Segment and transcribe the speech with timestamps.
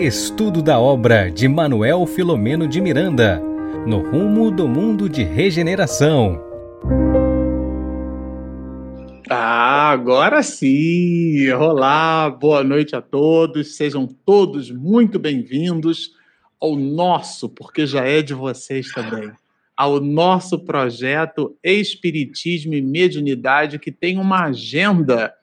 [0.00, 3.38] Estudo da obra de Manuel Filomeno de Miranda,
[3.86, 6.42] no rumo do mundo de regeneração.
[9.28, 11.50] Ah, agora sim!
[11.50, 16.12] Olá, boa noite a todos, sejam todos muito bem-vindos
[16.58, 19.30] ao nosso, porque já é de vocês também,
[19.76, 25.34] ao nosso projeto Espiritismo e Mediunidade, que tem uma agenda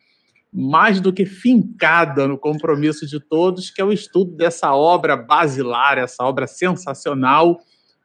[0.59, 5.99] mais do que fincada no compromisso de todos, que é o estudo dessa obra basilar,
[5.99, 7.59] essa obra sensacional,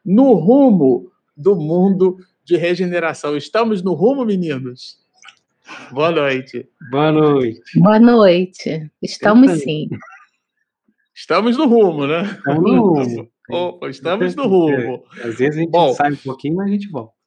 [0.05, 2.15] no rumo do mundo
[2.45, 3.35] de regeneração.
[3.35, 4.99] Estamos no rumo, meninos?
[5.91, 6.69] Boa noite.
[6.91, 7.79] Boa noite.
[7.79, 8.91] Boa noite.
[9.01, 9.89] Estamos sim.
[11.15, 12.21] Estamos no rumo, né?
[12.37, 13.31] Estamos no rumo.
[13.49, 15.03] Opa, estamos no rumo.
[15.23, 17.22] Às vezes a gente Bom, sai um pouquinho, mas a gente volta.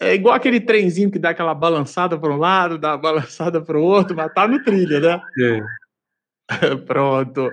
[0.00, 3.78] É igual aquele trenzinho que dá aquela balançada para um lado, dá uma balançada para
[3.78, 5.20] o outro, mas tá no trilho, né?
[5.40, 6.76] É.
[6.86, 7.50] Pronto.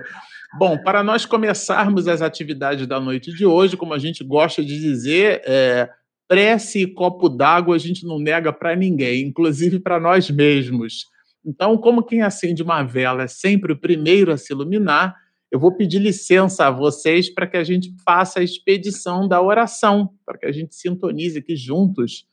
[0.58, 4.78] Bom, para nós começarmos as atividades da noite de hoje, como a gente gosta de
[4.78, 5.90] dizer, é,
[6.28, 11.06] prece e copo d'água a gente não nega para ninguém, inclusive para nós mesmos.
[11.44, 15.16] Então, como quem acende uma vela é sempre o primeiro a se iluminar,
[15.50, 20.10] eu vou pedir licença a vocês para que a gente faça a expedição da oração,
[20.24, 22.24] para que a gente sintonize aqui juntos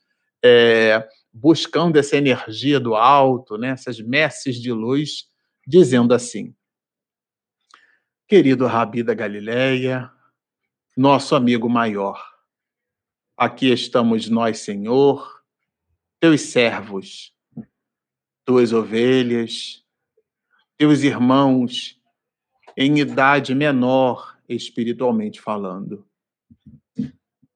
[0.44, 5.26] é, buscando essa energia do alto, né, essas messes de luz,
[5.66, 6.54] dizendo assim:
[8.28, 10.12] Querido Rabi da Galileia,
[10.94, 12.22] nosso amigo maior,
[13.36, 15.42] aqui estamos nós, Senhor,
[16.20, 17.34] teus servos,
[18.44, 19.82] tuas ovelhas,
[20.76, 21.98] teus irmãos
[22.76, 26.06] em idade menor, espiritualmente falando.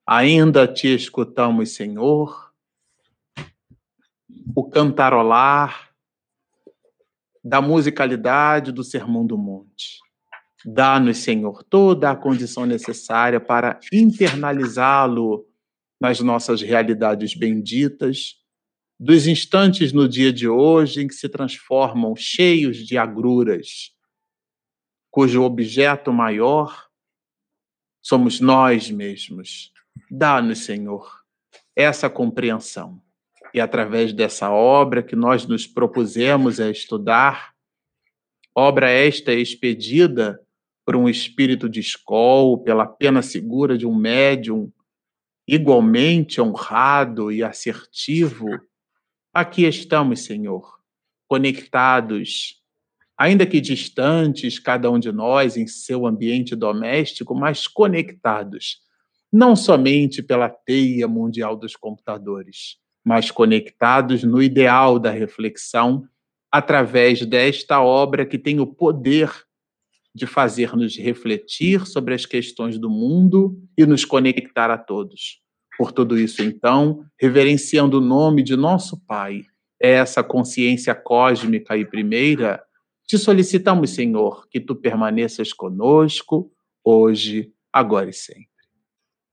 [0.07, 2.48] Ainda te escutamos, Senhor,
[4.59, 5.89] o cantarolar
[7.45, 10.01] da musicalidade do Sermão do Monte.
[10.65, 15.47] Dá-nos, Senhor, toda a condição necessária para internalizá-lo
[16.01, 18.35] nas nossas realidades benditas,
[18.99, 23.93] dos instantes no dia de hoje em que se transformam cheios de agruras,
[25.09, 26.89] cujo objeto maior
[28.03, 29.73] somos nós mesmos.
[30.11, 31.23] Dá-nos, Senhor,
[31.77, 33.01] essa compreensão
[33.59, 37.53] e através dessa obra que nós nos propusemos a estudar,
[38.55, 40.41] obra esta expedida
[40.87, 44.71] por um espírito de escola, pela pena segura de um médium
[45.45, 48.47] igualmente honrado e assertivo,
[49.35, 50.79] aqui estamos, Senhor,
[51.27, 52.63] conectados,
[53.17, 58.83] ainda que distantes, cada um de nós em seu ambiente doméstico, mas conectados,
[59.33, 66.07] não somente pela teia mundial dos computadores, mas conectados no ideal da reflexão
[66.53, 69.33] através desta obra que tem o poder
[70.15, 75.41] de fazer-nos refletir sobre as questões do mundo e nos conectar a todos.
[75.79, 79.45] Por tudo isso, então, reverenciando o nome de nosso Pai,
[79.81, 82.63] essa consciência cósmica e primeira,
[83.07, 86.53] te solicitamos, Senhor, que tu permaneças conosco
[86.85, 88.58] hoje, agora e sempre.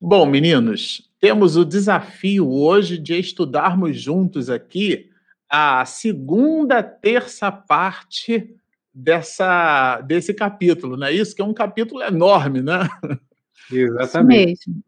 [0.07, 5.09] Bom, meninos, temos o desafio hoje de estudarmos juntos aqui
[5.49, 8.55] a segunda terça parte
[8.93, 11.35] dessa desse capítulo, não é isso?
[11.35, 12.87] Que é um capítulo enorme, né?
[13.71, 14.59] Exatamente.
[14.59, 14.83] Isso mesmo.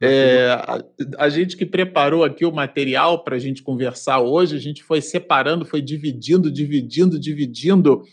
[0.00, 4.60] É, a, a, gente que preparou aqui o material para a gente conversar hoje, a
[4.60, 8.04] gente foi separando, foi dividindo, dividindo, dividindo,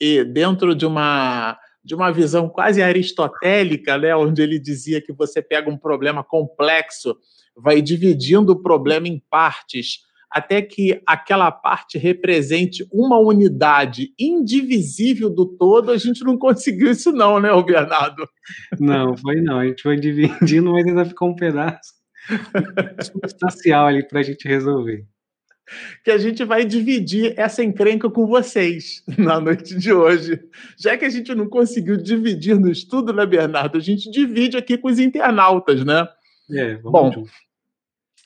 [0.00, 5.40] e dentro de uma de uma visão quase aristotélica, né, onde ele dizia que você
[5.40, 7.16] pega um problema complexo,
[7.56, 15.44] vai dividindo o problema em partes, até que aquela parte represente uma unidade indivisível do
[15.44, 18.28] todo, a gente não conseguiu isso não, né, Bernardo?
[18.78, 19.58] Não, foi não.
[19.58, 21.94] A gente foi dividindo, mas ainda ficou um pedaço
[23.02, 25.04] substancial ali para a gente resolver
[26.04, 30.40] que a gente vai dividir essa encrenca com vocês na noite de hoje.
[30.76, 33.78] Já que a gente não conseguiu dividir no estudo, né, Bernardo?
[33.78, 36.06] A gente divide aqui com os internautas, né?
[36.50, 37.24] É, vamos Bom,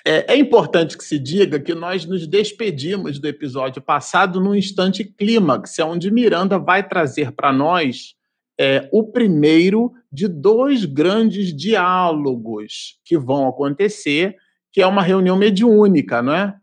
[0.07, 5.03] é, é, importante que se diga que nós nos despedimos do episódio passado num instante
[5.03, 8.15] clímax, é onde Miranda vai trazer para nós
[8.61, 14.37] é, o primeiro de dois grandes diálogos que vão acontecer,
[14.71, 16.55] que é uma reunião mediúnica, não é?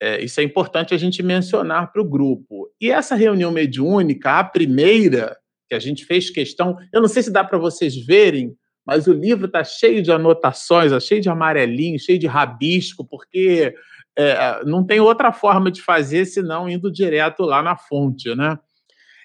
[0.00, 2.68] É, isso é importante a gente mencionar para o grupo.
[2.80, 5.36] E essa reunião mediúnica, a primeira,
[5.68, 8.54] que a gente fez questão, eu não sei se dá para vocês verem,
[8.86, 13.74] mas o livro está cheio de anotações, tá cheio de amarelinho, cheio de rabisco, porque
[14.16, 18.58] é, não tem outra forma de fazer senão indo direto lá na fonte, né?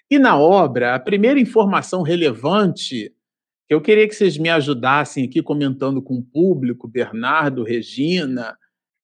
[0.09, 3.13] E na obra, a primeira informação relevante
[3.67, 8.57] que eu queria que vocês me ajudassem aqui comentando com o público, Bernardo, Regina,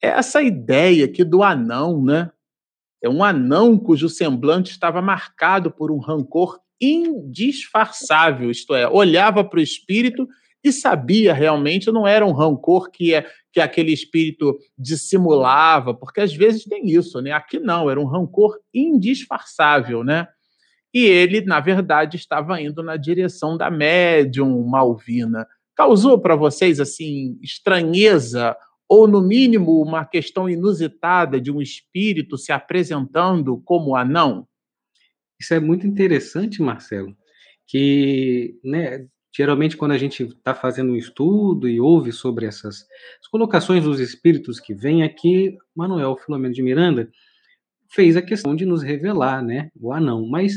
[0.07, 2.31] essa ideia aqui do anão, né?
[3.01, 9.59] É um anão cujo semblante estava marcado por um rancor indisfarçável, isto é, olhava para
[9.59, 10.27] o espírito
[10.63, 16.33] e sabia realmente, não era um rancor que, é, que aquele espírito dissimulava, porque às
[16.33, 17.31] vezes tem isso, né?
[17.31, 20.27] Aqui não, era um rancor indisfarçável, né?
[20.91, 25.45] E ele, na verdade, estava indo na direção da médium Malvina.
[25.75, 32.51] Causou para vocês, assim, estranheza ou, no mínimo, uma questão inusitada de um espírito se
[32.51, 34.47] apresentando como anão?
[35.39, 37.15] Isso é muito interessante, Marcelo,
[37.67, 42.85] que né, geralmente quando a gente está fazendo um estudo e ouve sobre essas
[43.29, 47.09] colocações dos espíritos que vêm aqui, Manuel Filomeno de Miranda
[47.91, 50.25] fez a questão de nos revelar, né, o anão.
[50.27, 50.53] Mas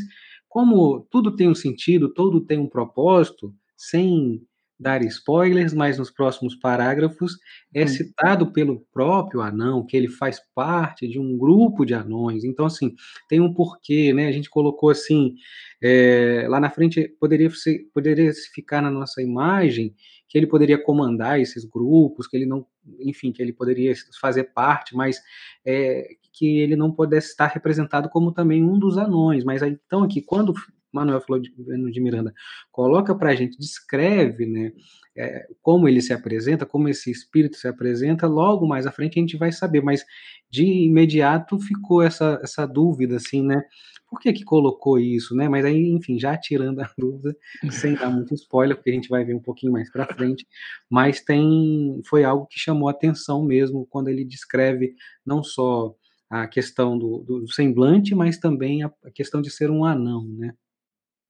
[0.48, 4.42] como tudo tem um sentido, tudo tem um propósito, sem
[4.78, 7.36] dar spoilers, mas nos próximos parágrafos
[7.74, 7.88] é hum.
[7.88, 12.44] citado pelo próprio anão que ele faz parte de um grupo de anões.
[12.44, 12.94] Então, assim,
[13.28, 14.28] tem um porquê, né?
[14.28, 15.34] A gente colocou assim,
[15.82, 19.94] é, lá na frente poderia, ser, poderia ficar na nossa imagem
[20.28, 22.66] que ele poderia comandar esses grupos, que ele não,
[23.00, 25.20] enfim, que ele poderia fazer parte, mas
[25.64, 29.42] é, que ele não pudesse estar representado como também um dos anões.
[29.42, 30.52] Mas então aqui, quando
[30.92, 32.32] Manuel falou de, de Miranda,
[32.70, 34.72] coloca para a gente, descreve, né,
[35.16, 39.20] é, como ele se apresenta, como esse espírito se apresenta, logo mais à frente a
[39.20, 40.04] gente vai saber, mas
[40.50, 43.62] de imediato ficou essa, essa dúvida, assim, né,
[44.08, 47.36] por que que colocou isso, né, mas aí, enfim, já tirando a dúvida,
[47.70, 50.46] sem dar muito spoiler, porque a gente vai ver um pouquinho mais para frente,
[50.88, 54.94] mas tem, foi algo que chamou atenção mesmo, quando ele descreve
[55.26, 55.94] não só
[56.30, 60.54] a questão do, do semblante, mas também a, a questão de ser um anão, né.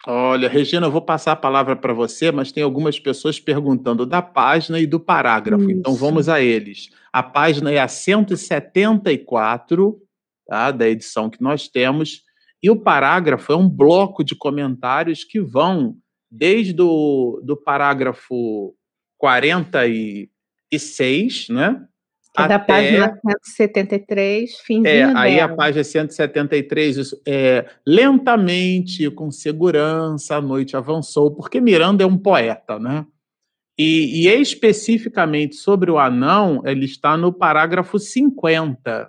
[0.07, 4.23] Olha, Regina, eu vou passar a palavra para você, mas tem algumas pessoas perguntando da
[4.23, 5.73] página e do parágrafo, Isso.
[5.73, 6.91] então vamos a eles.
[7.13, 10.01] A página é a 174,
[10.47, 12.23] tá, da edição que nós temos,
[12.63, 15.97] e o parágrafo é um bloco de comentários que vão
[16.31, 18.75] desde o do parágrafo
[19.17, 21.85] 46, né?
[22.45, 25.53] É da página 173, finzinho É, aí dela.
[25.53, 32.19] a página 173, isso, é, lentamente, com segurança, a noite avançou, porque Miranda é um
[32.19, 33.05] poeta, né?
[33.79, 39.09] E, e especificamente sobre o anão, ele está no parágrafo 50,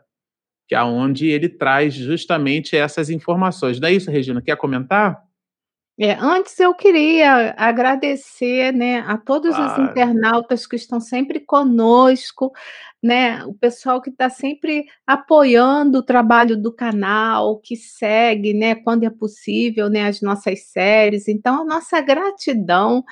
[0.68, 3.80] que é onde ele traz justamente essas informações.
[3.80, 4.42] Não é isso, Regina?
[4.42, 5.29] Quer comentar?
[6.02, 12.54] É, antes eu queria agradecer, né, a todos os internautas que estão sempre conosco,
[13.04, 19.04] né, o pessoal que está sempre apoiando o trabalho do canal, que segue, né, quando
[19.04, 21.28] é possível, né, as nossas séries.
[21.28, 23.04] Então, a nossa gratidão.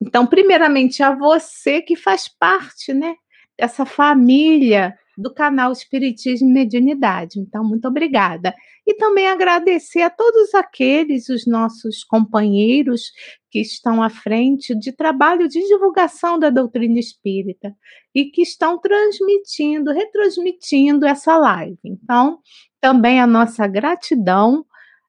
[0.00, 3.14] Então, primeiramente a você que faz parte, né,
[3.58, 7.38] dessa família do canal Espiritismo e Mediunidade.
[7.38, 8.54] Então, muito obrigada.
[8.86, 13.12] E também agradecer a todos aqueles, os nossos companheiros
[13.50, 17.74] que estão à frente de trabalho de divulgação da doutrina espírita
[18.14, 21.78] e que estão transmitindo, retransmitindo essa live.
[21.84, 22.38] Então,
[22.80, 24.64] também a nossa gratidão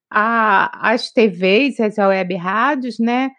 [0.09, 3.31] às TVs, às web rádios, né?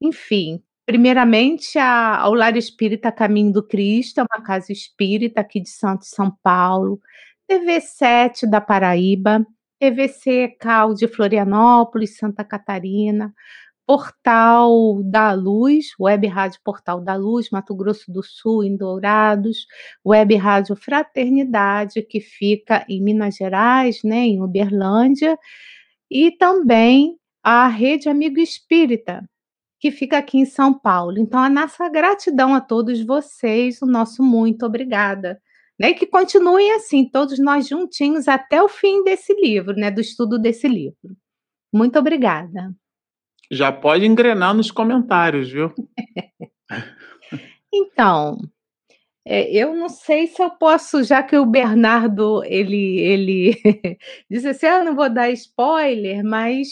[0.00, 5.70] Enfim, Primeiramente, a, ao Lar Espírita Caminho do Cristo, é uma casa espírita aqui de
[5.70, 7.00] Santo São Paulo,
[7.50, 9.46] TV7 da Paraíba,
[9.78, 13.32] TVC Cal de Florianópolis, Santa Catarina,
[13.86, 19.66] Portal da Luz, Web Rádio Portal da Luz, Mato Grosso do Sul, em Dourados,
[20.04, 25.38] Web Rádio Fraternidade, que fica em Minas Gerais, né, em Uberlândia,
[26.10, 29.22] e também a Rede Amigo Espírita,
[29.84, 31.18] que fica aqui em São Paulo.
[31.18, 35.38] Então, a nossa gratidão a todos vocês, o nosso muito obrigada.
[35.78, 35.90] Né?
[35.90, 39.90] E que continuem assim, todos nós juntinhos até o fim desse livro, né?
[39.90, 41.14] do estudo desse livro.
[41.70, 42.74] Muito obrigada.
[43.50, 45.70] Já pode engrenar nos comentários, viu?
[47.70, 48.38] então,
[49.26, 53.56] é, eu não sei se eu posso, já que o Bernardo ele ele
[54.30, 56.68] disse assim, ah, eu não vou dar spoiler, mas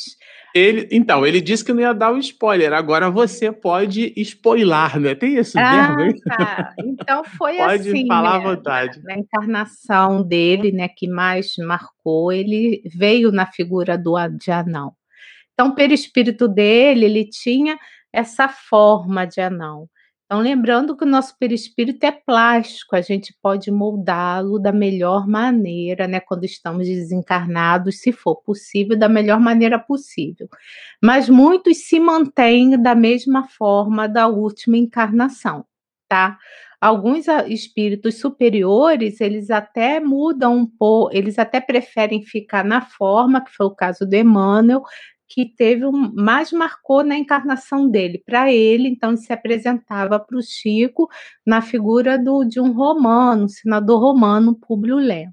[0.55, 2.75] ele, então, ele disse que não ia dar o spoiler.
[2.75, 5.15] Agora você pode spoiler, né?
[5.15, 6.75] Tem esse ah, verbo, Tá.
[6.79, 7.93] Então foi pode assim.
[7.93, 8.45] Pode falar né?
[8.45, 9.01] à vontade.
[9.09, 14.93] A encarnação dele, né, que mais marcou, ele veio na figura do de anão.
[15.55, 17.79] Então, pelo espírito dele, ele tinha
[18.13, 19.89] essa forma de anão.
[20.33, 26.09] Então, lembrando que o nosso perispírito é plástico, a gente pode moldá-lo da melhor maneira,
[26.09, 30.49] né, quando estamos desencarnados, se for possível, da melhor maneira possível.
[31.03, 35.67] Mas muitos se mantêm da mesma forma da última encarnação,
[36.09, 36.39] tá?
[36.81, 43.45] Alguns ah, espíritos superiores, eles até mudam um pouco, eles até preferem ficar na forma,
[43.45, 44.83] que foi o caso do Emmanuel,
[45.33, 48.23] que teve um, mais marcou na encarnação dele.
[48.27, 51.09] Para ele, então, ele se apresentava para o Chico
[51.47, 55.33] na figura do, de um romano, um senador romano, Públio Lentulus.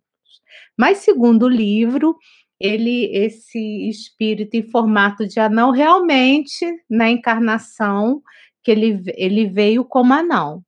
[0.78, 2.16] Mas, segundo o livro,
[2.58, 8.22] ele, esse espírito em formato de anão, realmente, na encarnação,
[8.64, 10.64] que ele, ele veio como anão,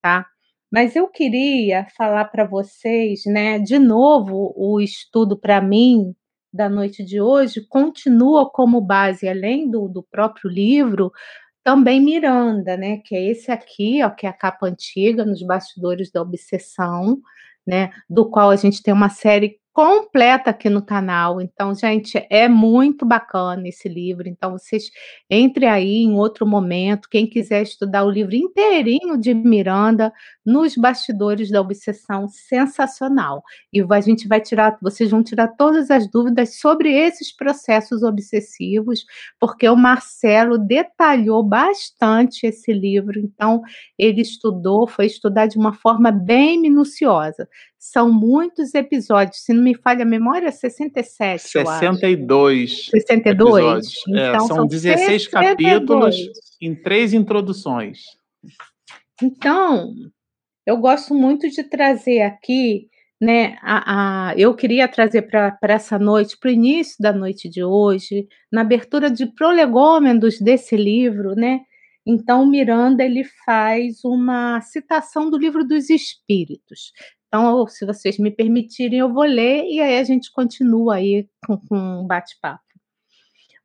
[0.00, 0.24] tá?
[0.70, 6.14] Mas eu queria falar para vocês, né, de novo, o estudo para mim
[6.52, 11.12] da noite de hoje continua como base, além do, do próprio livro,
[11.62, 12.98] também Miranda, né?
[13.04, 17.18] Que é esse aqui, ó, que é a capa antiga, nos bastidores da obsessão,
[17.66, 17.90] né?
[18.08, 21.40] Do qual a gente tem uma série completa aqui no canal.
[21.40, 24.26] Então, gente, é muito bacana esse livro.
[24.28, 24.90] Então, vocês
[25.30, 27.08] entrem aí em outro momento.
[27.08, 30.12] Quem quiser estudar o livro inteirinho de Miranda,
[30.48, 33.42] nos bastidores da obsessão, sensacional.
[33.70, 39.04] E a gente vai tirar, vocês vão tirar todas as dúvidas sobre esses processos obsessivos,
[39.38, 43.20] porque o Marcelo detalhou bastante esse livro.
[43.20, 43.60] Então,
[43.98, 47.46] ele estudou, foi estudar de uma forma bem minuciosa.
[47.78, 51.42] São muitos episódios, se não me falha a memória, 67.
[51.42, 52.86] 62.
[52.86, 53.54] 62?
[53.54, 53.94] Episódios.
[54.08, 55.30] É, então, é, são, são 16 62.
[55.30, 56.16] capítulos
[56.58, 57.98] em três introduções.
[59.22, 59.94] Então,
[60.68, 63.56] eu gosto muito de trazer aqui, né?
[63.62, 68.28] A, a eu queria trazer para essa noite, para o início da noite de hoje,
[68.52, 71.60] na abertura de prolegômenos desse livro, né?
[72.06, 76.92] Então, Miranda ele faz uma citação do livro dos Espíritos.
[77.28, 81.56] Então, se vocês me permitirem, eu vou ler e aí a gente continua aí com,
[81.56, 82.62] com um bate-papo.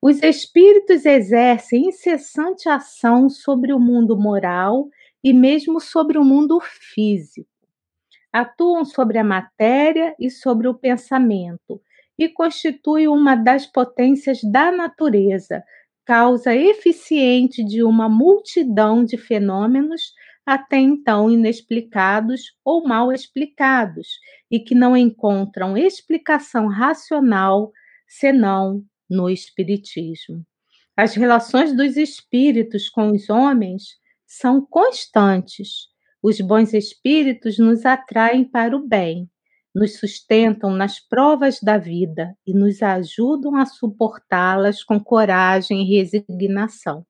[0.01, 4.87] Os espíritos exercem incessante ação sobre o mundo moral
[5.23, 7.49] e mesmo sobre o mundo físico.
[8.31, 11.81] Atuam sobre a matéria e sobre o pensamento
[12.17, 15.63] e constituem uma das potências da natureza,
[16.05, 20.13] causa eficiente de uma multidão de fenômenos
[20.45, 24.19] até então inexplicados ou mal explicados
[24.51, 27.71] e que não encontram explicação racional
[28.07, 30.43] senão no Espiritismo.
[30.95, 33.97] As relações dos espíritos com os homens
[34.39, 35.87] são constantes.
[36.21, 39.29] Os bons espíritos nos atraem para o bem,
[39.75, 47.05] nos sustentam nas provas da vida e nos ajudam a suportá-las com coragem e resignação.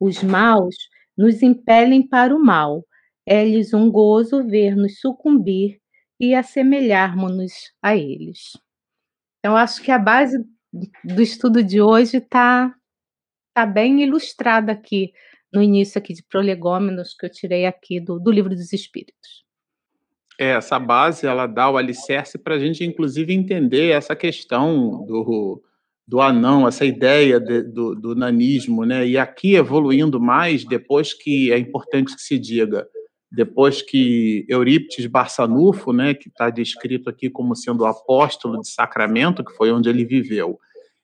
[0.00, 0.74] Os maus
[1.16, 2.84] nos impelem para o mal.
[3.24, 5.78] É-lhes um gozo ver-nos sucumbir
[6.18, 8.56] e assemelharmos-nos a eles.
[9.38, 10.44] Então, acho que a base
[11.04, 12.74] do estudo de hoje está
[13.54, 15.12] tá bem ilustrada aqui
[15.56, 19.46] no início aqui de prolegômenos que eu tirei aqui do, do livro dos Espíritos.
[20.38, 25.62] É, essa base ela dá o alicerce para a gente, inclusive, entender essa questão do,
[26.06, 29.06] do anão, essa ideia de, do, do nanismo, né?
[29.06, 32.86] E aqui evoluindo mais, depois que é importante que se diga,
[33.32, 39.42] depois que Eurípides Barçanufo, né, que está descrito aqui como sendo o apóstolo de Sacramento,
[39.42, 40.58] que foi onde ele viveu,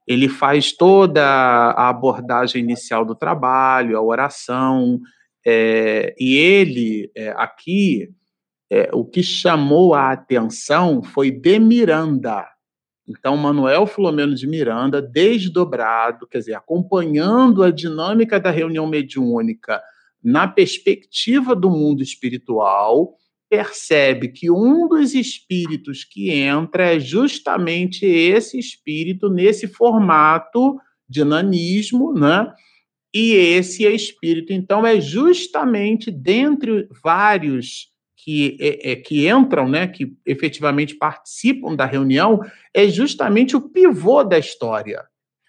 [0.07, 5.01] ele faz toda a abordagem inicial do trabalho, a oração,
[5.47, 8.11] é, e ele, é, aqui,
[8.71, 12.47] é, o que chamou a atenção foi de Miranda,
[13.09, 19.83] então, Manuel Filomeno de Miranda, desdobrado, quer dizer, acompanhando a dinâmica da reunião mediúnica
[20.23, 23.15] na perspectiva do mundo espiritual,
[23.53, 32.15] percebe que um dos espíritos que entra é justamente esse espírito nesse formato de nanismo,
[32.15, 32.51] né?
[33.13, 40.17] E esse espírito, então, é justamente dentre vários que, é, é, que entram, né, que
[40.25, 42.41] efetivamente participam da reunião,
[42.73, 45.05] é justamente o pivô da história.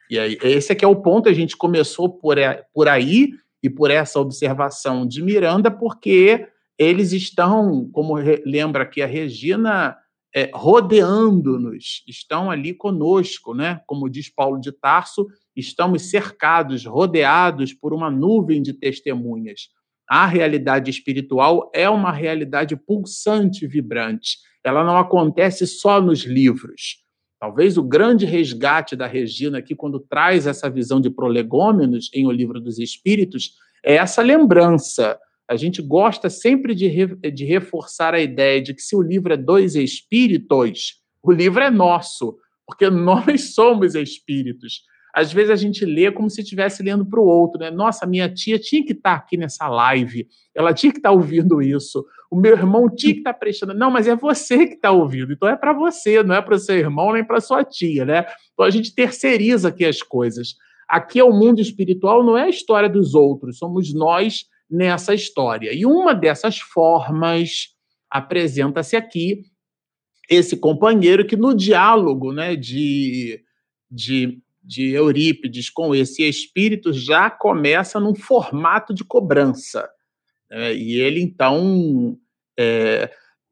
[0.09, 2.35] E aí, esse é que é o ponto, a gente começou por,
[2.73, 3.29] por aí
[3.63, 8.15] e por essa observação de Miranda, porque eles estão, como
[8.45, 9.97] lembra aqui a Regina,
[10.35, 13.81] é, rodeando-nos, estão ali conosco, né?
[13.85, 19.69] Como diz Paulo de Tarso, estamos cercados, rodeados por uma nuvem de testemunhas
[20.07, 24.37] a realidade espiritual é uma realidade pulsante, vibrante.
[24.63, 27.01] Ela não acontece só nos livros.
[27.39, 32.31] Talvez o grande resgate da Regina aqui, quando traz essa visão de prolegômenos em O
[32.31, 33.53] Livro dos Espíritos,
[33.83, 35.17] é essa lembrança.
[35.53, 39.31] A gente gosta sempre de, re, de reforçar a ideia de que se o livro
[39.31, 44.81] é dois espíritos, o livro é nosso, porque nós somos espíritos.
[45.13, 47.69] Às vezes a gente lê como se estivesse lendo para o outro, né?
[47.69, 51.15] Nossa, minha tia tinha que estar tá aqui nessa live, ela tinha que estar tá
[51.15, 53.75] ouvindo isso, o meu irmão tinha que estar tá prestando.
[53.75, 56.59] Não, mas é você que está ouvindo, então é para você, não é para o
[56.59, 58.25] seu irmão nem para sua tia, né?
[58.53, 60.55] Então a gente terceiriza aqui as coisas.
[60.89, 65.73] Aqui é o mundo espiritual, não é a história dos outros, somos nós nessa história.
[65.73, 67.69] E uma dessas formas
[68.09, 69.43] apresenta-se aqui
[70.29, 73.43] esse companheiro que no diálogo né, de,
[73.89, 79.89] de de Eurípides com esse espírito já começa num formato de cobrança.
[80.49, 80.73] Né?
[80.73, 82.17] E ele, então,
[82.57, 83.11] é,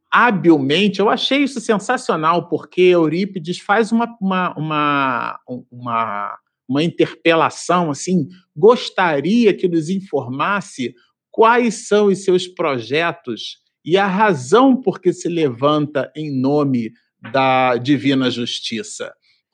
[0.10, 8.30] habilmente, eu achei isso sensacional, porque Eurípides faz uma, uma, uma, uma, uma interpelação assim,
[8.56, 10.96] gostaria que nos informasse
[11.32, 16.92] quais são os seus projetos e a razão por que se levanta em nome
[17.32, 19.12] da divina justiça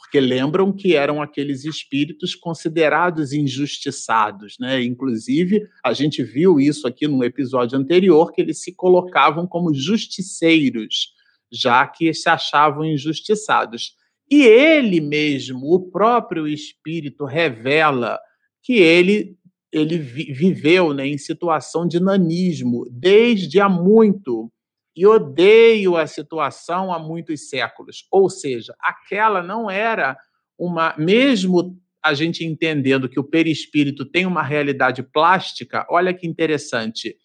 [0.07, 4.81] porque lembram que eram aqueles espíritos considerados injustiçados, né?
[4.81, 11.13] Inclusive, a gente viu isso aqui no episódio anterior, que eles se colocavam como justiceiros,
[11.51, 13.95] já que se achavam injustiçados.
[14.31, 18.17] E ele mesmo, o próprio espírito, revela
[18.63, 19.37] que ele
[19.71, 24.51] ele viveu né, em situação de nanismo desde há muito
[24.95, 28.07] e odeio a situação há muitos séculos.
[28.11, 30.17] Ou seja, aquela não era
[30.57, 30.95] uma.
[30.97, 37.15] Mesmo a gente entendendo que o perispírito tem uma realidade plástica, olha que interessante.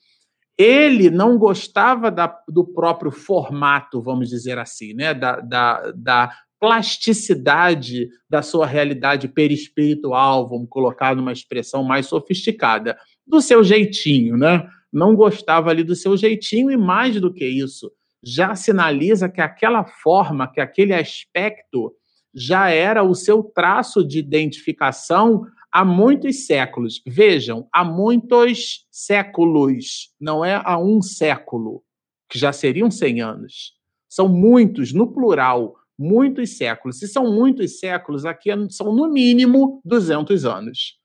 [0.59, 5.15] Ele não gostava da, do próprio formato, vamos dizer assim, né?
[5.15, 13.40] da, da, da plasticidade da sua realidade perispiritual, vamos colocar numa expressão mais sofisticada, do
[13.40, 14.64] seu jeitinho, né?
[14.92, 17.90] não gostava ali do seu jeitinho e mais do que isso,
[18.23, 21.92] já sinaliza que aquela forma, que aquele aspecto
[22.33, 27.02] já era o seu traço de identificação há muitos séculos.
[27.04, 31.83] Vejam, há muitos séculos, não é há um século,
[32.31, 33.72] que já seriam 100 anos.
[34.09, 36.99] São muitos, no plural, muitos séculos.
[36.99, 40.99] Se são muitos séculos, aqui são no mínimo 200 anos.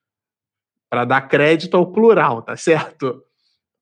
[0.90, 3.22] Para dar crédito ao plural, tá certo?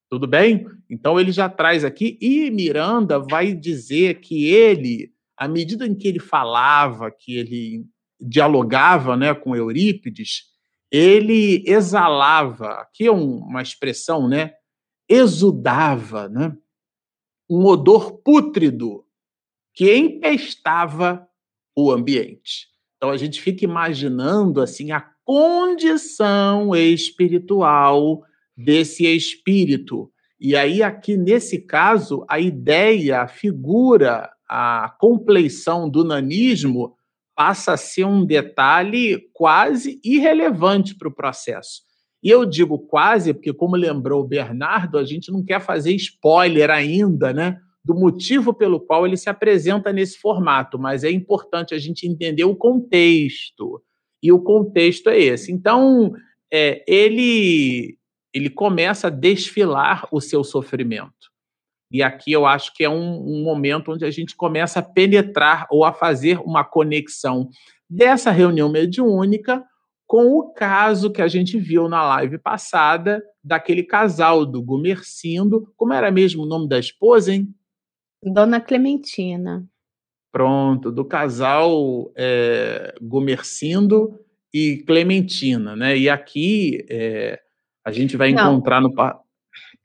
[0.10, 0.68] Tudo bem?
[0.90, 6.08] Então ele já traz aqui, e Miranda vai dizer que ele, à medida em que
[6.08, 7.86] ele falava, que ele
[8.20, 10.44] dialogava né, com Eurípides,
[10.92, 14.54] ele exalava, aqui é uma expressão, né?
[15.10, 16.56] Exudava, né?
[17.50, 19.05] Um odor pútrido
[19.76, 21.28] que empestava
[21.76, 22.68] o ambiente.
[22.96, 28.24] Então a gente fica imaginando assim a condição espiritual
[28.56, 30.10] desse espírito.
[30.40, 36.96] E aí, aqui nesse caso, a ideia, a figura, a compleição do nanismo
[37.36, 41.82] passa a ser um detalhe quase irrelevante para o processo.
[42.24, 46.70] E eu digo quase, porque, como lembrou o Bernardo, a gente não quer fazer spoiler
[46.70, 47.60] ainda, né?
[47.86, 52.44] Do motivo pelo qual ele se apresenta nesse formato, mas é importante a gente entender
[52.44, 53.80] o contexto.
[54.24, 55.52] E o contexto é esse.
[55.52, 56.12] Então,
[56.52, 57.96] é, ele
[58.34, 61.32] ele começa a desfilar o seu sofrimento.
[61.90, 65.66] E aqui eu acho que é um, um, momento onde a gente começa a penetrar
[65.70, 67.48] ou a fazer uma conexão
[67.90, 69.64] dessa reunião mediúnica
[70.06, 75.72] com o caso que a gente viu na live passada daquele casal do Gumercindo.
[75.78, 77.48] Como era mesmo o nome da esposa, hein?
[78.32, 79.66] Dona Clementina.
[80.32, 84.20] Pronto, do casal é, Gumercindo
[84.54, 85.98] e Clementina, né?
[85.98, 87.40] E aqui é,
[87.86, 88.54] a gente vai não.
[88.54, 88.94] encontrar no.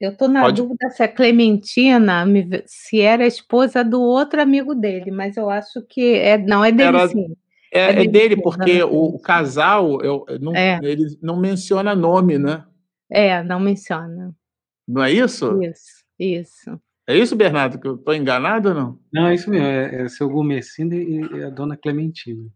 [0.01, 0.63] Eu estou na Pode...
[0.63, 2.25] dúvida se a Clementina
[2.67, 6.97] se era esposa do outro amigo dele, mas eu acho que é, não é dele
[6.97, 7.09] era...
[7.09, 7.37] sim.
[7.73, 10.81] É, é, é dele, porque o, o, casal eu, não, é.
[10.83, 12.65] ele não menciona nome, né?
[13.09, 14.35] É, não menciona.
[14.89, 15.63] Não é isso?
[15.63, 16.81] Isso, isso.
[17.11, 18.99] É isso, Bernardo, que eu estou enganado ou não?
[19.13, 22.49] Não, é isso mesmo, é, é seu Gomecindo e a dona Clementina.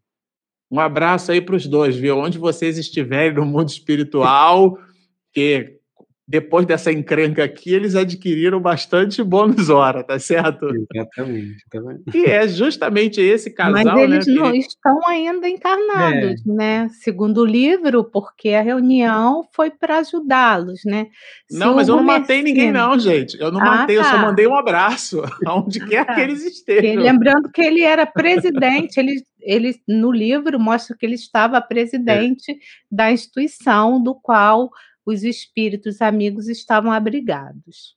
[0.71, 2.19] Um abraço aí para os dois, viu?
[2.19, 4.79] Onde vocês estiverem no mundo espiritual,
[5.27, 5.81] porque
[6.27, 10.67] depois dessa encrenca aqui, eles adquiriram bastante bônus hora, tá certo?
[10.95, 11.65] Exatamente.
[11.71, 11.79] Tá
[12.15, 13.85] e é justamente esse casal.
[13.85, 14.59] Mas eles né, não que...
[14.59, 16.51] estão ainda encarnados, é.
[16.51, 16.89] né?
[17.03, 21.09] Segundo o livro, porque a reunião foi para ajudá-los, né?
[21.51, 23.39] Se não, mas eu não matei ninguém, não, gente.
[23.39, 24.03] Eu não ah, matei, tá.
[24.03, 24.23] eu só tá.
[24.23, 27.03] mandei um abraço, aonde quer que eles estejam.
[27.03, 32.55] lembrando que ele era presidente, ele, ele no livro mostra que ele estava presidente é.
[32.91, 34.71] da instituição do qual
[35.05, 37.97] os espíritos amigos estavam abrigados.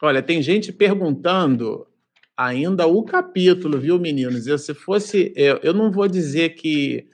[0.00, 1.86] Olha, tem gente perguntando
[2.36, 4.46] ainda o capítulo, viu, meninos?
[4.46, 7.08] Eu, se fosse, eu, eu não vou dizer que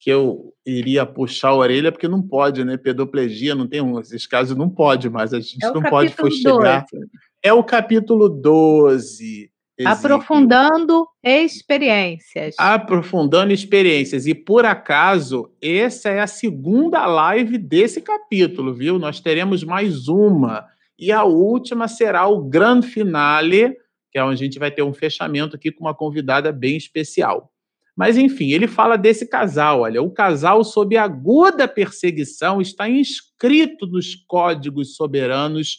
[0.00, 2.76] que eu iria puxar a orelha, porque não pode, né?
[2.76, 6.86] Pedoplegia não tem um, esses casos não pode, mas a gente é não pode fustigar.
[6.92, 7.06] 12.
[7.42, 9.50] É o capítulo 12.
[9.84, 12.54] Aprofundando experiências.
[12.58, 14.26] Aprofundando experiências.
[14.26, 18.98] E por acaso, essa é a segunda live desse capítulo, viu?
[18.98, 20.66] Nós teremos mais uma.
[20.98, 23.76] E a última será o grande finale,
[24.10, 27.52] que é onde a gente vai ter um fechamento aqui com uma convidada bem especial.
[27.96, 29.80] Mas, enfim, ele fala desse casal.
[29.80, 35.78] Olha, o casal, sob aguda perseguição, está inscrito nos códigos soberanos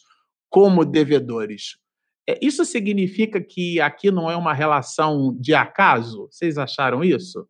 [0.50, 1.78] como devedores.
[2.30, 6.28] É, isso significa que aqui não é uma relação de acaso?
[6.30, 7.48] Vocês acharam isso?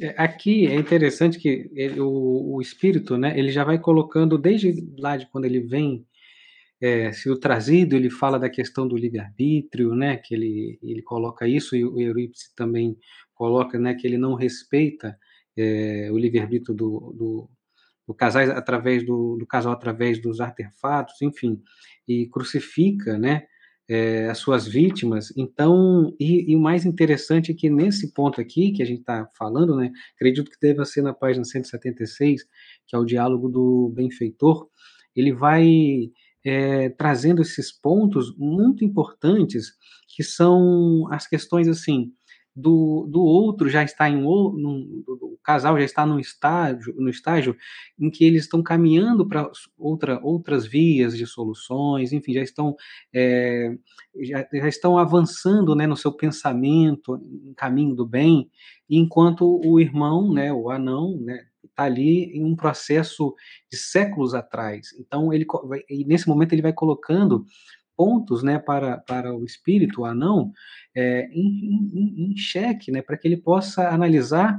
[0.00, 4.72] É, aqui é interessante que ele, o, o, espírito, né, ele já vai colocando desde
[4.98, 6.06] lá de quando ele vem
[6.80, 11.76] é, sido trazido, ele fala da questão do livre-arbítrio, né, que ele, ele coloca isso,
[11.76, 12.96] e o Eurípides também
[13.34, 15.14] coloca né, que ele não respeita
[15.54, 17.50] é, o livre-arbítrio do, do,
[18.08, 18.16] do,
[18.56, 21.60] através do, do, casal através dos artefatos, enfim,
[22.08, 23.42] e crucifica, né,
[23.90, 25.32] é, as suas vítimas.
[25.36, 29.28] Então, e, e, o mais interessante é que nesse ponto aqui que a gente está
[29.36, 32.44] falando, né, acredito que deva ser na página 176,
[32.86, 34.68] que é o diálogo do benfeitor,
[35.16, 36.12] ele vai
[36.44, 39.72] é, trazendo esses pontos muito importantes
[40.08, 42.12] que são as questões assim
[42.54, 47.56] do, do outro já está em num, o casal já está no estágio no estágio
[47.98, 52.74] em que eles estão caminhando para outra, outras vias de soluções enfim já estão
[53.14, 53.76] é,
[54.20, 58.50] já, já, estão avançando né, no seu pensamento em caminho do bem
[58.88, 61.46] enquanto o irmão né o anão né
[61.80, 63.34] está ali em um processo
[63.70, 64.88] de séculos atrás.
[64.98, 65.46] Então ele
[66.06, 67.46] nesse momento ele vai colocando
[68.00, 70.52] pontos né, para, para o espírito, o anão,
[70.96, 74.58] é, em, em, em xeque, né, para que ele possa analisar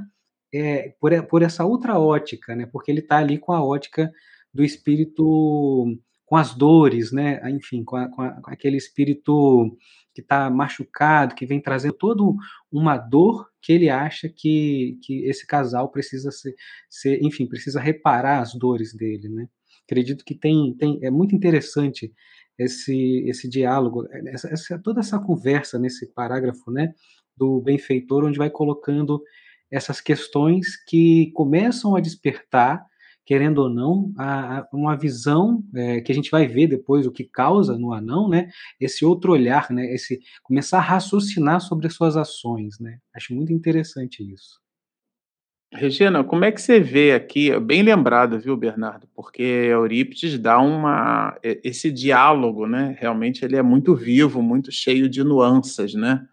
[0.54, 4.12] é, por, por essa outra ótica, né, porque ele está ali com a ótica
[4.54, 9.76] do espírito, com as dores, né, enfim, com, a, com, a, com aquele espírito
[10.14, 12.22] que está machucado, que vem trazendo toda
[12.70, 16.54] uma dor que ele acha que, que esse casal precisa ser,
[16.88, 19.48] ser, enfim, precisa reparar as dores dele, né?
[19.84, 22.12] Acredito que tem, tem é muito interessante
[22.64, 26.92] esse, esse diálogo, essa, essa, toda essa conversa nesse parágrafo né,
[27.36, 29.22] do benfeitor, onde vai colocando
[29.70, 32.84] essas questões que começam a despertar,
[33.24, 37.12] querendo ou não, a, a uma visão é, que a gente vai ver depois o
[37.12, 38.50] que causa no anão, né?
[38.80, 39.86] Esse outro olhar, né?
[39.94, 42.98] Esse começar a raciocinar sobre as suas ações, né?
[43.14, 44.61] Acho muito interessante isso.
[45.74, 49.08] Regina, como é que você vê aqui, bem lembrado, viu, Bernardo?
[49.14, 52.94] Porque Eurípides dá uma esse diálogo, né?
[53.00, 56.26] Realmente ele é muito vivo, muito cheio de nuances, né?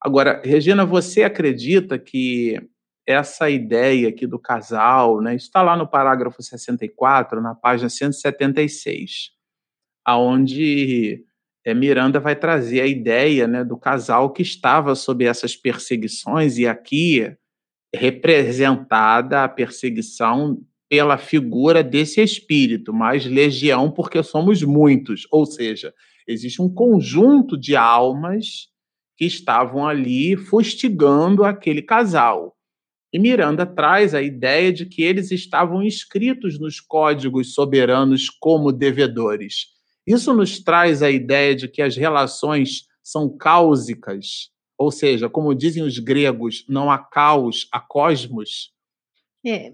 [0.00, 2.60] Agora, Regina, você acredita que
[3.06, 5.34] essa ideia aqui do casal, né?
[5.34, 9.30] Está lá no parágrafo 64, na página 176,
[10.04, 11.24] aonde
[11.64, 16.66] é, Miranda vai trazer a ideia, né, do casal que estava sob essas perseguições e
[16.66, 17.34] aqui
[17.94, 25.92] representada a perseguição pela figura desse espírito, mas legião porque somos muitos, ou seja,
[26.26, 28.68] existe um conjunto de almas
[29.16, 32.54] que estavam ali fustigando aquele casal.
[33.12, 39.68] E Miranda traz a ideia de que eles estavam inscritos nos códigos soberanos como devedores.
[40.06, 45.82] Isso nos traz a ideia de que as relações são cáusicas, ou seja, como dizem
[45.82, 48.72] os gregos, não há caos, há cosmos.
[49.44, 49.72] É,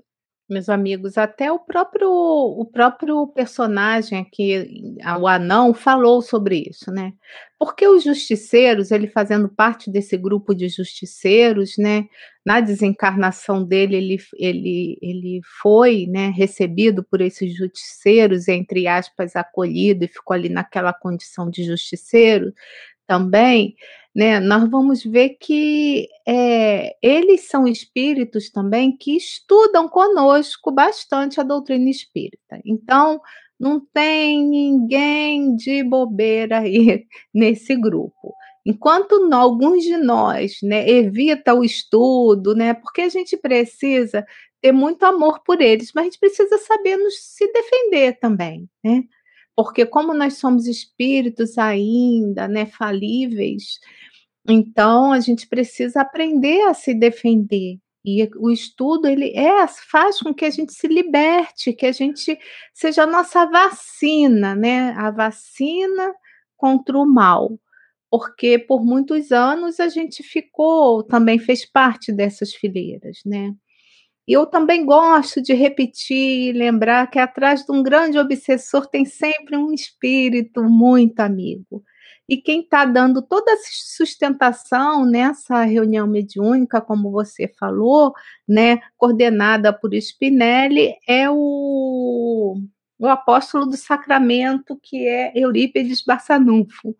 [0.52, 7.12] meus amigos, até o próprio o próprio personagem aqui, o anão, falou sobre isso, né?
[7.58, 12.04] Porque os justiceiros, ele fazendo parte desse grupo de justiceiros, né?
[12.44, 20.04] Na desencarnação dele, ele, ele, ele foi, né, recebido por esses justiceiros, entre aspas, acolhido
[20.04, 22.52] e ficou ali naquela condição de justiceiro
[23.12, 23.74] também
[24.14, 31.44] né, nós vamos ver que é, eles são espíritos também que estudam conosco bastante a
[31.44, 32.60] doutrina espírita.
[32.64, 33.20] Então,
[33.58, 38.34] não tem ninguém de bobeira aí nesse grupo.
[38.64, 44.24] Enquanto alguns de nós né, evita o estudo, né, porque a gente precisa
[44.60, 49.02] ter muito amor por eles, mas a gente precisa saber nos se defender também, né?
[49.56, 53.78] Porque como nós somos espíritos ainda, né, falíveis,
[54.48, 60.34] então a gente precisa aprender a se defender, E o estudo ele é faz com
[60.34, 62.38] que a gente se liberte, que a gente
[62.74, 66.12] seja a nossa vacina, né, a vacina
[66.56, 67.58] contra o mal.
[68.10, 73.54] Porque por muitos anos a gente ficou também fez parte dessas fileiras, né.
[74.26, 79.56] Eu também gosto de repetir e lembrar que atrás de um grande obsessor tem sempre
[79.56, 81.82] um espírito muito amigo.
[82.28, 83.56] E quem está dando toda a
[83.96, 88.14] sustentação nessa reunião mediúnica, como você falou,
[88.48, 92.56] né, coordenada por Spinelli, é o,
[92.98, 96.96] o apóstolo do sacramento, que é Eurípides Barçanufo.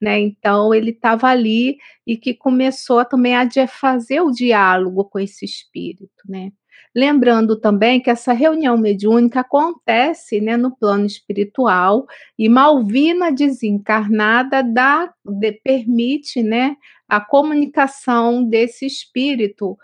[0.00, 0.20] Né?
[0.20, 6.22] Então, ele estava ali e que começou também a fazer o diálogo com esse espírito.
[6.28, 6.52] Né?
[6.96, 12.06] Lembrando também que essa reunião mediúnica acontece né, no plano espiritual
[12.38, 16.74] e Malvina desencarnada dá, de, permite né,
[17.06, 19.76] a comunicação desse espírito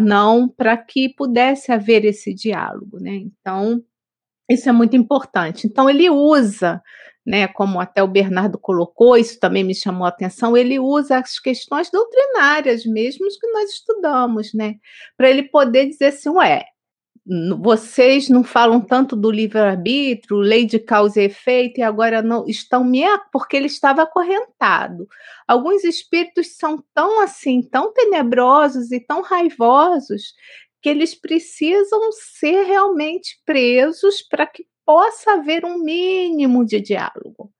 [0.00, 2.98] não para que pudesse haver esse diálogo.
[2.98, 3.16] Né?
[3.16, 3.84] Então,
[4.48, 5.66] isso é muito importante.
[5.66, 6.82] Então, ele usa
[7.28, 11.38] né, como até o Bernardo colocou, isso também me chamou a atenção, ele usa as
[11.38, 14.76] questões doutrinárias mesmo que nós estudamos, né,
[15.14, 16.64] para ele poder dizer assim, ué,
[17.60, 22.82] vocês não falam tanto do livre-arbítrio, lei de causa e efeito, e agora não estão
[22.82, 25.06] me porque ele estava acorrentado.
[25.46, 30.32] Alguns espíritos são tão assim, tão tenebrosos e tão raivosos
[30.80, 37.52] que eles precisam ser realmente presos para que possa haver um mínimo de diálogo,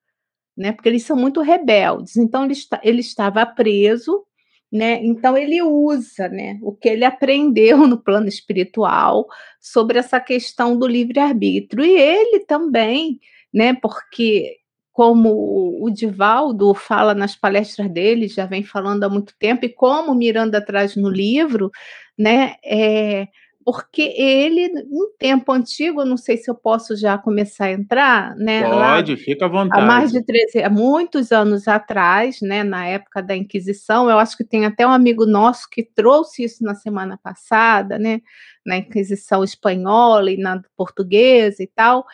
[0.57, 0.73] né?
[0.73, 2.17] Porque eles são muito rebeldes.
[2.17, 4.25] Então ele, está, ele estava preso,
[4.73, 5.05] né?
[5.05, 9.27] Então ele usa, né, o que ele aprendeu no plano espiritual
[9.61, 11.85] sobre essa questão do livre arbítrio.
[11.85, 13.21] E ele também,
[13.53, 13.75] né?
[13.75, 14.57] Porque
[14.91, 20.15] como o Divaldo fala nas palestras dele, já vem falando há muito tempo, e como
[20.15, 21.71] Miranda traz no livro,
[22.19, 22.55] né?
[22.65, 23.29] É,
[23.71, 28.63] porque ele, em tempo antigo, não sei se eu posso já começar a entrar, né?
[28.63, 29.83] Pode, lá, fica à vontade.
[29.83, 34.39] Há mais de 13, há muitos anos atrás, né, na época da Inquisição, eu acho
[34.39, 38.23] que tem até um amigo nosso que trouxe isso na semana passada, né,
[38.65, 42.07] na Inquisição espanhola e na portuguesa e tal.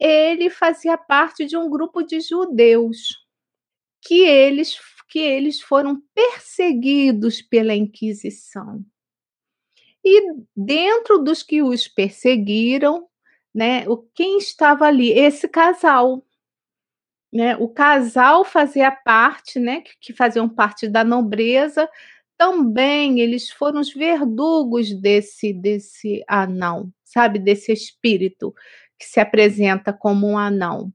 [0.00, 3.24] Ele fazia parte de um grupo de judeus
[4.02, 4.76] que eles
[5.08, 8.84] que eles foram perseguidos pela Inquisição.
[10.04, 13.06] E dentro dos que os perseguiram,
[13.54, 13.84] né,
[14.14, 15.10] quem estava ali?
[15.10, 16.24] Esse casal.
[17.32, 17.56] Né?
[17.56, 21.88] O casal fazia parte, né, que, que faziam parte da nobreza,
[22.38, 28.54] também eles foram os verdugos desse desse anão, sabe, desse espírito
[28.98, 30.92] que se apresenta como um anão.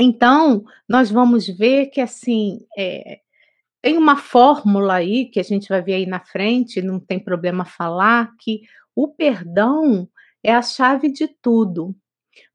[0.00, 3.20] Então, nós vamos ver que assim, é,
[3.86, 7.64] tem uma fórmula aí que a gente vai ver aí na frente, não tem problema
[7.64, 8.62] falar, que
[8.96, 10.08] o perdão
[10.42, 11.94] é a chave de tudo.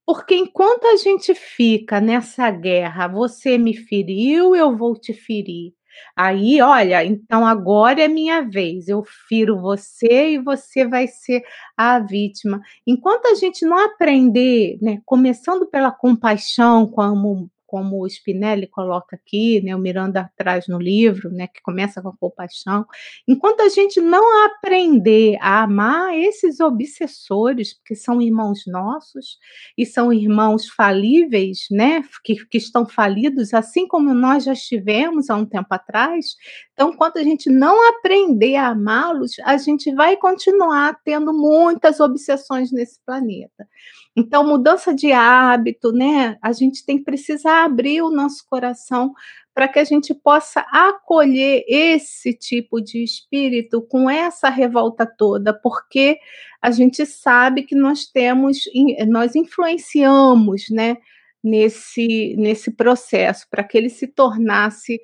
[0.05, 5.71] Porque enquanto a gente fica nessa guerra, você me feriu, eu vou te ferir.
[6.17, 11.41] Aí, olha, então agora é minha vez, eu firo você e você vai ser
[11.77, 12.59] a vítima.
[12.85, 19.61] Enquanto a gente não aprender, né, começando pela compaixão, como como o Spinelli coloca aqui,
[19.61, 22.85] né, o Miranda traz no livro, né, que começa com a compaixão,
[23.25, 29.37] enquanto a gente não aprender a amar esses obsessores, porque são irmãos nossos
[29.77, 35.37] e são irmãos falíveis, né, que, que estão falidos, assim como nós já estivemos há
[35.37, 36.35] um tempo atrás,
[36.81, 42.71] então, enquanto a gente não aprender a amá-los, a gente vai continuar tendo muitas obsessões
[42.71, 43.67] nesse planeta.
[44.15, 46.37] Então, mudança de hábito, né?
[46.41, 49.13] A gente tem que precisar abrir o nosso coração
[49.53, 56.17] para que a gente possa acolher esse tipo de espírito com essa revolta toda, porque
[56.61, 58.59] a gente sabe que nós temos,
[59.07, 60.97] nós influenciamos, né,
[61.43, 65.01] nesse, nesse processo, para que ele se tornasse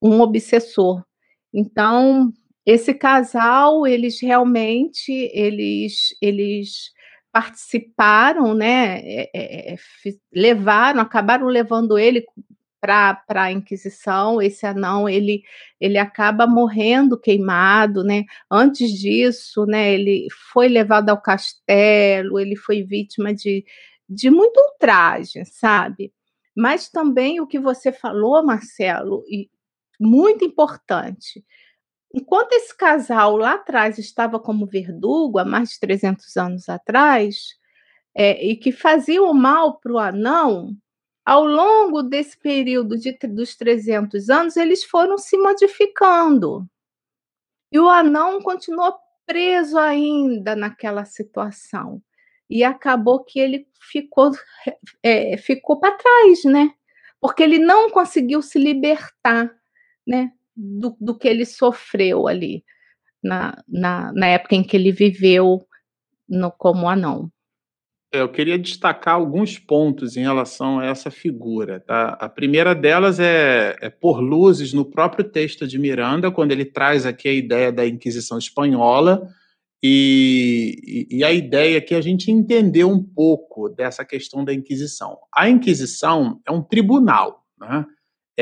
[0.00, 1.02] um obsessor.
[1.52, 2.32] Então,
[2.64, 6.92] esse casal, eles realmente, eles, eles
[7.32, 9.76] participaram, né, é, é, é
[10.32, 12.24] levaram, acabaram levando ele
[12.78, 15.42] para a Inquisição, esse anão, ele,
[15.80, 22.82] ele acaba morrendo queimado, né, antes disso, né, ele foi levado ao castelo, ele foi
[22.82, 23.64] vítima de,
[24.08, 26.12] de muito ultraje, sabe,
[26.54, 29.48] mas também o que você falou, Marcelo, e
[29.98, 31.42] muito importante,
[32.14, 37.56] Enquanto esse casal lá atrás estava como verdugo, há mais de 300 anos atrás,
[38.14, 40.76] é, e que fazia o mal para o anão,
[41.24, 46.68] ao longo desse período de, dos 300 anos, eles foram se modificando.
[47.70, 48.94] E o anão continuou
[49.24, 52.02] preso ainda naquela situação.
[52.50, 54.32] E acabou que ele ficou,
[55.02, 56.74] é, ficou para trás, né?
[57.20, 59.50] Porque ele não conseguiu se libertar,
[60.06, 60.32] né?
[60.54, 62.64] Do, do que ele sofreu ali,
[63.22, 65.66] na, na, na época em que ele viveu
[66.28, 67.30] no, como anão.
[68.12, 71.80] Eu queria destacar alguns pontos em relação a essa figura.
[71.80, 72.10] Tá?
[72.20, 77.06] A primeira delas é, é por luzes no próprio texto de Miranda, quando ele traz
[77.06, 79.26] aqui a ideia da Inquisição Espanhola,
[79.82, 85.18] e, e, a ideia que a gente entendeu um pouco dessa questão da Inquisição.
[85.34, 87.84] A Inquisição é um tribunal, né?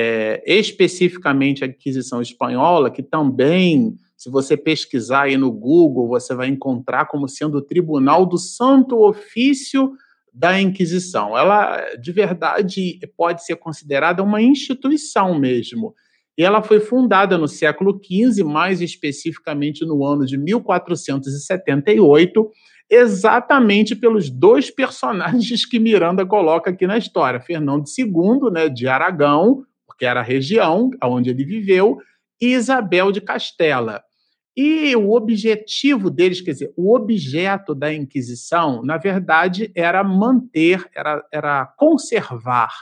[0.01, 6.49] É, especificamente a Inquisição Espanhola, que também se você pesquisar aí no Google, você vai
[6.49, 9.93] encontrar como sendo o Tribunal do Santo Ofício
[10.33, 11.37] da Inquisição.
[11.37, 15.95] Ela, de verdade, pode ser considerada uma instituição mesmo.
[16.37, 22.51] E ela foi fundada no século XV, mais especificamente no ano de 1478,
[22.91, 29.65] exatamente pelos dois personagens que Miranda coloca aqui na história: Fernando II, né, de Aragão,
[30.01, 31.99] porque era a região onde ele viveu,
[32.41, 34.03] e Isabel de Castela.
[34.57, 41.23] E o objetivo deles, quer dizer, o objeto da Inquisição, na verdade, era manter, era,
[41.31, 42.73] era conservar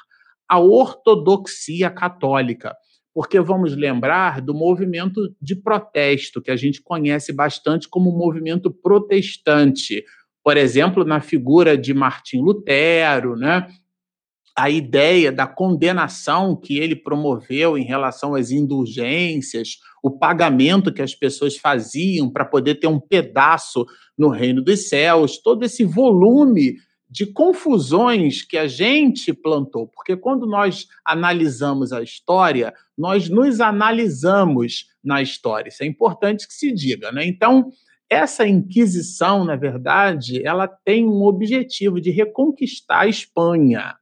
[0.48, 2.76] a ortodoxia católica.
[3.12, 10.04] Porque vamos lembrar do movimento de protesto, que a gente conhece bastante como movimento protestante.
[10.44, 13.66] Por exemplo, na figura de Martim Lutero, né?
[14.58, 21.14] A ideia da condenação que ele promoveu em relação às indulgências, o pagamento que as
[21.14, 23.86] pessoas faziam para poder ter um pedaço
[24.18, 26.74] no reino dos céus, todo esse volume
[27.08, 34.86] de confusões que a gente plantou, porque quando nós analisamos a história, nós nos analisamos
[35.02, 35.68] na história.
[35.68, 37.24] Isso é importante que se diga, né?
[37.24, 37.70] Então,
[38.10, 43.94] essa inquisição, na verdade, ela tem um objetivo de reconquistar a Espanha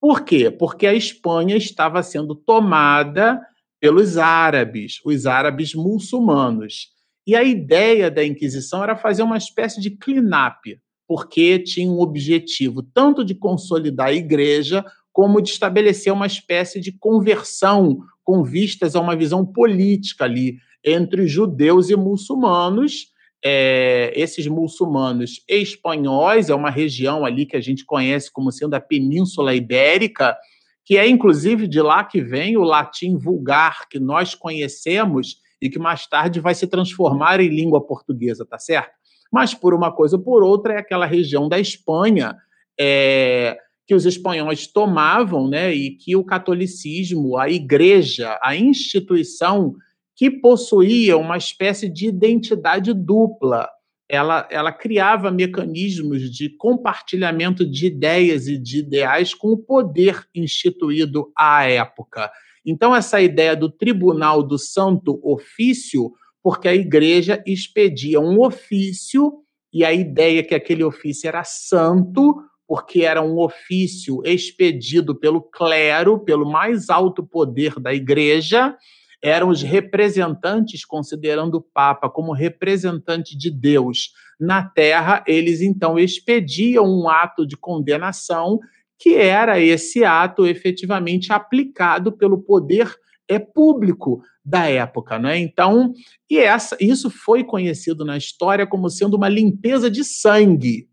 [0.00, 0.50] por quê?
[0.50, 3.40] Porque a Espanha estava sendo tomada
[3.80, 6.88] pelos árabes, os árabes muçulmanos.
[7.26, 12.82] E a ideia da Inquisição era fazer uma espécie de clean-up, porque tinha um objetivo
[12.82, 19.00] tanto de consolidar a igreja, como de estabelecer uma espécie de conversão com vistas a
[19.00, 23.08] uma visão política ali entre judeus e muçulmanos,
[23.44, 28.80] é, esses muçulmanos espanhóis, é uma região ali que a gente conhece como sendo a
[28.80, 30.36] Península Ibérica,
[30.84, 35.78] que é inclusive de lá que vem o latim vulgar que nós conhecemos e que
[35.78, 38.92] mais tarde vai se transformar em língua portuguesa, tá certo?
[39.30, 42.34] Mas por uma coisa ou por outra é aquela região da Espanha
[42.80, 49.74] é, que os espanhóis tomavam, né, e que o catolicismo, a igreja, a instituição
[50.18, 53.70] que possuía uma espécie de identidade dupla.
[54.08, 61.30] Ela, ela criava mecanismos de compartilhamento de ideias e de ideais com o poder instituído
[61.38, 62.32] à época.
[62.66, 69.32] Então, essa ideia do tribunal do santo ofício, porque a igreja expedia um ofício,
[69.72, 75.40] e a ideia é que aquele ofício era santo, porque era um ofício expedido pelo
[75.40, 78.76] clero, pelo mais alto poder da igreja,
[79.22, 86.84] eram os representantes, considerando o Papa como representante de Deus na terra, eles então expediam
[86.84, 88.60] um ato de condenação,
[88.98, 92.94] que era esse ato efetivamente aplicado pelo poder
[93.28, 95.38] é público da época, né?
[95.38, 95.92] Então,
[96.30, 100.88] e essa, isso foi conhecido na história como sendo uma limpeza de sangue,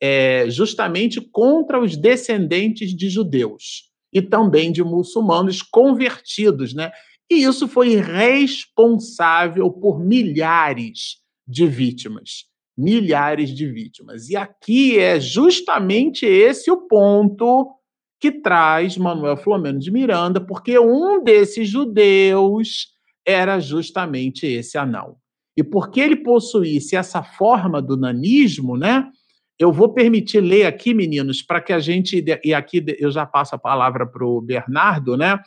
[0.00, 6.90] é, justamente contra os descendentes de judeus e também de muçulmanos convertidos, né?
[7.30, 12.44] E isso foi responsável por milhares de vítimas.
[12.76, 14.28] Milhares de vítimas.
[14.28, 17.74] E aqui é justamente esse o ponto
[18.20, 22.88] que traz Manuel Flamengo de Miranda, porque um desses judeus
[23.26, 25.16] era justamente esse anão.
[25.56, 29.10] E porque ele possuísse essa forma do nanismo, né?
[29.58, 32.24] Eu vou permitir ler aqui, meninos, para que a gente.
[32.44, 35.38] E aqui eu já passo a palavra para o Bernardo, né?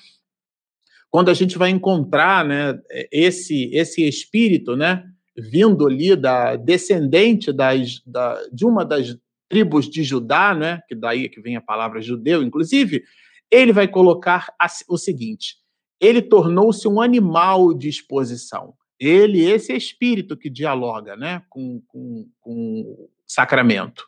[1.12, 2.79] Quando a gente vai encontrar né,
[3.12, 5.04] esse, esse espírito né,
[5.38, 9.17] vindo ali da descendente das, da, de uma das
[9.50, 13.04] tribos de Judá, né, que daí é que vem a palavra judeu, inclusive,
[13.52, 14.48] ele vai colocar
[14.88, 15.58] o seguinte:
[16.00, 18.73] ele tornou-se um animal de exposição.
[18.98, 24.06] Ele, esse espírito que dialoga né, com, com, com o sacramento,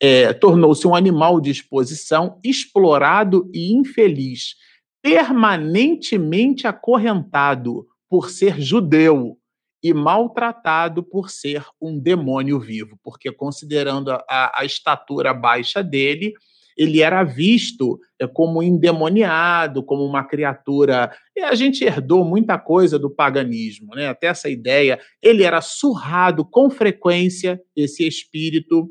[0.00, 4.56] é, tornou-se um animal de exposição, explorado e infeliz
[5.02, 9.36] permanentemente acorrentado por ser judeu
[9.82, 16.34] e maltratado por ser um demônio vivo, porque considerando a, a estatura baixa dele,
[16.76, 21.14] ele era visto é, como endemoniado, como uma criatura.
[21.36, 24.08] E a gente herdou muita coisa do paganismo, né?
[24.08, 24.98] até essa ideia.
[25.22, 28.88] Ele era surrado com frequência, esse espírito,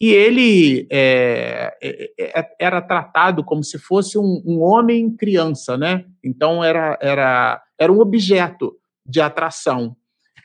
[0.00, 6.04] e ele é, é, é, era tratado como se fosse um, um, homem criança, né?
[6.22, 9.96] Então era, era, era um objeto de atração.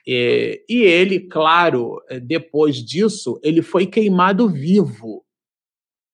[0.08, 5.24] e ele, claro, é, depois disso, ele foi queimado vivo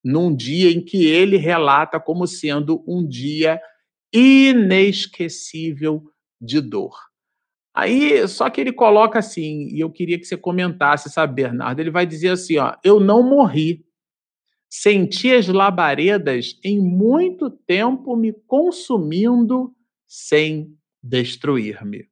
[0.03, 3.59] num dia em que ele relata como sendo um dia
[4.13, 6.03] inesquecível
[6.41, 7.09] de dor.
[7.80, 11.80] Aí, só que ele coloca assim, e eu queria que você comentasse, sabe, Bernardo?
[11.80, 13.86] Ele vai dizer assim: ó, eu não morri.
[14.69, 19.73] Senti as labaredas em muito tempo me consumindo
[20.05, 22.05] sem destruir-me.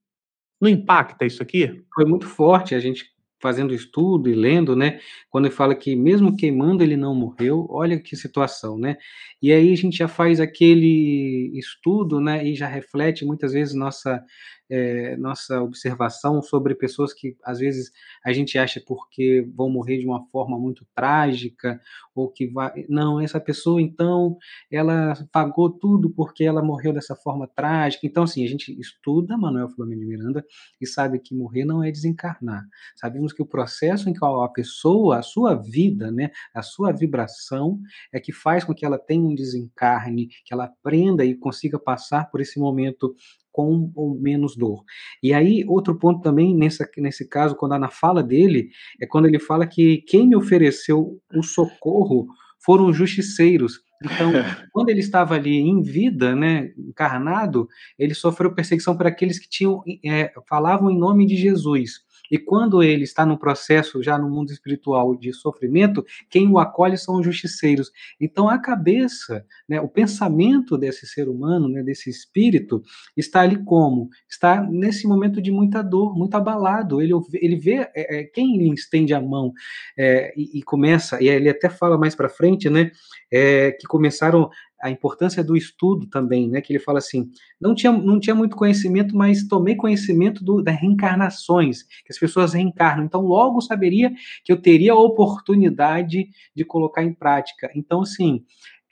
[0.60, 1.84] Não impacta isso aqui?
[1.94, 2.74] Foi muito forte.
[2.74, 3.06] A gente
[3.40, 5.00] fazendo estudo e lendo, né,
[5.30, 8.98] quando ele fala que mesmo queimando ele não morreu, olha que situação, né?
[9.42, 14.24] E aí a gente já faz aquele estudo, né, e já reflete muitas vezes nossa
[14.70, 17.92] é, nossa observação sobre pessoas que às vezes
[18.24, 21.80] a gente acha porque vão morrer de uma forma muito trágica
[22.14, 24.38] ou que vai não essa pessoa então
[24.72, 28.06] ela pagou tudo porque ela morreu dessa forma trágica.
[28.06, 30.46] Então assim a gente estuda Manuel Filomeno de Miranda
[30.82, 32.66] e sabe que morrer não é desencarnar.
[32.96, 37.80] Sabemos que o processo em que a pessoa a sua vida né a sua vibração
[38.12, 42.30] é que faz com que ela tenha um desencarne que ela aprenda e consiga passar
[42.30, 43.16] por esse momento
[43.58, 44.84] com ou menos dor.
[45.24, 48.70] E aí, outro ponto também, nessa, nesse caso, quando na fala dele,
[49.02, 52.28] é quando ele fala que quem me ofereceu o socorro
[52.60, 53.80] foram os justiceiros.
[54.04, 54.32] Então,
[54.72, 59.82] quando ele estava ali em vida, né, encarnado, ele sofreu perseguição por aqueles que tinham,
[60.06, 62.06] é, falavam em nome de Jesus.
[62.32, 66.98] E quando ele está no processo, já no mundo espiritual de sofrimento, quem o acolhe
[66.98, 67.92] são os justiceiros.
[68.20, 72.84] Então, a cabeça, né, o pensamento desse ser humano, né, desse espírito,
[73.16, 74.10] está ali como?
[74.30, 77.02] Está nesse momento de muita dor, muito abalado.
[77.02, 79.54] Ele, ele vê é, é, quem lhe estende a mão
[79.98, 82.92] é, e, e, começa, e ele até fala mais para frente, né,
[83.32, 84.50] é, que começaram
[84.82, 86.62] a importância do estudo também, né?
[86.62, 90.80] Que ele fala assim: não tinha, não tinha muito conhecimento, mas tomei conhecimento do, das
[90.80, 93.06] reencarnações, que as pessoas reencarnam.
[93.06, 94.12] Então, logo saberia
[94.44, 97.72] que eu teria a oportunidade de colocar em prática.
[97.76, 98.44] Então, assim,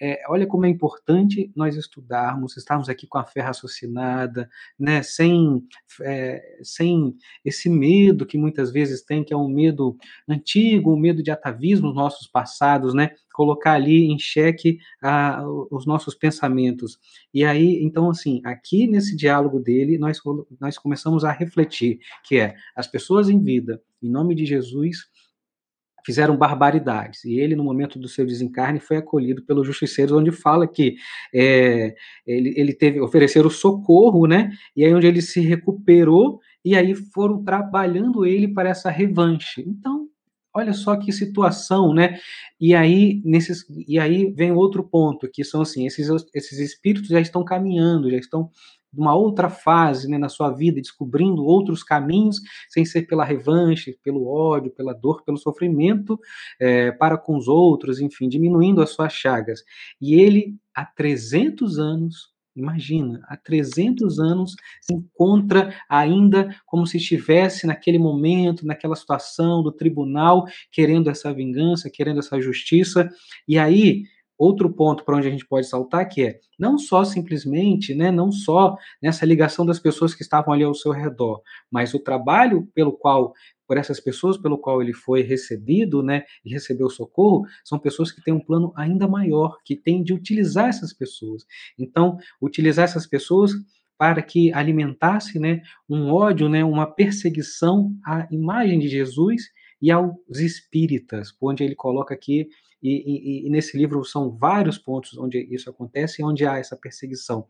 [0.02, 5.64] é, olha como é importante nós estudarmos, estarmos aqui com a fé raciocinada, né, sem,
[6.02, 11.24] é, sem esse medo que muitas vezes tem, que é um medo antigo, um medo
[11.24, 14.80] de atavismo nos nossos passados, né, colocar ali em xeque
[15.70, 16.98] os nossos pensamentos.
[17.34, 20.20] E aí, então, assim, aqui nesse diálogo dele, nós,
[20.60, 25.10] nós começamos a refletir, que é, as pessoas em vida, em nome de Jesus,
[26.06, 27.26] fizeram barbaridades.
[27.26, 30.96] E ele, no momento do seu desencarne, foi acolhido pelos justiceiros, onde fala que
[31.34, 31.96] é,
[32.28, 34.52] ele, ele teve oferecer o socorro, né?
[34.76, 39.64] E aí onde ele se recuperou e aí foram trabalhando ele para essa revanche.
[39.68, 40.08] Então,
[40.54, 42.20] olha só que situação, né?
[42.62, 47.20] E aí nesses e aí vem outro ponto, que são assim, esses esses espíritos já
[47.20, 48.50] estão caminhando, já estão
[48.98, 52.38] uma outra fase né, na sua vida, descobrindo outros caminhos,
[52.70, 56.20] sem ser pela revanche, pelo ódio, pela dor, pelo sofrimento
[56.60, 59.64] é, para com os outros, enfim, diminuindo as suas chagas.
[60.02, 67.68] E ele, há 300 anos, Imagina, há 300 anos se encontra ainda como se estivesse
[67.68, 73.10] naquele momento, naquela situação do tribunal, querendo essa vingança, querendo essa justiça.
[73.46, 74.04] E aí
[74.38, 78.32] outro ponto para onde a gente pode saltar que é não só simplesmente, né, não
[78.32, 82.94] só nessa ligação das pessoas que estavam ali ao seu redor, mas o trabalho pelo
[82.94, 83.34] qual
[83.68, 88.22] por essas pessoas pelo qual ele foi recebido, né, e recebeu socorro, são pessoas que
[88.22, 91.46] têm um plano ainda maior, que tem de utilizar essas pessoas.
[91.78, 93.54] Então, utilizar essas pessoas
[93.98, 99.44] para que alimentasse, né, um ódio, né, uma perseguição à imagem de Jesus
[99.82, 102.48] e aos espíritas, onde ele coloca aqui
[102.88, 107.48] e, e, e, nesse livro são vários pontos onde isso acontece, onde há essa perseguição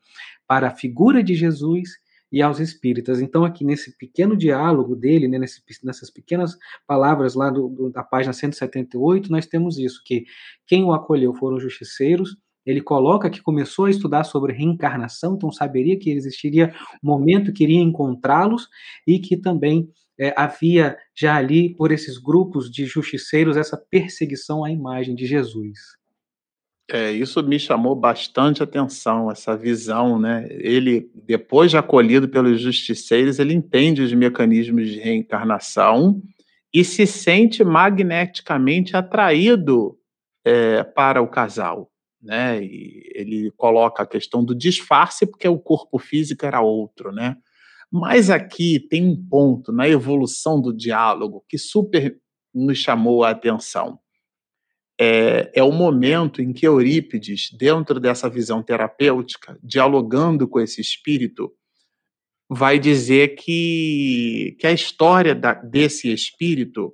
[0.48, 1.90] para a figura de Jesus
[2.32, 3.22] e aos espíritas.
[3.22, 6.58] Então, aqui nesse pequeno diálogo dele, né, nesse, nessas pequenas
[6.88, 10.26] palavras lá do, do, da página 178, nós temos isso: que
[10.66, 12.38] quem o acolheu foram os justiceiros.
[12.66, 16.74] Ele coloca que começou a estudar sobre reencarnação, então saberia que existiria
[17.04, 18.68] um momento que iria encontrá-los
[19.06, 19.88] e que também
[20.20, 25.78] é, havia já ali, por esses grupos de justiceiros, essa perseguição à imagem de Jesus.
[26.90, 30.48] É, isso me chamou bastante atenção, essa visão, né?
[30.52, 36.22] Ele, depois de acolhido pelos justiceiros, ele entende os mecanismos de reencarnação
[36.72, 39.98] e se sente magneticamente atraído
[40.46, 41.90] é, para o casal,
[42.22, 42.64] né?
[42.64, 47.36] E ele coloca a questão do disfarce, porque o corpo físico era outro, né?
[47.92, 52.20] Mas aqui tem um ponto na evolução do diálogo que super
[52.54, 54.00] nos chamou a atenção
[55.00, 61.54] é, é o momento em que Eurípides, dentro dessa visão terapêutica, dialogando com esse espírito,
[62.50, 66.94] vai dizer que, que a história da, desse espírito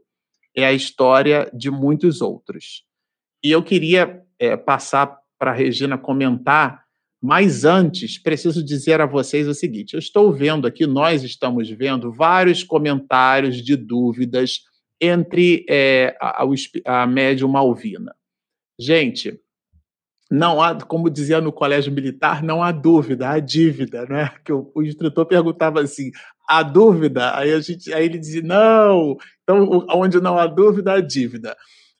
[0.55, 2.85] é a história de muitos outros.
[3.43, 6.83] E eu queria é, passar para a Regina comentar,
[7.21, 12.11] mas antes preciso dizer a vocês o seguinte: eu estou vendo aqui, nós estamos vendo
[12.11, 14.61] vários comentários de dúvidas
[14.99, 18.15] entre é, a, a, a médium Malvina.
[18.79, 19.39] Gente,
[20.31, 24.31] não há, como dizia no colégio militar, não há dúvida, há dívida, né?
[24.43, 26.09] Que o, o instrutor perguntava assim,
[26.47, 27.37] há dúvida?
[27.37, 31.55] Aí, a gente, aí ele dizia, não, então onde não há dúvida, há dívida.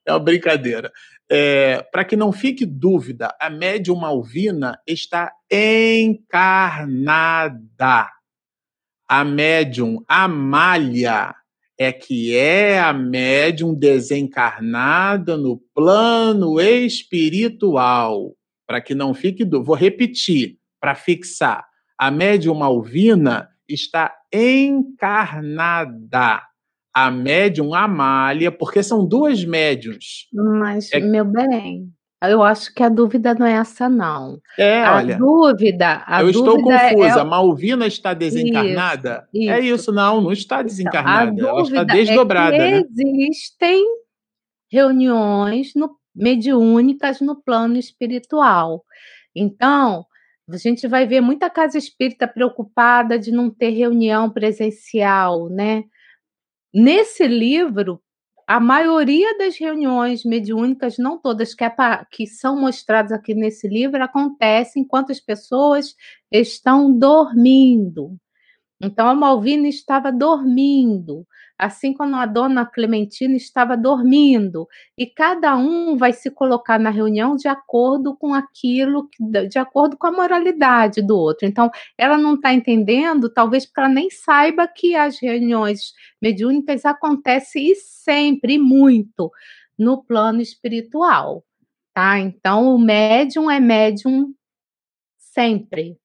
[0.06, 0.92] É uma brincadeira.
[1.34, 6.92] É, Para que não fique dúvida, a médium Malvina está encarnada.
[9.08, 11.34] A médium Amália
[11.78, 18.36] é que é a médium desencarnada no plano espiritual.
[18.68, 21.66] Para que não fique dúvida, vou repetir para fixar.
[21.98, 24.82] A médium Malvina está encarnada.
[26.94, 30.28] A médium Amália, porque são duas médiums.
[30.34, 31.00] Mas, é...
[31.00, 31.90] meu bem,
[32.24, 34.40] eu acho que a dúvida não é essa, não.
[34.58, 35.18] É, a olha.
[35.18, 37.20] Dúvida, a eu dúvida estou é confusa.
[37.22, 37.24] É...
[37.24, 39.28] Malvina está desencarnada?
[39.34, 39.76] Isso, é isso.
[39.76, 41.46] isso, não, não está Então, desencarnada.
[41.46, 42.84] a ela está dúvida desdobrada, é né?
[42.84, 43.84] existem
[44.72, 48.84] reuniões no, mediúnicas no plano espiritual.
[49.36, 50.06] Então,
[50.48, 55.86] a gente vai ver muita casa espírita preocupada de não ter reunião presencial, né?
[56.74, 58.02] Nesse livro,
[58.48, 63.68] a maioria das reuniões mediúnicas, não todas que, é pa- que são mostradas aqui nesse
[63.68, 65.96] livro, acontece enquanto as pessoas
[66.32, 68.18] estão dormindo.
[68.84, 71.28] Então, a Malvina estava dormindo,
[71.58, 74.68] assim como a dona Clementina estava dormindo.
[74.98, 79.08] E cada um vai se colocar na reunião de acordo com aquilo,
[79.48, 81.48] de acordo com a moralidade do outro.
[81.48, 87.72] Então, ela não está entendendo, talvez porque ela nem saiba que as reuniões mediúnicas acontecem
[87.72, 89.32] e sempre, e muito,
[89.78, 91.44] no plano espiritual.
[91.94, 92.18] Tá?
[92.18, 94.34] Então, o médium é médium
[95.20, 96.01] sempre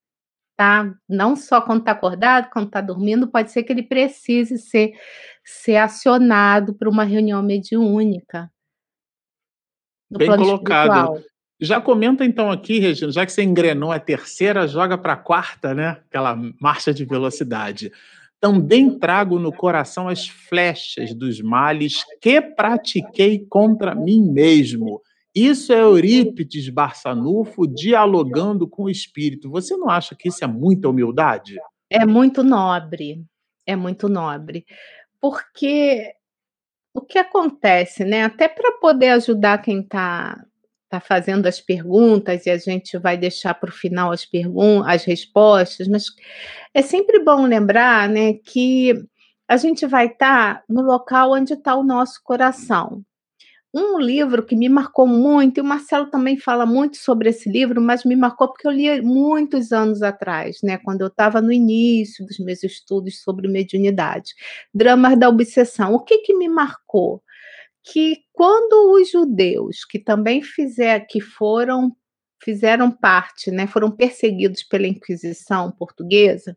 [0.57, 0.95] tá?
[1.09, 4.93] Não só quando está acordado, quando está dormindo, pode ser que ele precise ser,
[5.45, 8.51] ser acionado para uma reunião mediúnica.
[10.11, 10.89] Bem colocado.
[10.89, 11.37] espiritual.
[11.59, 15.75] Já comenta então aqui, Regina, já que você engrenou a terceira, joga para a quarta,
[15.75, 15.99] né?
[16.09, 17.91] Aquela marcha de velocidade.
[18.39, 25.01] Também trago no coração as flechas dos males que pratiquei contra mim mesmo.
[25.37, 29.51] Isso é Eurípides Barçanufo dialogando com o espírito.
[29.51, 31.57] Você não acha que isso é muita humildade?
[31.91, 33.23] É muito nobre,
[33.67, 34.65] é muito nobre.
[35.21, 36.11] Porque
[36.95, 38.25] o que acontece, né?
[38.25, 40.43] Até para poder ajudar quem está
[40.89, 45.05] tá fazendo as perguntas, e a gente vai deixar para o final as, pergun as
[45.05, 46.07] respostas, mas
[46.73, 48.95] é sempre bom lembrar né, que
[49.47, 53.05] a gente vai estar tá no local onde está o nosso coração.
[53.79, 57.79] Um livro que me marcou muito, e o Marcelo também fala muito sobre esse livro,
[57.79, 62.25] mas me marcou porque eu li muitos anos atrás, né, quando eu estava no início
[62.25, 64.35] dos meus estudos sobre mediunidade.
[64.73, 65.93] Dramas da Obsessão.
[65.93, 67.23] O que, que me marcou?
[67.85, 71.95] Que quando os judeus, que também fizer, que foram
[72.43, 76.57] fizeram parte, né, foram perseguidos pela Inquisição portuguesa,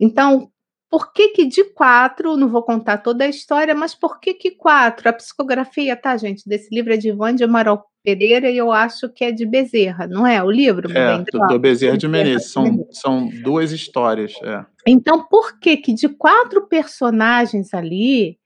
[0.00, 0.50] então
[0.94, 4.52] por que que de quatro, não vou contar toda a história, mas por que que
[4.52, 5.08] quatro?
[5.08, 9.08] A psicografia, tá, gente, desse livro é de Ivan de Amaral Pereira e eu acho
[9.08, 10.40] que é de Bezerra, não é?
[10.40, 10.88] O livro?
[10.96, 12.52] É, do, do Bezerra de Menezes.
[12.52, 14.64] São, são duas histórias, é.
[14.86, 18.38] Então, por que que de quatro personagens ali,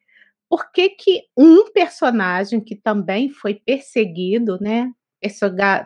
[0.48, 4.90] por que que um personagem que também foi perseguido, né?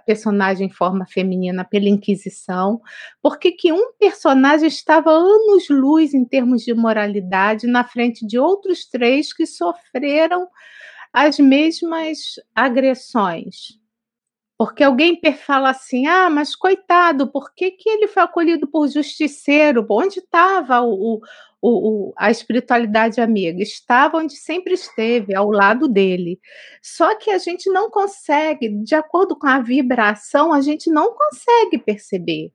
[0.05, 2.81] Personagem em forma feminina pela Inquisição,
[3.21, 9.33] porque que um personagem estava anos-luz em termos de moralidade na frente de outros três
[9.33, 10.49] que sofreram
[11.13, 13.81] as mesmas agressões.
[14.57, 19.85] Porque alguém fala assim, ah, mas coitado, por que, que ele foi acolhido por justiceiro?
[19.91, 21.21] Onde estava o,
[21.63, 26.41] o, o, a espiritualidade amiga, estava onde sempre esteve, ao lado dele.
[26.83, 31.79] Só que a gente não consegue, de acordo com a vibração, a gente não consegue
[31.79, 32.53] perceber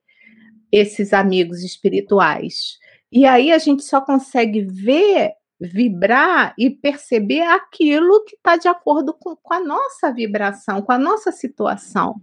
[0.70, 2.78] esses amigos espirituais.
[3.10, 9.14] E aí a gente só consegue ver, vibrar e perceber aquilo que está de acordo
[9.14, 12.16] com, com a nossa vibração, com a nossa situação.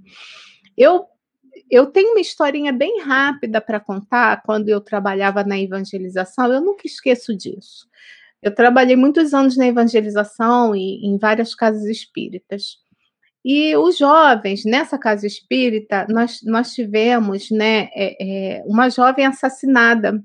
[0.76, 1.06] Eu
[1.70, 6.86] eu tenho uma historinha bem rápida para contar quando eu trabalhava na evangelização, eu nunca
[6.86, 7.88] esqueço disso.
[8.42, 12.76] Eu trabalhei muitos anos na evangelização e em várias casas espíritas.
[13.44, 18.16] E os jovens, nessa casa espírita, nós, nós tivemos né, é,
[18.58, 20.22] é, uma jovem assassinada.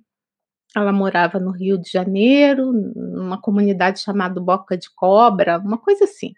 [0.76, 6.34] Ela morava no Rio de Janeiro, numa comunidade chamada Boca de Cobra, uma coisa assim.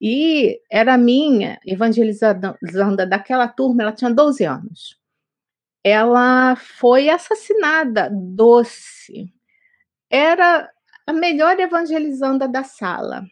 [0.00, 2.56] E era minha evangelizanda
[3.08, 4.96] daquela turma, ela tinha 12 anos.
[5.82, 9.32] Ela foi assassinada, doce.
[10.10, 10.70] Era
[11.06, 13.24] a melhor evangelizanda da sala.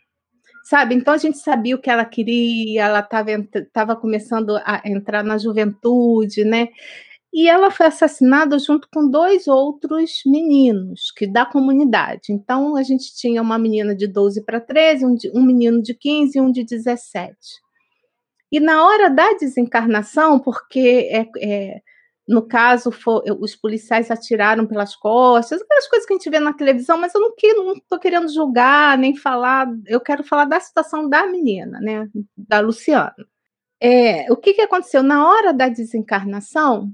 [0.65, 0.97] Sabe?
[0.97, 3.09] Então a gente sabia o que ela queria, ela
[3.55, 6.69] estava começando a entrar na juventude, né?
[7.37, 12.33] E ela foi assassinada junto com dois outros meninos que da comunidade.
[12.33, 15.93] Então a gente tinha uma menina de 12 para 13, um, de, um menino de
[15.93, 17.37] 15 e um de 17.
[18.51, 21.81] E na hora da desencarnação, porque é, é,
[22.27, 26.55] no caso for, os policiais atiraram pelas costas, aquelas coisas que a gente vê na
[26.55, 27.35] televisão, mas eu não
[27.75, 33.13] estou querendo julgar nem falar, eu quero falar da situação da menina, né, da Luciana.
[33.79, 35.03] É, o que, que aconteceu?
[35.03, 36.91] Na hora da desencarnação,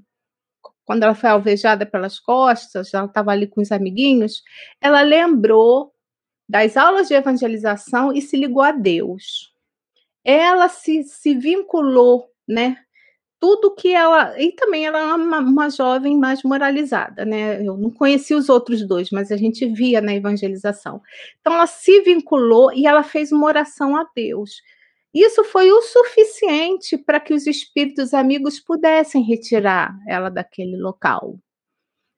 [0.84, 4.42] quando ela foi alvejada pelas costas, ela estava ali com os amiguinhos,
[4.80, 5.92] ela lembrou
[6.48, 9.52] das aulas de evangelização e se ligou a Deus.
[10.24, 12.76] Ela se, se vinculou, né?
[13.40, 14.40] Tudo que ela.
[14.40, 17.66] E também ela é uma, uma jovem mais moralizada, né?
[17.66, 21.00] Eu não conheci os outros dois, mas a gente via na evangelização.
[21.40, 24.60] Então ela se vinculou e ela fez uma oração a Deus.
[25.14, 31.38] Isso foi o suficiente para que os espíritos amigos pudessem retirar ela daquele local.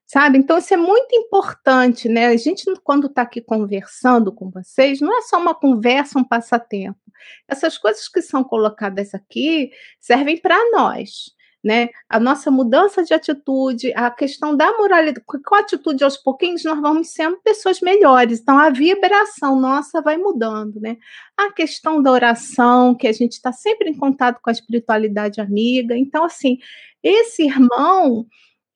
[0.06, 0.38] Sabe?
[0.38, 2.26] Então, isso é muito importante, né?
[2.26, 7.00] A gente, quando está aqui conversando com vocês, não é só uma conversa, um passatempo.
[7.48, 11.33] Essas coisas que são colocadas aqui servem para nós
[11.64, 11.88] né?
[12.08, 16.78] A nossa mudança de atitude, a questão da moralidade, com a atitude aos pouquinhos nós
[16.80, 18.40] vamos sendo pessoas melhores.
[18.40, 20.98] Então a vibração nossa vai mudando, né?
[21.36, 25.96] A questão da oração, que a gente está sempre em contato com a espiritualidade amiga.
[25.96, 26.58] Então assim,
[27.02, 28.26] esse irmão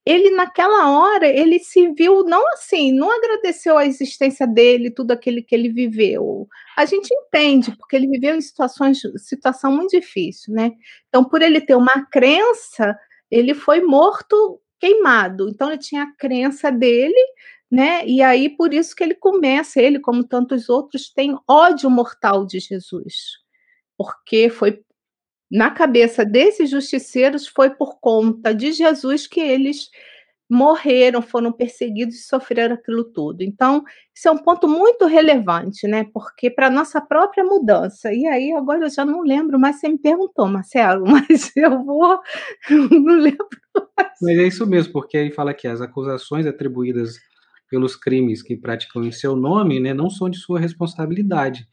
[0.09, 5.45] ele naquela hora ele se viu não assim, não agradeceu a existência dele, tudo aquilo
[5.45, 6.49] que ele viveu.
[6.79, 10.73] A gente entende, porque ele viveu em situações, situação muito difícil, né?
[11.09, 12.99] Então, por ele ter uma crença,
[13.31, 15.51] ele foi morto queimado.
[15.51, 17.21] Então, ele tinha a crença dele,
[17.71, 18.07] né?
[18.07, 22.61] E aí por isso que ele começa, ele como tantos outros tem ódio mortal de
[22.61, 23.37] Jesus.
[23.99, 24.83] Porque foi
[25.51, 29.89] na cabeça desses justiceiros foi por conta de Jesus que eles
[30.51, 33.43] morreram, foram perseguidos e sofreram aquilo tudo.
[33.43, 33.85] Então,
[34.15, 36.07] isso é um ponto muito relevante, né?
[36.13, 38.13] Porque para nossa própria mudança.
[38.13, 42.19] E aí, agora eu já não lembro mais, você me perguntou, Marcelo, mas eu vou.
[42.71, 43.47] não lembro
[43.77, 44.13] mais.
[44.23, 47.17] Mas é isso mesmo, porque aí fala que as acusações atribuídas
[47.71, 51.69] pelos crimes que praticam em seu nome, né, não são de sua responsabilidade.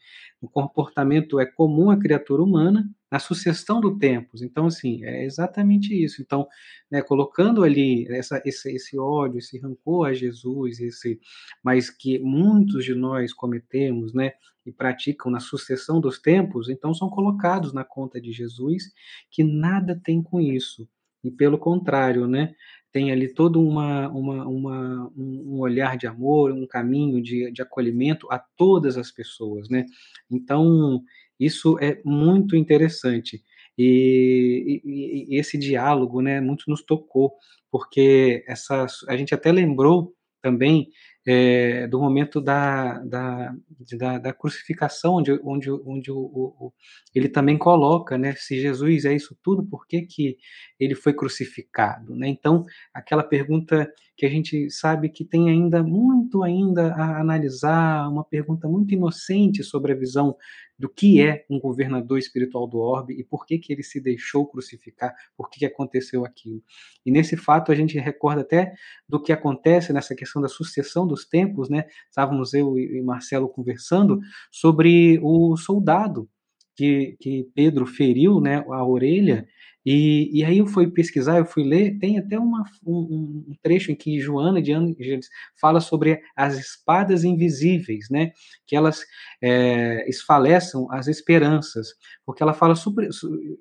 [0.45, 4.43] O comportamento é comum à criatura humana na sucessão do tempos.
[4.43, 6.21] Então, assim, é exatamente isso.
[6.21, 6.47] Então,
[6.89, 11.19] né, colocando ali essa, esse, esse ódio, esse rancor a Jesus, esse,
[11.63, 14.33] mas que muitos de nós cometemos, né,
[14.63, 18.91] e praticam na sucessão dos tempos, então são colocados na conta de Jesus,
[19.31, 20.87] que nada tem com isso.
[21.23, 22.53] E pelo contrário, né,
[22.95, 28.25] tem ali todo uma, uma, uma, um olhar de amor, um caminho de, de acolhimento
[28.31, 29.85] a todas as pessoas, né?
[30.31, 31.03] Então,
[31.37, 33.43] isso é muito interessante.
[33.77, 37.33] E, e, e, esse diálogo, né, muito nos tocou,
[37.69, 40.87] porque essa, a gente até lembrou também
[41.27, 43.55] é, do momento da, da,
[43.97, 46.73] da, da, crucificação, onde, onde, onde o, o,
[47.13, 50.37] ele também coloca, né, se Jesus é isso tudo, por que, que
[50.79, 52.15] ele foi crucificado?
[52.15, 52.27] Né?
[52.27, 52.63] Então,
[52.93, 58.67] aquela pergunta que a gente sabe que tem ainda muito ainda a analisar, uma pergunta
[58.67, 60.35] muito inocente sobre a visão
[60.77, 64.45] do que é um governador espiritual do orbe e por que, que ele se deixou
[64.45, 66.61] crucificar, por que, que aconteceu aquilo.
[67.05, 68.73] E nesse fato a gente recorda até
[69.07, 71.85] do que acontece nessa questão da sucessão dos tempos, né?
[72.09, 74.19] Estávamos eu e Marcelo conversando
[74.51, 76.29] sobre o soldado
[76.75, 79.47] que, que Pedro feriu né, a orelha
[79.85, 83.91] E, e aí eu fui pesquisar, eu fui ler, tem até uma, um, um, trecho
[83.91, 85.29] em que Joana de Ângeles
[85.59, 88.31] fala sobre as espadas invisíveis, né?
[88.65, 89.03] Que elas
[89.41, 91.89] é, esfaleçam as esperanças,
[92.25, 93.09] porque ela fala sobre,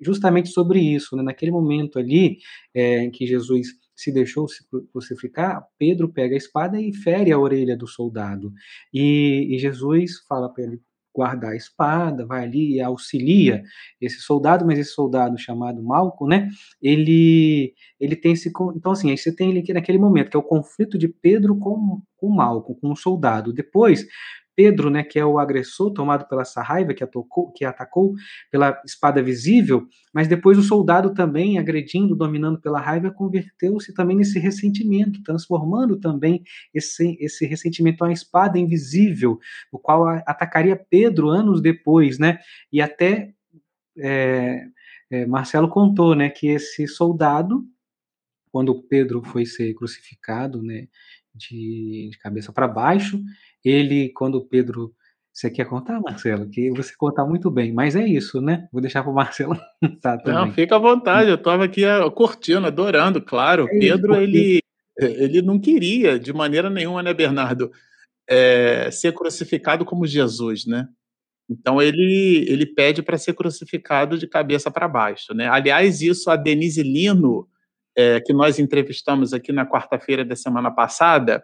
[0.01, 1.23] justamente sobre isso, né?
[1.23, 2.37] Naquele momento ali
[2.73, 7.39] é, em que Jesus se deixou se crucificar, Pedro pega a espada e fere a
[7.39, 8.51] orelha do soldado.
[8.93, 10.81] E, e Jesus fala para ele:
[11.15, 13.63] guardar a espada, vai ali e auxilia
[14.01, 16.49] esse soldado, mas esse soldado chamado Malco, né,
[16.81, 20.39] ele, ele tem esse, então assim, aí você tem ele aqui naquele momento, que é
[20.39, 24.05] o conflito de Pedro com, com Malco, com o soldado, depois
[24.55, 28.13] Pedro, né, que é o agressor tomado pela essa raiva que atacou, que atacou
[28.49, 34.39] pela espada visível, mas depois o soldado também agredindo, dominando pela raiva, converteu-se também nesse
[34.39, 36.43] ressentimento, transformando também
[36.73, 39.39] esse, esse ressentimento uma espada invisível,
[39.71, 42.39] o qual atacaria Pedro anos depois, né?
[42.71, 43.33] E até
[43.97, 44.67] é,
[45.09, 47.65] é, Marcelo contou, né, que esse soldado,
[48.51, 50.87] quando Pedro foi ser crucificado, né,
[51.33, 53.21] de, de cabeça para baixo,
[53.65, 54.93] ele, quando o Pedro.
[55.33, 56.49] Você quer contar, Marcelo?
[56.49, 58.69] Que você conta muito bem, mas é isso, né?
[58.71, 60.33] Vou deixar para o Marcelo contar também.
[60.33, 61.81] Não, fica à vontade, eu estava aqui
[62.15, 63.67] curtindo, adorando, claro.
[63.69, 64.23] É Pedro, porque...
[64.23, 64.61] ele,
[64.97, 67.69] ele não queria, de maneira nenhuma, né, Bernardo,
[68.29, 70.87] é, ser crucificado como Jesus, né?
[71.49, 75.47] Então ele, ele pede para ser crucificado de cabeça para baixo, né?
[75.47, 77.47] Aliás, isso a Denise Lino,
[77.95, 81.43] é, que nós entrevistamos aqui na quarta-feira da semana passada,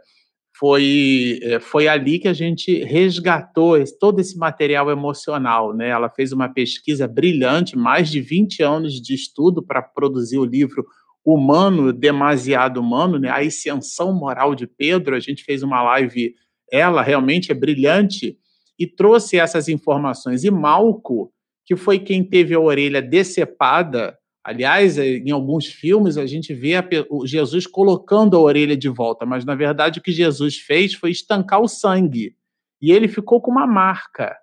[0.61, 5.75] foi, eh, foi ali que a gente resgatou esse, todo esse material emocional.
[5.75, 5.89] Né?
[5.89, 10.85] Ela fez uma pesquisa brilhante, mais de 20 anos de estudo para produzir o livro
[11.25, 13.29] Humano, Demasiado Humano, né?
[13.29, 15.15] a ascensão moral de Pedro.
[15.15, 16.35] A gente fez uma live,
[16.71, 18.37] ela realmente é brilhante,
[18.77, 20.43] e trouxe essas informações.
[20.43, 21.33] E Malco,
[21.65, 26.75] que foi quem teve a orelha decepada, Aliás, eh, em alguns filmes a gente vê
[26.75, 30.93] a, o Jesus colocando a orelha de volta, mas na verdade o que Jesus fez
[30.93, 32.35] foi estancar o sangue.
[32.81, 34.35] E ele ficou com uma marca.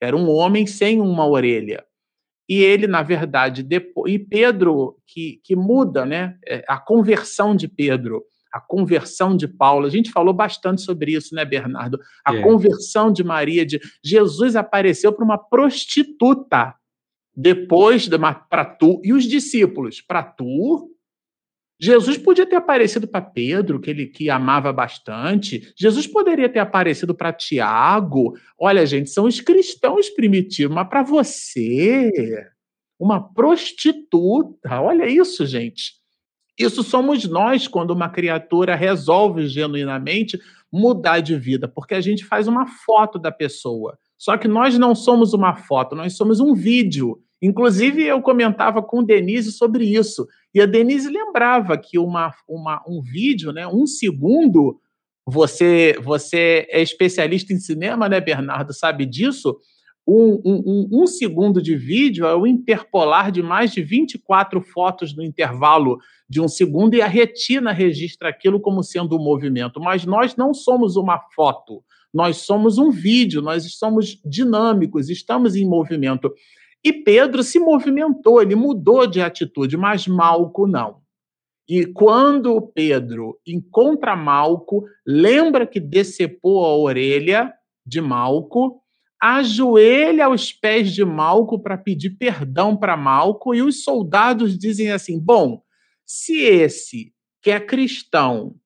[0.00, 1.84] Era um homem sem uma orelha.
[2.48, 4.12] E ele, na verdade, depois.
[4.12, 6.36] E Pedro, que, que muda, né?
[6.46, 8.22] É, a conversão de Pedro,
[8.52, 9.86] a conversão de Paulo.
[9.86, 12.00] A gente falou bastante sobre isso, né, Bernardo?
[12.24, 12.42] A é.
[12.42, 13.64] conversão de Maria.
[13.64, 13.80] De...
[14.04, 16.74] Jesus apareceu para uma prostituta
[17.34, 18.08] depois
[18.48, 20.92] para tu e os discípulos para tu
[21.82, 25.72] Jesus podia ter aparecido para Pedro, que ele que amava bastante.
[25.76, 28.38] Jesus poderia ter aparecido para Tiago.
[28.56, 32.08] Olha, gente, são os cristãos primitivos, mas para você,
[33.00, 34.80] uma prostituta.
[34.80, 35.94] Olha isso, gente.
[36.56, 40.38] Isso somos nós quando uma criatura resolve genuinamente
[40.70, 43.98] mudar de vida, porque a gente faz uma foto da pessoa.
[44.22, 47.18] Só que nós não somos uma foto, nós somos um vídeo.
[47.42, 50.28] Inclusive, eu comentava com Denise sobre isso.
[50.54, 54.78] E a Denise lembrava que uma, uma, um vídeo, né, um segundo,
[55.26, 58.72] você, você é especialista em cinema, né, Bernardo?
[58.72, 59.58] Sabe disso?
[60.06, 65.24] Um, um, um, segundo de vídeo é o interpolar de mais de 24 fotos no
[65.24, 65.98] intervalo
[66.28, 69.80] de um segundo e a retina registra aquilo como sendo um movimento.
[69.80, 71.82] Mas nós não somos uma foto,
[72.12, 76.32] nós somos um vídeo, nós somos dinâmicos, estamos em movimento.
[76.84, 81.00] E Pedro se movimentou, ele mudou de atitude, mas Malco não.
[81.68, 87.52] E quando Pedro encontra Malco, lembra que decepou a orelha
[87.86, 88.82] de Malco,
[89.20, 95.18] ajoelha aos pés de Malco para pedir perdão para Malco, e os soldados dizem assim:
[95.18, 95.62] bom,
[96.04, 98.56] se esse que é cristão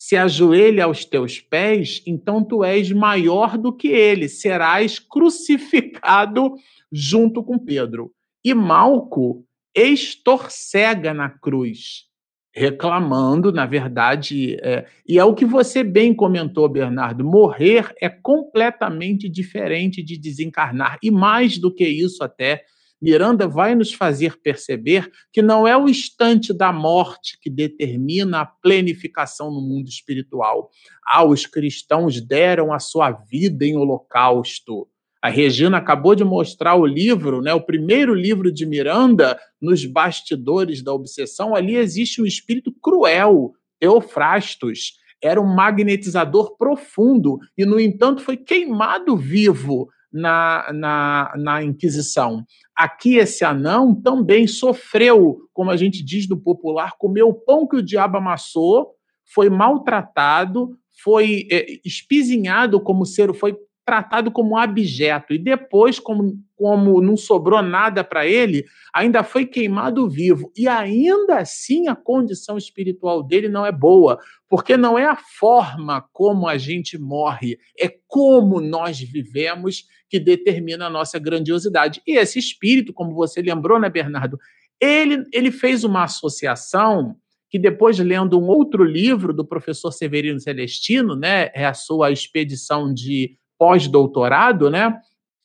[0.00, 6.54] se ajoelha aos teus pés, então tu és maior do que ele, serás crucificado
[6.90, 8.10] junto com Pedro.
[8.42, 9.44] E Malco
[9.74, 12.06] estorcega na cruz,
[12.50, 19.28] reclamando, na verdade, é, e é o que você bem comentou, Bernardo: morrer é completamente
[19.28, 22.64] diferente de desencarnar, e mais do que isso, até
[23.00, 28.46] Miranda vai nos fazer perceber que não é o instante da morte que determina a
[28.46, 30.70] plenificação no mundo espiritual.
[31.06, 34.86] Ah, os cristãos deram a sua vida em holocausto.
[35.22, 40.82] A Regina acabou de mostrar o livro, né, o primeiro livro de Miranda, nos bastidores
[40.82, 41.54] da obsessão.
[41.54, 44.98] Ali existe um espírito cruel, Teofrastos.
[45.22, 52.44] Era um magnetizador profundo e, no entanto, foi queimado vivo na, na, na Inquisição.
[52.76, 57.76] Aqui, esse anão também sofreu, como a gente diz no popular, comeu o pão que
[57.76, 58.94] o diabo amassou,
[59.32, 63.56] foi maltratado, foi é, espizinhado como ser, foi
[63.90, 68.64] tratado como abjeto e depois, como, como não sobrou nada para ele,
[68.94, 70.52] ainda foi queimado vivo.
[70.56, 74.16] E ainda assim a condição espiritual dele não é boa,
[74.48, 80.86] porque não é a forma como a gente morre, é como nós vivemos que determina
[80.86, 82.00] a nossa grandiosidade.
[82.06, 84.38] E esse espírito, como você lembrou, né, Bernardo?
[84.80, 87.16] Ele, ele fez uma associação
[87.50, 92.94] que depois lendo um outro livro do professor Severino Celestino, né, é a sua expedição
[92.94, 94.98] de pós-doutorado, né,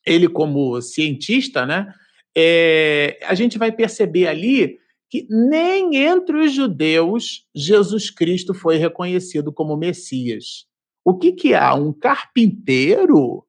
[0.07, 1.93] ele como cientista, né,
[2.37, 4.77] é, a gente vai perceber ali
[5.09, 10.65] que nem entre os judeus Jesus Cristo foi reconhecido como Messias.
[11.03, 11.75] O que, que há?
[11.75, 13.45] Um carpinteiro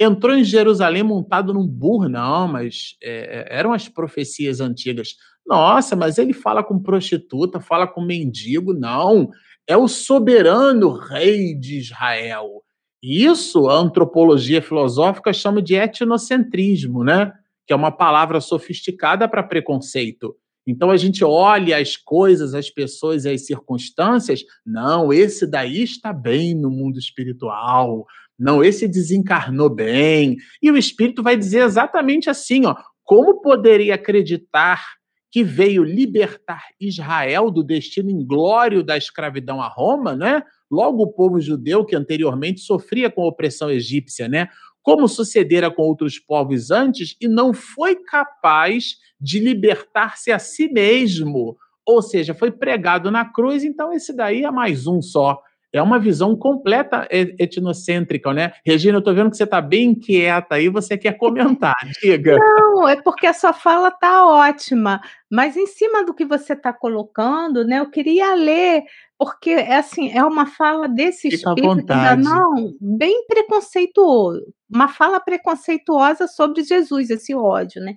[0.00, 2.08] entrou em Jerusalém montado num burro?
[2.08, 5.14] Não, mas é, eram as profecias antigas.
[5.46, 8.74] Nossa, mas ele fala com prostituta, fala com mendigo.
[8.74, 9.30] Não,
[9.66, 12.62] é o soberano rei de Israel.
[13.08, 17.32] Isso a antropologia filosófica chama de etnocentrismo, né?
[17.64, 20.34] Que é uma palavra sofisticada para preconceito.
[20.66, 24.42] Então a gente olha as coisas, as pessoas e as circunstâncias.
[24.66, 28.04] Não, esse daí está bem no mundo espiritual.
[28.36, 30.36] Não, esse desencarnou bem.
[30.60, 34.84] E o espírito vai dizer exatamente assim, ó: como poderia acreditar
[35.30, 40.42] que veio libertar Israel do destino inglório da escravidão a Roma, né?
[40.70, 44.48] Logo o povo judeu que anteriormente sofria com a opressão egípcia, né?
[44.82, 51.56] Como sucedera com outros povos antes e não foi capaz de libertar-se a si mesmo,
[51.84, 55.40] ou seja, foi pregado na cruz, então esse daí é mais um só.
[55.72, 58.52] É uma visão completa etnocêntrica, né?
[58.64, 62.36] Regina, eu estou vendo que você está bem inquieta aí, você quer comentar, diga.
[62.38, 65.00] Não, é porque a sua fala está ótima,
[65.30, 68.84] mas em cima do que você está colocando, né, eu queria ler,
[69.18, 75.20] porque é assim, é uma fala desse Fica espírito ainda não, bem preconceituoso, uma fala
[75.20, 77.96] preconceituosa sobre Jesus, esse ódio, né?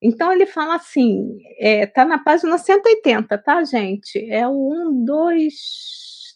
[0.00, 4.18] Então ele fala assim, é, tá na página 180, tá, gente?
[4.30, 5.52] É o 1, 2,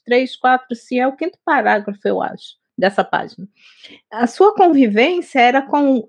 [0.05, 3.49] três, quatro, cinco, é o quinto parágrafo, eu acho, dessa página.
[4.11, 6.09] A sua convivência era com,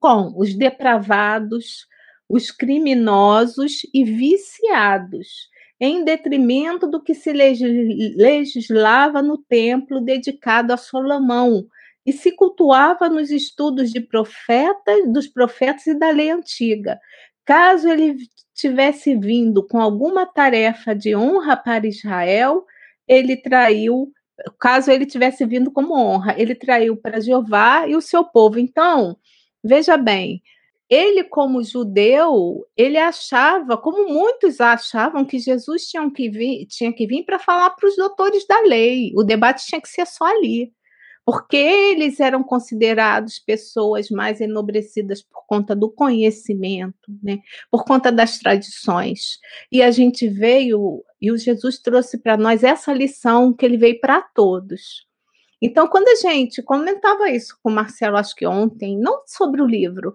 [0.00, 1.86] com os depravados,
[2.28, 5.48] os criminosos e viciados,
[5.80, 11.66] em detrimento do que se legislava no templo dedicado a Solomão
[12.06, 16.98] e se cultuava nos estudos de profetas, dos profetas e da lei antiga.
[17.44, 18.16] Caso ele
[18.54, 22.64] tivesse vindo com alguma tarefa de honra para Israel,
[23.08, 24.10] ele traiu,
[24.58, 28.58] caso ele tivesse vindo como honra, ele traiu para Jeová e o seu povo.
[28.58, 29.16] Então,
[29.62, 30.42] veja bem,
[30.88, 37.06] ele como judeu, ele achava, como muitos achavam, que Jesus tinha que vir, tinha que
[37.06, 39.12] vir para falar para os doutores da lei.
[39.16, 40.72] O debate tinha que ser só ali
[41.24, 47.38] porque eles eram considerados pessoas mais enobrecidas por conta do conhecimento, né?
[47.70, 49.38] por conta das tradições.
[49.72, 53.98] E a gente veio, e o Jesus trouxe para nós essa lição que ele veio
[54.00, 55.06] para todos.
[55.62, 59.66] Então, quando a gente comentava isso com o Marcelo, acho que ontem, não sobre o
[59.66, 60.14] livro,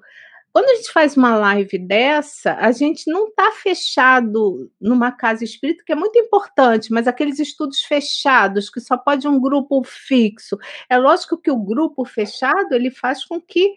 [0.51, 5.83] quando a gente faz uma live dessa, a gente não está fechado numa casa espírita,
[5.85, 10.57] que é muito importante, mas aqueles estudos fechados, que só pode um grupo fixo.
[10.89, 13.75] É lógico que o grupo fechado ele faz com que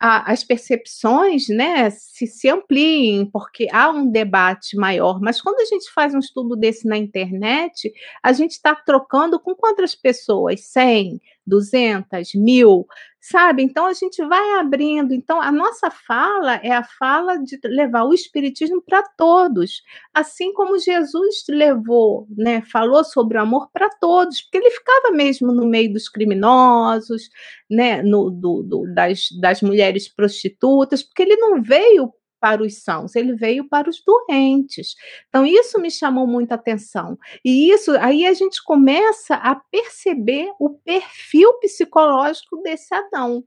[0.00, 5.20] a, as percepções né, se, se ampliem, porque há um debate maior.
[5.20, 9.54] Mas quando a gente faz um estudo desse na internet, a gente está trocando com
[9.54, 10.60] quantas pessoas?
[10.62, 12.86] 100, 200, mil,
[13.20, 13.62] sabe?
[13.62, 15.14] Então a gente vai abrindo.
[15.14, 19.82] Então a nossa fala é a fala de levar o espiritismo para todos,
[20.12, 22.62] assim como Jesus levou, né?
[22.62, 27.28] Falou sobre o amor para todos, porque ele ficava mesmo no meio dos criminosos,
[27.70, 28.02] né?
[28.02, 32.12] No, do, do, das, das mulheres prostitutas, porque ele não veio
[32.44, 34.94] para os sãos, ele veio para os doentes.
[35.30, 37.18] Então, isso me chamou muita atenção.
[37.42, 43.42] E isso, aí a gente começa a perceber o perfil psicológico desse Adão.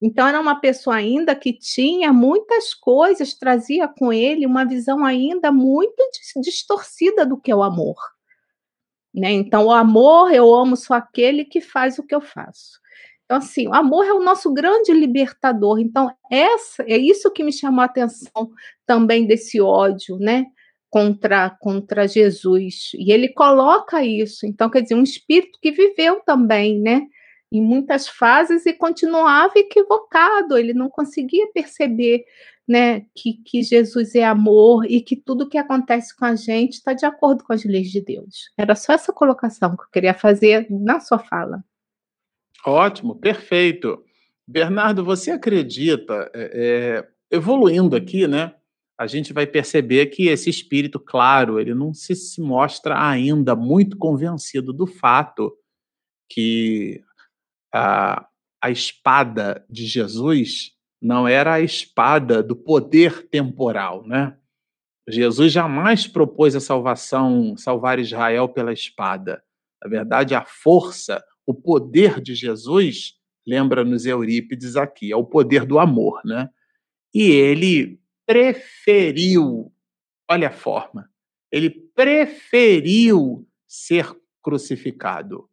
[0.00, 5.52] Então, era uma pessoa ainda que tinha muitas coisas, trazia com ele uma visão ainda
[5.52, 6.02] muito
[6.42, 7.96] distorcida do que é o amor.
[9.14, 9.30] Né?
[9.32, 12.80] Então, o amor, eu amo só aquele que faz o que eu faço.
[13.26, 15.80] Então, assim, o amor é o nosso grande libertador.
[15.80, 18.50] Então, essa é isso que me chamou a atenção
[18.86, 20.46] também desse ódio, né?
[20.88, 22.92] Contra, contra Jesus.
[22.94, 24.46] E ele coloca isso.
[24.46, 27.02] Então, quer dizer, um espírito que viveu também, né?
[27.50, 30.56] Em muitas fases e continuava equivocado.
[30.56, 32.24] Ele não conseguia perceber
[32.66, 36.92] né, que, que Jesus é amor e que tudo que acontece com a gente está
[36.92, 38.50] de acordo com as leis de Deus.
[38.56, 41.64] Era só essa colocação que eu queria fazer na sua fala.
[42.66, 44.04] Ótimo, perfeito.
[44.46, 48.54] Bernardo, você acredita, é, é, evoluindo aqui, né?
[48.98, 53.96] A gente vai perceber que esse espírito, claro, ele não se, se mostra ainda muito
[53.96, 55.56] convencido do fato
[56.28, 57.04] que
[57.72, 58.26] a,
[58.60, 64.36] a espada de Jesus não era a espada do poder temporal, né?
[65.08, 69.40] Jesus jamais propôs a salvação, salvar Israel pela espada.
[69.80, 73.14] Na verdade, a força, o poder de Jesus,
[73.46, 76.50] lembra-nos Eurípides aqui, é o poder do amor, né?
[77.14, 79.72] E ele preferiu,
[80.28, 81.08] olha a forma,
[81.50, 85.48] ele preferiu ser crucificado.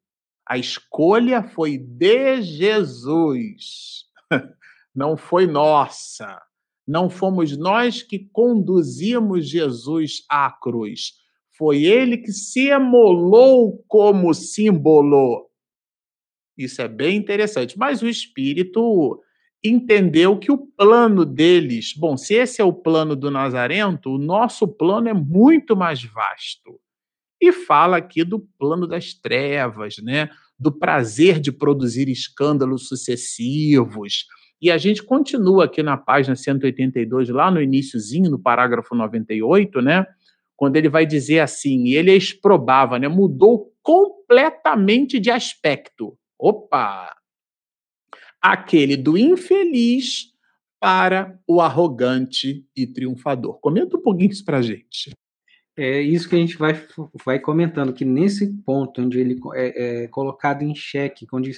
[0.48, 4.06] A escolha foi de Jesus,
[4.94, 6.42] não foi nossa.
[6.86, 11.14] Não fomos nós que conduzimos Jesus à cruz.
[11.58, 15.50] Foi ele que se emolou como símbolo.
[16.58, 17.78] Isso é bem interessante.
[17.78, 19.20] Mas o Espírito
[19.64, 24.68] entendeu que o plano deles, bom, se esse é o plano do Nazarento, o nosso
[24.68, 26.80] plano é muito mais vasto.
[27.42, 30.30] E fala aqui do plano das trevas, né?
[30.58, 34.26] Do prazer de produzir escândalos sucessivos,
[34.64, 40.06] e a gente continua aqui na página 182, lá no iníciozinho, no parágrafo 98, né?
[40.56, 43.10] Quando ele vai dizer assim, ele exprobava, né?
[43.10, 46.18] Mudou completamente de aspecto.
[46.44, 47.16] Opa!
[48.42, 50.34] Aquele do infeliz
[50.78, 53.62] para o arrogante e triunfador.
[53.62, 55.16] Comenta um pouquinho isso para gente.
[55.78, 56.86] É isso que a gente vai,
[57.24, 61.58] vai comentando, que nesse ponto onde ele é, é colocado em xeque, onde,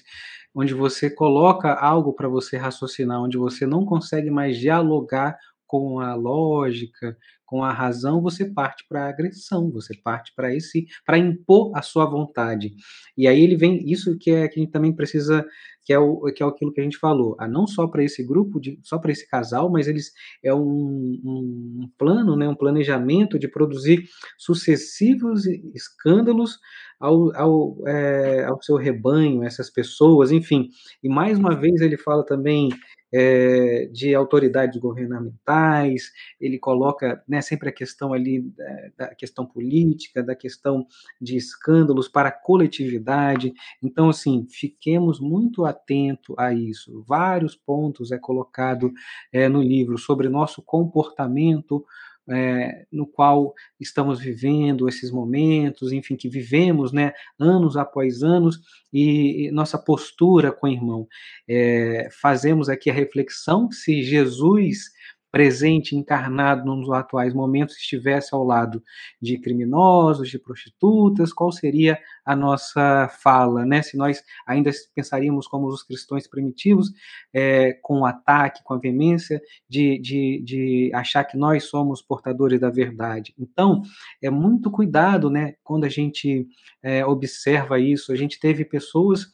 [0.54, 6.14] onde você coloca algo para você raciocinar, onde você não consegue mais dialogar com a
[6.14, 11.72] lógica, com a razão, você parte para a agressão, você parte para esse, para impor
[11.76, 12.76] a sua vontade.
[13.18, 15.46] E aí ele vem, isso que é que a gente também precisa,
[15.84, 18.24] que é o que é aquilo que a gente falou, ah, não só para esse
[18.24, 20.12] grupo, de, só para esse casal, mas eles
[20.44, 24.04] é um, um, plano, né, um planejamento de produzir
[24.38, 26.60] sucessivos escândalos
[27.00, 30.70] ao, ao, é, ao seu rebanho, essas pessoas, enfim.
[31.04, 32.70] E mais uma vez ele fala também
[33.18, 40.22] é, de autoridades governamentais, ele coloca né, sempre a questão ali da, da, questão política,
[40.22, 40.86] da questão
[41.22, 43.54] de escândalos para a coletividade.
[43.82, 47.06] Então, assim, fiquemos muito atentos a isso.
[47.08, 48.92] Vários pontos é colocado
[49.32, 51.86] é, no livro sobre nosso comportamento
[52.30, 58.60] é, no qual estamos vivendo esses momentos, enfim, que vivemos, né, anos após anos,
[58.92, 61.08] e, e nossa postura com o irmão.
[61.48, 64.92] É, fazemos aqui a reflexão se Jesus
[65.36, 68.82] presente, encarnado nos atuais momentos, estivesse ao lado
[69.22, 73.82] de criminosos, de prostitutas, qual seria a nossa fala, né?
[73.82, 76.90] Se nós ainda pensaríamos como os cristãos primitivos,
[77.34, 82.58] é, com o ataque, com a veemência de, de, de achar que nós somos portadores
[82.58, 83.34] da verdade.
[83.38, 83.82] Então,
[84.22, 85.56] é muito cuidado, né?
[85.66, 86.48] Quando a gente
[86.82, 89.28] é, observa isso, a gente teve pessoas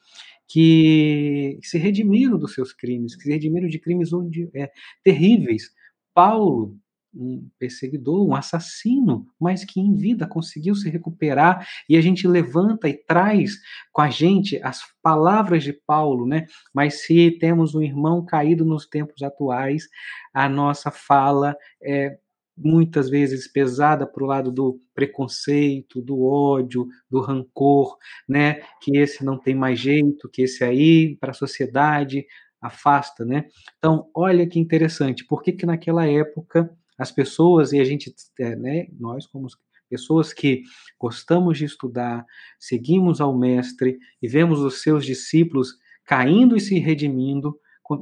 [0.48, 4.72] que se redimiram dos seus crimes, que se redimiram de crimes onde, é,
[5.04, 5.70] terríveis,
[6.14, 6.78] Paulo,
[7.14, 12.88] um perseguidor, um assassino, mas que em vida conseguiu se recuperar e a gente levanta
[12.88, 13.58] e traz
[13.92, 16.46] com a gente as palavras de Paulo, né?
[16.74, 19.88] Mas se temos um irmão caído nos tempos atuais,
[20.34, 22.18] a nossa fala é
[22.58, 27.98] muitas vezes pesada para o lado do preconceito, do ódio, do rancor,
[28.28, 28.62] né?
[28.82, 32.26] Que esse não tem mais jeito, que esse aí para a sociedade
[32.62, 33.46] afasta, né?
[33.78, 38.56] Então, olha que interessante, por que que naquela época as pessoas, e a gente, é,
[38.56, 39.48] né, nós como
[39.90, 40.62] pessoas que
[41.00, 42.26] gostamos de estudar,
[42.60, 45.74] seguimos ao mestre e vemos os seus discípulos
[46.06, 47.58] caindo e se redimindo,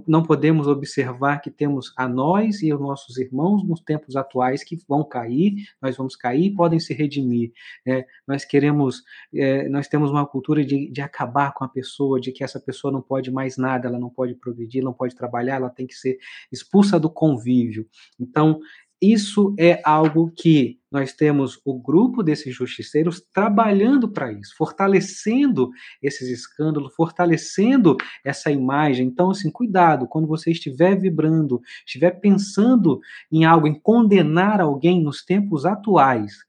[0.07, 4.77] não podemos observar que temos a nós e os nossos irmãos nos tempos atuais que
[4.87, 7.51] vão cair, nós vamos cair e podem se redimir.
[7.85, 8.05] Né?
[8.27, 12.43] Nós queremos, é, nós temos uma cultura de, de acabar com a pessoa, de que
[12.43, 15.87] essa pessoa não pode mais nada, ela não pode progredir, não pode trabalhar, ela tem
[15.87, 16.17] que ser
[16.51, 17.87] expulsa do convívio.
[18.19, 18.59] Então,
[19.01, 25.69] isso é algo que nós temos o grupo desses justiceiros trabalhando para isso, fortalecendo
[26.01, 27.95] esses escândalos, fortalecendo
[28.25, 29.07] essa imagem.
[29.07, 32.99] Então, assim, cuidado, quando você estiver vibrando, estiver pensando
[33.31, 36.43] em algo, em condenar alguém nos tempos atuais,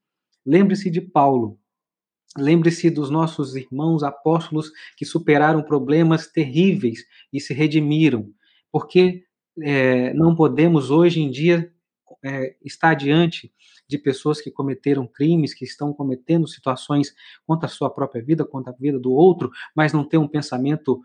[0.45, 1.59] lembre-se de Paulo.
[2.37, 8.31] Lembre-se dos nossos irmãos apóstolos que superaram problemas terríveis e se redimiram,
[8.71, 9.25] porque
[9.61, 11.73] é, não podemos hoje em dia
[12.23, 13.53] é, está diante
[13.89, 17.15] de pessoas que cometeram crimes, que estão cometendo situações
[17.47, 21.03] contra a sua própria vida, contra a vida do outro, mas não tem um pensamento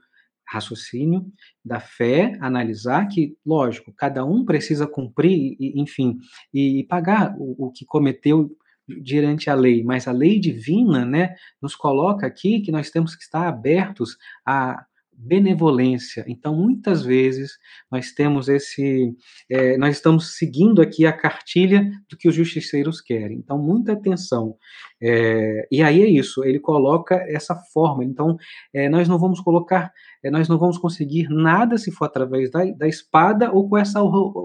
[0.48, 1.26] raciocínio,
[1.64, 6.20] da fé, analisar que, lógico, cada um precisa cumprir, enfim,
[6.54, 8.56] e pagar o, o que cometeu
[8.88, 13.24] diante a lei, mas a lei divina, né, nos coloca aqui que nós temos que
[13.24, 14.86] estar abertos a
[15.18, 16.26] benevolência.
[16.28, 17.54] Então, muitas vezes
[17.92, 19.16] nós temos esse,
[19.50, 23.38] é, nós estamos seguindo aqui a cartilha do que os justiceiros querem.
[23.38, 24.56] Então, muita atenção.
[25.02, 26.44] É, e aí é isso.
[26.44, 28.04] Ele coloca essa forma.
[28.04, 28.38] Então,
[28.74, 29.92] é, nós não vamos colocar,
[30.24, 34.00] é, nós não vamos conseguir nada se for através da, da espada ou com essa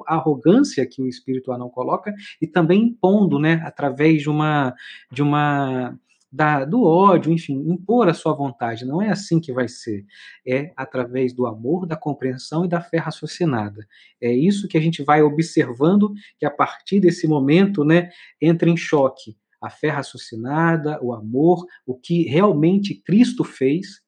[0.06, 4.74] arrogância que o espírito não coloca e também impondo, né, através de uma,
[5.10, 5.98] de uma
[6.30, 8.84] da, do ódio, enfim, impor a sua vontade.
[8.84, 10.04] Não é assim que vai ser.
[10.46, 13.86] É através do amor, da compreensão e da fé raciocinada.
[14.20, 18.10] É isso que a gente vai observando que a partir desse momento, né,
[18.40, 24.00] entra em choque a fé raciocinada, o amor, o que realmente Cristo fez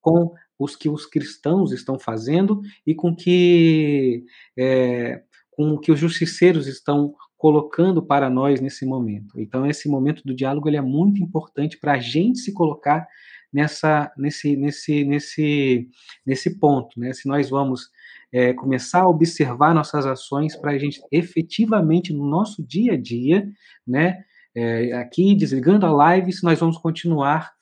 [0.00, 4.24] com os que os cristãos estão fazendo e com que
[4.56, 7.14] é, com o que os justiceiros estão
[7.44, 9.38] colocando para nós nesse momento.
[9.38, 13.06] Então, esse momento do diálogo ele é muito importante para a gente se colocar
[13.52, 15.90] nessa, nesse, nesse, nesse,
[16.24, 17.12] nesse ponto, né?
[17.12, 17.90] Se nós vamos
[18.32, 23.46] é, começar a observar nossas ações para a gente efetivamente no nosso dia a dia,
[23.86, 24.24] né?
[24.56, 27.52] É, aqui desligando a live, se nós vamos continuar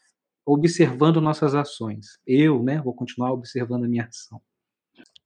[0.47, 2.21] observando nossas ações.
[2.25, 2.81] Eu, né?
[2.81, 4.41] Vou continuar observando a minha ação.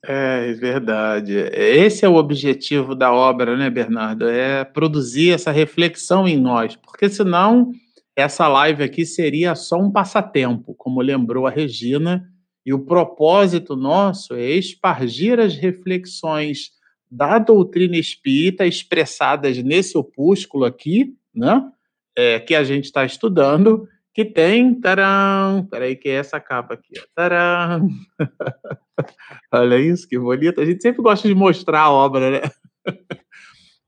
[0.09, 1.35] É, é verdade.
[1.53, 4.29] Esse é o objetivo da obra, né, Bernardo?
[4.29, 7.73] É produzir essa reflexão em nós, porque senão
[8.15, 12.25] essa live aqui seria só um passatempo, como lembrou a Regina,
[12.65, 16.71] e o propósito nosso é espargir as reflexões
[17.11, 21.63] da doutrina espírita expressadas nesse opúsculo aqui, né,
[22.17, 23.87] é, que a gente está estudando,
[24.17, 27.87] que tem, taram, peraí que é essa capa aqui, ó, taram.
[29.53, 30.59] Olha isso, que bonito.
[30.59, 32.41] A gente sempre gosta de mostrar a obra, né?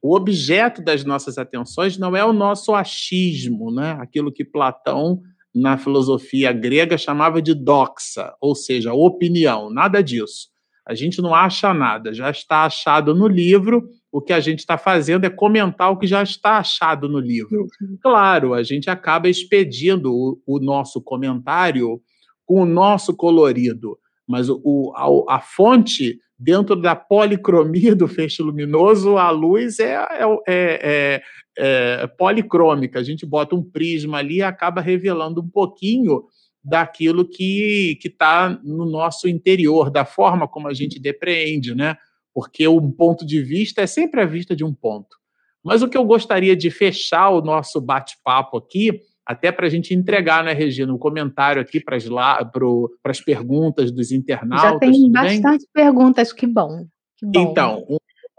[0.02, 3.96] o objeto das nossas atenções não é o nosso achismo, né?
[4.02, 5.22] Aquilo que Platão
[5.54, 10.50] na filosofia grega chamava de doxa, ou seja, opinião, nada disso.
[10.86, 14.78] A gente não acha nada, já está achado no livro o que a gente está
[14.78, 17.66] fazendo é comentar o que já está achado no livro.
[18.02, 22.00] Claro, a gente acaba expedindo o, o nosso comentário
[22.46, 29.18] com o nosso colorido, mas o, a, a, fonte, dentro da policromia do feixe luminoso,
[29.18, 31.22] a luz é, é, é,
[31.58, 32.98] é, policrômica.
[32.98, 36.24] A gente bota um prisma ali e acaba revelando um pouquinho
[36.64, 41.96] daquilo que está no nosso interior, da forma como a gente depreende, né?
[42.38, 45.16] Porque um ponto de vista é sempre a vista de um ponto.
[45.60, 49.92] Mas o que eu gostaria de fechar o nosso bate-papo aqui, até para a gente
[49.92, 54.70] entregar, né, Regina, um comentário aqui para as perguntas dos internautas.
[54.70, 55.84] Já tem bastante bem?
[55.84, 56.86] perguntas, que bom,
[57.16, 57.42] que bom.
[57.42, 57.84] Então,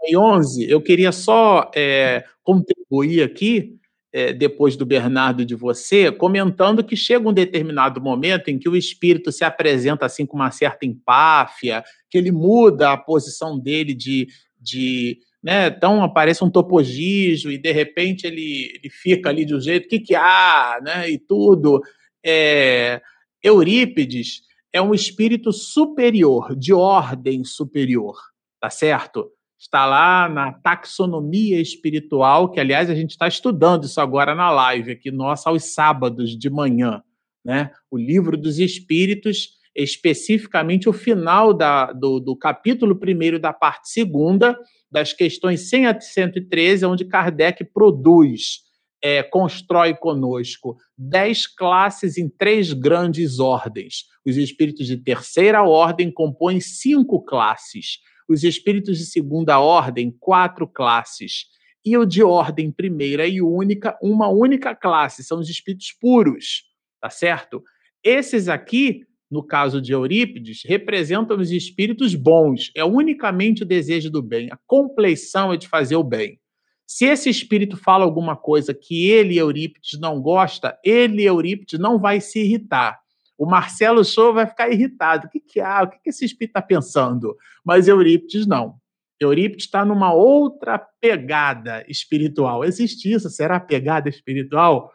[0.02, 3.78] em 11, eu queria só é, contribuir aqui
[4.14, 8.74] é, depois do Bernardo de você, comentando que chega um determinado momento em que o
[8.74, 14.28] espírito se apresenta assim com uma certa empáfia, que ele muda a posição dele de.
[14.58, 19.60] de né, então aparece um topogijo e de repente ele, ele fica ali de um
[19.60, 21.80] jeito, o que, que há, né, e tudo.
[22.24, 23.00] É,
[23.42, 28.18] Eurípides é um espírito superior, de ordem superior,
[28.60, 29.32] tá certo?
[29.60, 34.92] está lá na taxonomia espiritual, que aliás a gente está estudando isso agora na live
[34.92, 37.02] aqui nossa aos sábados de manhã,
[37.44, 37.70] né?
[37.90, 44.58] O livro dos Espíritos, especificamente o final da, do, do capítulo primeiro da parte segunda
[44.90, 48.60] das questões 100 a 113, onde Kardec produz,
[49.02, 54.04] é, constrói conosco dez classes em três grandes ordens.
[54.26, 58.00] Os espíritos de terceira ordem compõem cinco classes
[58.30, 61.46] os espíritos de segunda ordem, quatro classes.
[61.84, 66.62] E o de ordem primeira e única, uma única classe, são os espíritos puros,
[67.00, 67.60] tá certo?
[68.04, 74.20] Esses aqui, no caso de Eurípides, representam os espíritos bons, é unicamente o desejo do
[74.20, 76.38] bem, a compleição é de fazer o bem.
[76.86, 82.20] Se esse espírito fala alguma coisa que ele, Eurípides, não gosta, ele, Eurípides, não vai
[82.20, 82.98] se irritar.
[83.38, 85.28] O Marcelo Show vai ficar irritado.
[85.28, 85.84] O que, que há?
[85.84, 87.36] O que, que esse espírito está pensando?
[87.64, 88.74] Mas Eurípides não.
[89.20, 92.64] Eurípides está numa outra pegada espiritual.
[92.64, 93.30] Existe isso?
[93.30, 94.90] Será pegada espiritual?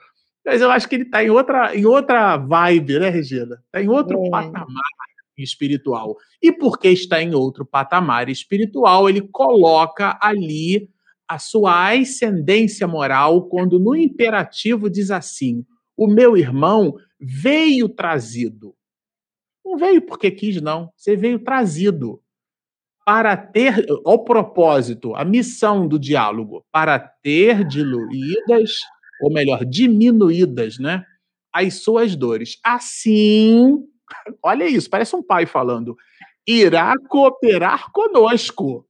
[0.46, 3.62] Mas eu acho que ele está em outra, em outra vibe, né, Regina?
[3.66, 4.30] Está em outro é.
[4.30, 4.84] patamar
[5.38, 6.16] espiritual.
[6.42, 10.90] E porque está em outro patamar espiritual, ele coloca ali
[11.28, 15.66] a sua ascendência moral quando no imperativo diz assim:
[15.98, 18.76] o meu irmão veio trazido.
[19.66, 20.92] Não veio porque quis, não.
[20.96, 22.22] Você veio trazido
[23.06, 28.80] para ter, o propósito, a missão do diálogo, para ter diluídas,
[29.22, 31.06] ou melhor, diminuídas, né,
[31.54, 32.60] as suas dores.
[32.64, 33.78] Assim,
[34.44, 35.96] olha isso, parece um pai falando,
[36.48, 38.88] irá cooperar conosco.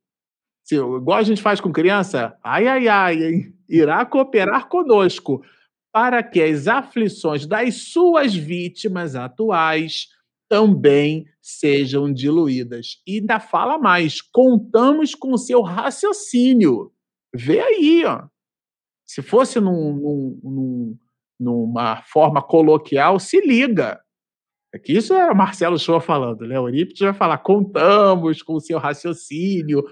[0.63, 3.55] Se, igual a gente faz com criança, ai, ai, ai, hein?
[3.69, 5.43] irá cooperar conosco
[5.91, 10.09] para que as aflições das suas vítimas atuais
[10.49, 13.01] também sejam diluídas.
[13.07, 16.91] E ainda fala mais: contamos com seu raciocínio.
[17.33, 18.23] Vê aí, ó.
[19.05, 20.97] Se fosse num, num, num,
[21.39, 23.99] numa forma coloquial, se liga.
[24.73, 26.57] Aqui isso era Marcelo Shoa falando, né?
[26.57, 29.83] Eurípides vai falar: contamos com o seu raciocínio.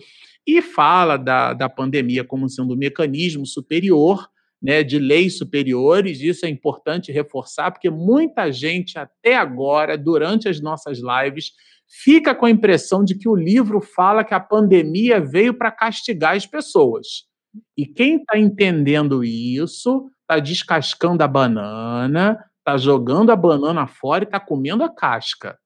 [0.45, 4.27] E fala da, da pandemia como sendo um mecanismo superior
[4.64, 10.61] né, de leis superiores, isso é importante reforçar, porque muita gente até agora, durante as
[10.61, 11.52] nossas lives,
[11.85, 16.38] fica com a impressão de que o livro fala que a pandemia veio para castigar
[16.38, 17.26] as pessoas.
[17.77, 24.27] E quem está entendendo isso está descascando a banana, está jogando a banana fora e
[24.27, 25.57] está comendo a casca.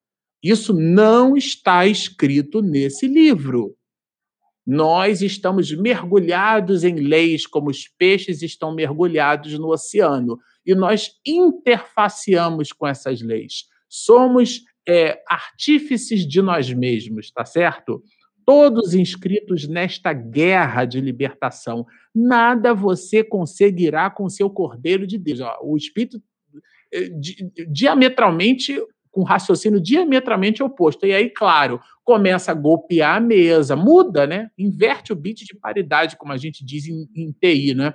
[0.42, 3.76] Isso não está escrito nesse livro.
[4.66, 12.74] Nós estamos mergulhados em leis como os peixes estão mergulhados no oceano e nós interfaceamos
[12.74, 13.66] com essas leis.
[13.88, 18.04] Somos é, artífices de nós mesmos, tá certo?
[18.48, 21.86] Todos inscritos nesta guerra de libertação.
[22.16, 25.42] Nada você conseguirá com seu Cordeiro de Deus.
[25.62, 26.24] O Espírito
[26.94, 27.10] é,
[27.70, 31.06] diametralmente com raciocínio diametralmente oposto.
[31.06, 34.50] E aí, claro, começa a golpear a mesa, muda, né?
[34.58, 37.94] Inverte o bit de paridade, como a gente diz em, em TI, né?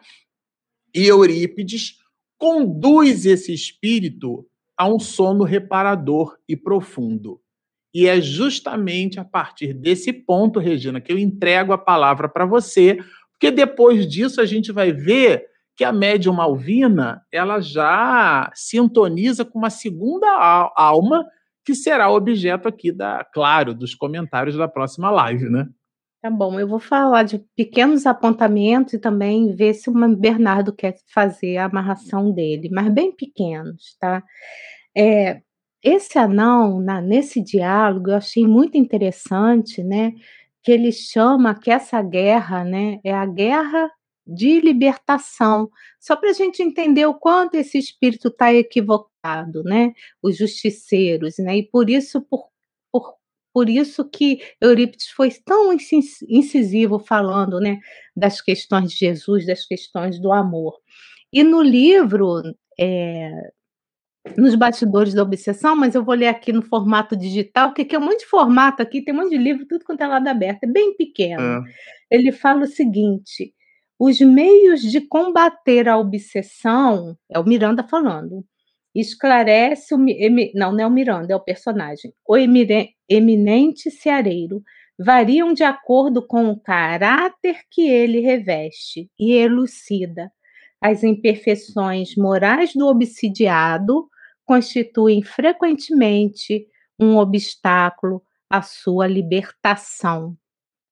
[0.94, 1.96] E Eurípides
[2.36, 4.46] conduz esse espírito
[4.76, 7.40] a um sono reparador e profundo.
[7.94, 12.98] E é justamente a partir desse ponto, Regina, que eu entrego a palavra para você,
[13.32, 15.44] porque depois disso a gente vai ver
[15.76, 20.28] que a médium Malvina ela já sintoniza com uma segunda
[20.76, 21.26] alma
[21.64, 25.68] que será objeto aqui da, claro, dos comentários da próxima live, né?
[26.20, 30.94] Tá bom, eu vou falar de pequenos apontamentos e também ver se o Bernardo quer
[31.12, 34.22] fazer a amarração dele, mas bem pequenos, tá?
[34.96, 35.42] É,
[35.82, 40.12] esse anão, na, nesse diálogo, eu achei muito interessante, né?
[40.62, 43.90] Que ele chama que essa guerra, né, é a guerra
[44.26, 45.68] de libertação,
[46.00, 49.92] só para a gente entender o quanto esse espírito está equivocado, né?
[50.22, 51.58] Os justiceiros, né?
[51.58, 52.48] E por isso, por,
[52.92, 53.14] por,
[53.52, 57.78] por isso que Eurípides foi tão incisivo falando, né?
[58.16, 60.78] Das questões de Jesus, das questões do amor.
[61.32, 62.42] E no livro,
[62.78, 63.30] é,
[64.36, 68.04] nos bastidores da obsessão, mas eu vou ler aqui no formato digital, porque é um
[68.04, 70.66] monte de formato aqui, tem um monte de livro, tudo quanto é lado aberto, é
[70.66, 71.42] bem pequeno.
[71.42, 71.62] É.
[72.10, 73.52] Ele fala o seguinte:
[73.98, 78.44] os meios de combater a obsessão, é o Miranda falando,
[78.94, 79.98] esclarece o.
[80.54, 82.12] Não, não é o Miranda, é o personagem.
[82.26, 84.62] O eminente ceareiro
[84.98, 90.30] variam de acordo com o caráter que ele reveste e elucida.
[90.80, 94.08] As imperfeições morais do obsidiado
[94.44, 96.66] constituem frequentemente
[96.98, 100.36] um obstáculo à sua libertação.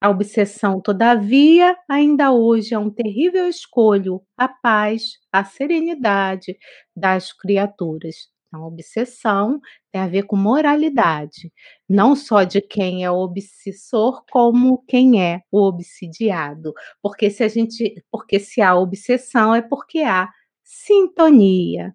[0.00, 6.56] A obsessão, todavia, ainda hoje é um terrível escolho a paz, a serenidade
[6.96, 8.16] das criaturas.
[8.48, 9.60] Então, a obsessão
[9.92, 11.52] tem a ver com moralidade,
[11.88, 16.72] não só de quem é obsessor, como quem é o obsidiado.
[17.02, 20.28] Porque se a gente, porque se há obsessão é porque há
[20.64, 21.94] sintonia,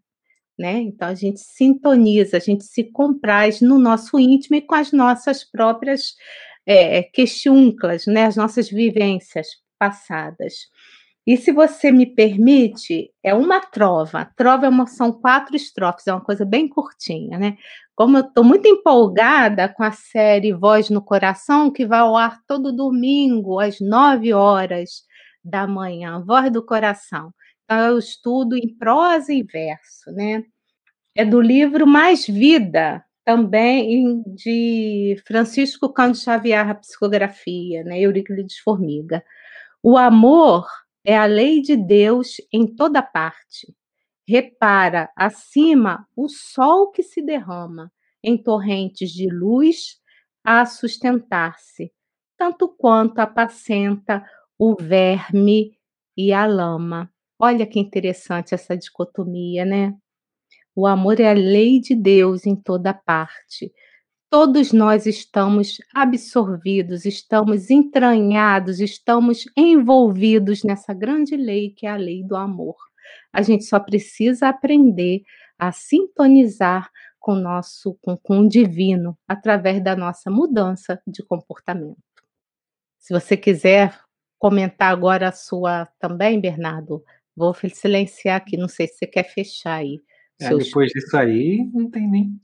[0.57, 0.79] né?
[0.79, 5.43] Então a gente sintoniza, a gente se compraz no nosso íntimo e com as nossas
[5.43, 6.15] próprias
[6.65, 10.53] é, questionclas, né, as nossas vivências passadas.
[11.27, 14.29] E se você me permite, é uma trova.
[14.35, 17.57] Trova é uma, são quatro estrofes, é uma coisa bem curtinha, né?
[17.95, 22.39] Como eu estou muito empolgada com a série Voz no Coração, que vai ao ar
[22.47, 25.03] todo domingo, às nove horas
[25.43, 27.33] da manhã, Voz do Coração.
[27.65, 30.43] Então, eu estudo em prosa e verso, né?
[31.15, 39.23] É do livro Mais Vida, também de Francisco Cândido Xavier, a psicografia, né, Euríclides Formiga.
[39.81, 40.67] O amor
[41.05, 43.73] é a lei de Deus em toda parte.
[44.27, 47.91] Repara acima o sol que se derrama
[48.23, 49.99] em torrentes de luz
[50.43, 51.91] a sustentar-se,
[52.37, 54.23] tanto quanto apacenta
[54.57, 55.77] o verme
[56.17, 57.11] e a lama.
[57.39, 59.93] Olha que interessante essa dicotomia, né?
[60.75, 63.71] O amor é a lei de Deus em toda parte.
[64.29, 72.21] todos nós estamos absorvidos, estamos entranhados, estamos envolvidos nessa grande lei que é a lei
[72.23, 72.75] do amor.
[73.31, 75.21] A gente só precisa aprender
[75.57, 81.97] a sintonizar com o nosso com, com o divino através da nossa mudança de comportamento.
[82.99, 83.97] Se você quiser
[84.37, 87.03] comentar agora a sua também, Bernardo,
[87.35, 90.01] vou silenciar aqui, não sei se você quer fechar aí.
[90.39, 92.39] É, depois disso aí, não tem nem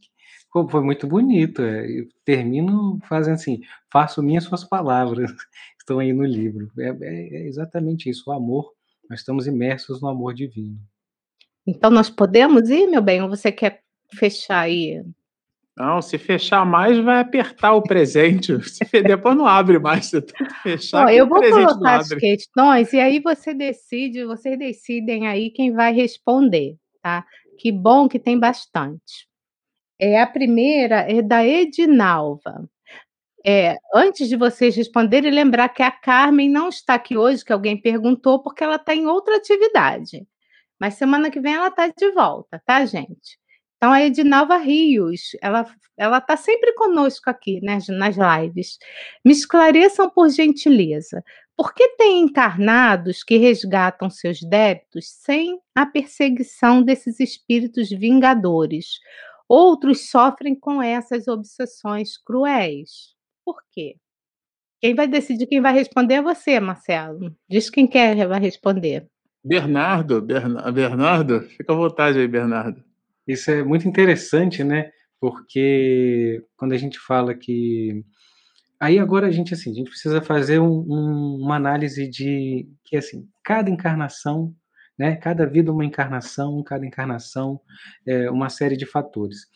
[0.70, 1.62] foi muito bonito.
[1.62, 3.62] É, eu termino fazendo assim,
[3.92, 5.32] faço minhas suas palavras,
[5.80, 6.70] estão aí no livro.
[6.78, 8.74] É, é, é, exatamente isso, o amor.
[9.10, 10.78] Nós estamos imersos no amor divino.
[11.66, 15.04] Então nós podemos ir, meu bem, ou você quer fechar aí?
[15.82, 18.54] Não, se fechar mais, vai apertar o presente.
[18.70, 20.24] Se depois não abre mais, se
[20.62, 21.06] fechar.
[21.06, 25.92] Bom, eu vou colocar as questões e aí você decide, vocês decidem aí quem vai
[25.92, 27.26] responder, tá?
[27.58, 29.28] Que bom que tem bastante.
[30.00, 32.70] É, a primeira é da Edinalva.
[33.44, 37.76] É, antes de vocês responderem, lembrar que a Carmen não está aqui hoje, que alguém
[37.76, 40.28] perguntou, porque ela está em outra atividade.
[40.80, 43.41] Mas semana que vem ela está de volta, tá, gente?
[43.82, 45.66] Então, a Edinalva Rios, ela
[45.98, 48.78] ela está sempre conosco aqui né, nas lives.
[49.26, 51.24] Me esclareçam, por gentileza,
[51.58, 59.00] por que tem encarnados que resgatam seus débitos sem a perseguição desses espíritos vingadores?
[59.50, 63.16] Outros sofrem com essas obsessões cruéis.
[63.44, 63.96] Por quê?
[64.80, 67.36] Quem vai decidir quem vai responder é você, Marcelo.
[67.50, 69.08] Diz quem quer vai responder.
[69.44, 72.91] Bernardo, Bernardo, fica à vontade aí, Bernardo.
[73.32, 74.92] Isso é muito interessante, né?
[75.20, 78.04] Porque quando a gente fala que
[78.80, 82.98] aí agora a gente assim, a gente precisa fazer um, um, uma análise de que
[82.98, 84.56] assim, cada encarnação
[85.02, 85.16] né?
[85.16, 87.60] Cada vida uma encarnação, cada encarnação
[88.06, 89.48] é uma série de fatores.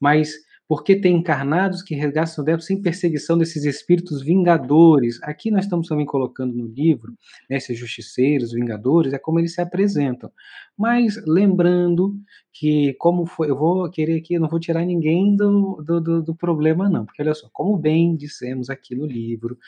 [0.00, 0.32] Mas
[0.66, 5.22] porque tem encarnados que resgatam o débitos sem perseguição desses espíritos vingadores.
[5.22, 7.12] Aqui nós estamos também colocando no livro,
[7.50, 10.32] né, esses justiceiros, vingadores, é como eles se apresentam.
[10.76, 12.14] Mas lembrando
[12.56, 16.34] que, como foi, eu vou querer aqui, não vou tirar ninguém do, do, do, do
[16.36, 19.58] problema, não, porque olha só, como bem dissemos aqui no livro,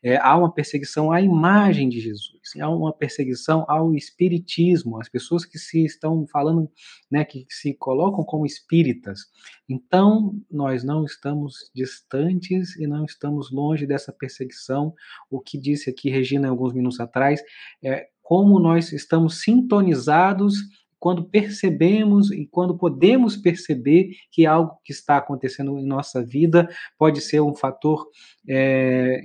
[0.00, 5.44] é, há uma perseguição à imagem de Jesus, há uma perseguição ao espiritismo, as pessoas
[5.44, 6.70] que se estão falando,
[7.10, 9.22] né, que se colocam como espíritas.
[9.68, 14.94] Então, nós não estamos distantes e não estamos longe dessa perseguição.
[15.28, 17.42] O que disse aqui Regina alguns minutos atrás
[17.82, 20.54] é como nós estamos sintonizados
[20.98, 26.68] quando percebemos e quando podemos perceber que algo que está acontecendo em nossa vida
[26.98, 28.06] pode ser um fator
[28.48, 29.22] é,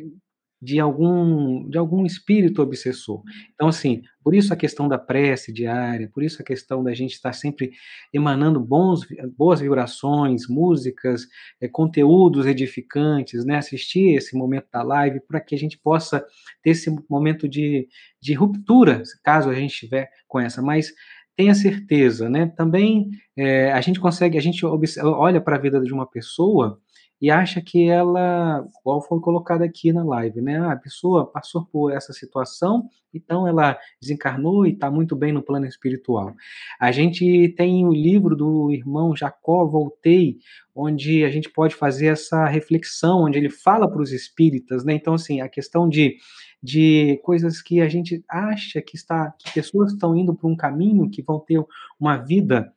[0.62, 3.24] de algum, de algum espírito obsessor.
[3.56, 7.14] Então, assim, por isso a questão da prece diária, por isso a questão da gente
[7.14, 7.72] estar sempre
[8.14, 9.02] emanando bons,
[9.36, 11.26] boas vibrações, músicas,
[11.60, 13.58] é, conteúdos edificantes, né?
[13.58, 16.24] assistir esse momento da live, para que a gente possa
[16.62, 17.88] ter esse momento de,
[18.22, 20.62] de ruptura, caso a gente estiver com essa.
[20.62, 20.94] Mas
[21.38, 22.48] tenha certeza, né?
[22.56, 26.81] Também é, a gente consegue, a gente olha para a vida de uma pessoa
[27.22, 30.58] e acha que ela, igual foi colocado aqui na live, né?
[30.58, 35.44] Ah, a pessoa passou por essa situação, então ela desencarnou e está muito bem no
[35.44, 36.34] plano espiritual.
[36.80, 40.38] A gente tem o livro do irmão Jacó Voltei,
[40.74, 44.94] onde a gente pode fazer essa reflexão, onde ele fala para os espíritas, né?
[44.94, 46.18] Então, assim, a questão de
[46.64, 51.10] de coisas que a gente acha que está que pessoas estão indo por um caminho
[51.10, 51.60] que vão ter
[52.00, 52.72] uma vida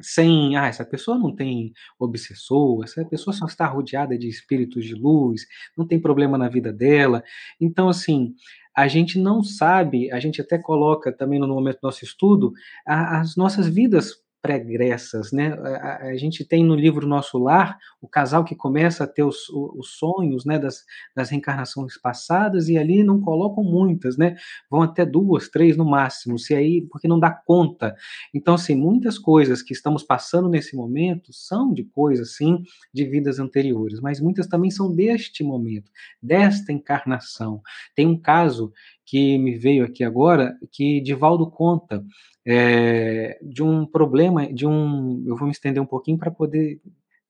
[0.00, 4.94] sem, ah, essa pessoa não tem obsessor, essa pessoa só está rodeada de espíritos de
[4.94, 5.46] luz,
[5.76, 7.22] não tem problema na vida dela.
[7.60, 8.34] Então, assim,
[8.76, 12.52] a gente não sabe, a gente até coloca também no momento do nosso estudo,
[12.86, 15.52] a, as nossas vidas pregressas, né?
[15.80, 19.48] A, a, gente tem no livro Nosso Lar o casal que começa a ter os,
[19.50, 20.84] os sonhos, né, das,
[21.14, 24.36] das reencarnações passadas e ali não colocam muitas, né?
[24.70, 27.94] Vão até duas, três no máximo, se aí porque não dá conta.
[28.32, 32.62] Então, assim, muitas coisas que estamos passando nesse momento são de coisas, sim,
[32.92, 35.90] de vidas anteriores, mas muitas também são deste momento,
[36.22, 37.60] desta encarnação.
[37.94, 38.72] Tem um caso
[39.08, 42.04] que me veio aqui agora, que Divaldo conta
[42.46, 45.24] é, de um problema, de um.
[45.26, 46.78] Eu vou me estender um pouquinho para poder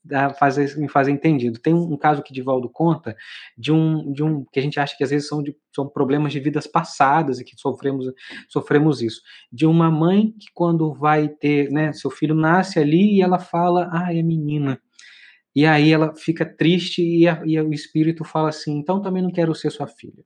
[0.03, 1.61] dar, fazer, me fazer entendido.
[1.61, 3.17] Tem um, caso que Divaldo conta
[3.57, 6.33] de um, de um que a gente acha que às vezes são, de, são problemas
[6.33, 8.07] de vidas passadas e que sofremos,
[8.49, 9.23] sofremos isso.
[9.53, 13.89] De uma mãe que quando vai ter, né, seu filho nasce ali e ela fala,
[13.93, 14.81] ah, é menina.
[15.55, 19.31] E aí ela fica triste e, a, e o espírito fala assim, então também não
[19.31, 20.25] quero ser sua filha.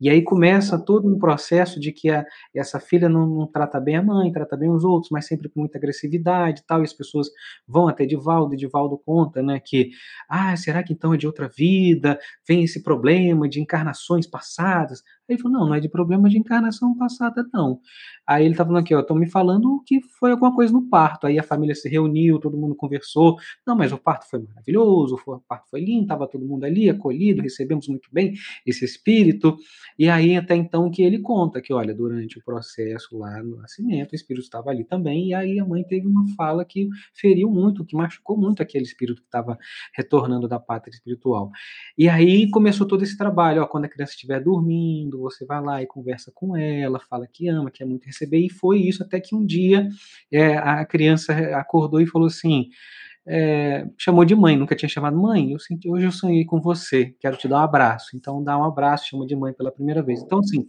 [0.00, 3.96] E aí começa todo um processo de que a, essa filha não, não, trata bem
[3.96, 6.92] a mãe, trata bem os outros, mas sempre com muita agressividade e tal, e as
[6.92, 7.28] pessoas
[7.66, 9.90] vão até Divaldo, e Divaldo conta, né, que,
[10.28, 12.18] ah, será que então é de outra vida?
[12.46, 15.02] Vem esse problema de encarnações passadas?
[15.28, 17.80] Ele falou, não, não é de problema de encarnação passada, não.
[18.26, 21.26] Aí ele tá falando aqui, ó, estão me falando que foi alguma coisa no parto.
[21.26, 23.36] Aí a família se reuniu, todo mundo conversou.
[23.66, 27.42] Não, mas o parto foi maravilhoso, o parto foi lindo, estava todo mundo ali, acolhido,
[27.42, 28.34] recebemos muito bem
[28.66, 29.56] esse espírito.
[29.98, 34.12] E aí até então que ele conta que, olha, durante o processo lá no nascimento,
[34.12, 37.84] o espírito estava ali também, e aí a mãe teve uma fala que feriu muito,
[37.84, 39.58] que machucou muito aquele espírito que estava
[39.94, 41.50] retornando da pátria espiritual.
[41.96, 45.82] E aí começou todo esse trabalho, ó, quando a criança estiver dormindo, você vai lá
[45.82, 49.20] e conversa com ela, fala que ama, que é muito receber, e foi isso até
[49.20, 49.88] que um dia
[50.32, 52.68] é, a criança acordou e falou assim,
[53.26, 57.14] é, chamou de mãe, nunca tinha chamado mãe, eu senti, hoje eu sonhei com você,
[57.20, 60.22] quero te dar um abraço, então dá um abraço, chama de mãe pela primeira vez.
[60.22, 60.66] Então, assim,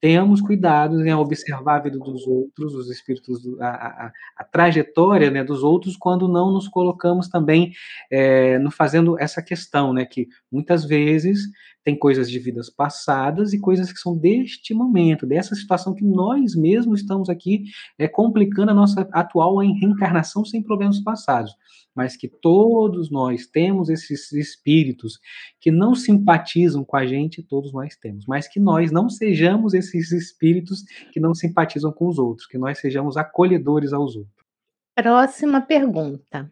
[0.00, 5.42] tenhamos cuidado em observar a vida dos outros, os espíritos, a, a, a trajetória né,
[5.42, 7.72] dos outros, quando não nos colocamos também
[8.10, 11.40] é, no fazendo essa questão, né, que muitas vezes
[11.88, 16.54] tem coisas de vidas passadas e coisas que são deste momento, dessa situação que nós
[16.54, 17.64] mesmos estamos aqui
[17.98, 21.54] é, complicando a nossa atual reencarnação sem problemas passados
[21.94, 25.18] mas que todos nós temos esses espíritos
[25.60, 30.12] que não simpatizam com a gente, todos nós temos, mas que nós não sejamos esses
[30.12, 34.46] espíritos que não simpatizam com os outros, que nós sejamos acolhedores aos outros.
[34.94, 36.48] Próxima pergunta.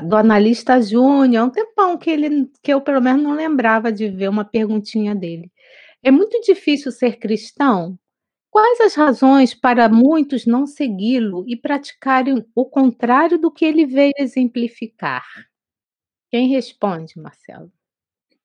[0.00, 4.08] Do analista Júnior, há um tempão que ele que eu pelo menos não lembrava de
[4.08, 5.52] ver uma perguntinha dele.
[6.02, 7.98] É muito difícil ser cristão?
[8.50, 14.12] Quais as razões para muitos não segui-lo e praticarem o contrário do que ele veio
[14.18, 15.24] exemplificar?
[16.30, 17.70] Quem responde, Marcelo?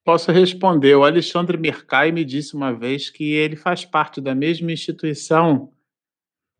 [0.03, 0.95] Posso responder.
[0.95, 5.74] O Alexandre Mercai me disse uma vez que ele faz parte da mesma instituição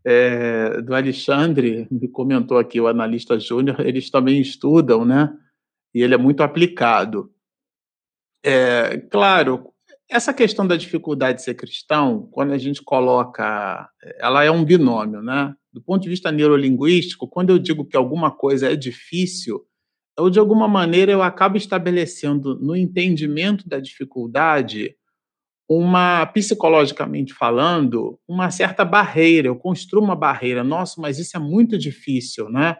[0.09, 5.35] é, do Alexandre, me comentou aqui o analista júnior, eles também estudam, né?
[5.93, 7.29] E ele é muito aplicado.
[8.41, 9.73] É, claro,
[10.09, 15.21] essa questão da dificuldade de ser cristão, quando a gente coloca, ela é um binômio,
[15.21, 15.53] né?
[15.73, 19.65] Do ponto de vista neurolinguístico, quando eu digo que alguma coisa é difícil,
[20.17, 24.95] eu de alguma maneira eu acabo estabelecendo no entendimento da dificuldade
[25.69, 30.64] uma psicologicamente falando, uma certa barreira, eu construo uma barreira.
[30.64, 32.77] Nossa, mas isso é muito difícil, né?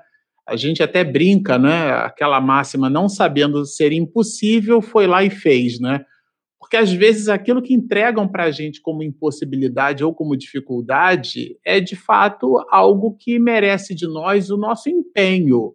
[0.48, 1.92] A gente até brinca, né?
[1.92, 6.06] Aquela máxima, não sabendo ser impossível, foi lá e fez, né?
[6.58, 11.80] Porque às vezes aquilo que entregam para a gente como impossibilidade ou como dificuldade é
[11.80, 15.74] de fato algo que merece de nós o nosso empenho.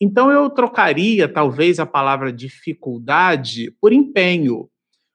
[0.00, 4.68] Então eu trocaria talvez a palavra dificuldade por empenho.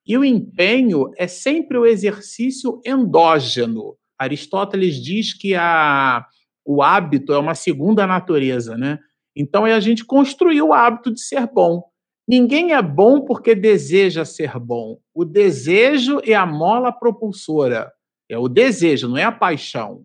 [0.07, 3.97] E o empenho é sempre o exercício endógeno.
[4.17, 6.25] Aristóteles diz que a,
[6.65, 8.99] o hábito é uma segunda natureza, né?
[9.35, 11.83] Então é a gente construir o hábito de ser bom.
[12.27, 14.97] Ninguém é bom porque deseja ser bom.
[15.13, 17.91] O desejo é a mola propulsora.
[18.29, 20.03] É o desejo, não é a paixão.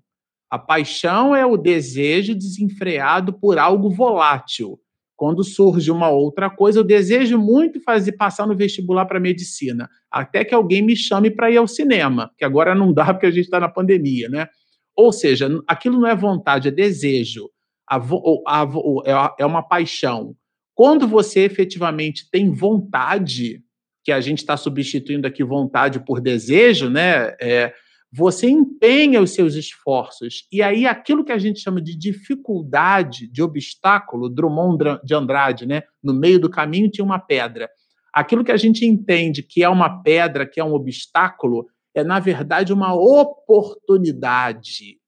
[0.51, 4.79] A paixão é o desejo desenfreado por algo volátil.
[5.23, 10.45] Quando surge uma outra coisa, eu desejo muito fazer passar no vestibular para medicina, até
[10.45, 13.45] que alguém me chame para ir ao cinema, que agora não dá porque a gente
[13.45, 14.49] está na pandemia, né?
[14.97, 17.49] Ou seja, aquilo não é vontade, é desejo.
[17.89, 20.35] É, é uma paixão.
[20.75, 23.63] Quando você efetivamente tem vontade,
[24.03, 27.37] que a gente está substituindo aqui vontade por desejo, né?
[27.41, 27.73] É,
[28.13, 30.47] você empenha os seus esforços.
[30.53, 35.85] E aí, aquilo que a gente chama de dificuldade, de obstáculo, Drummond de Andrade, né?
[36.03, 37.71] No meio do caminho tinha uma pedra.
[38.13, 42.21] Aquilo que a gente entende que é uma pedra, que é um obstáculo, é, na
[42.21, 44.99] verdade, uma oportunidade.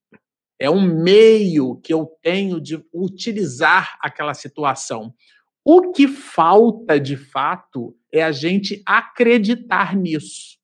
[0.59, 5.13] É um meio que eu tenho de utilizar aquela situação.
[5.63, 10.57] O que falta, de fato, é a gente acreditar nisso.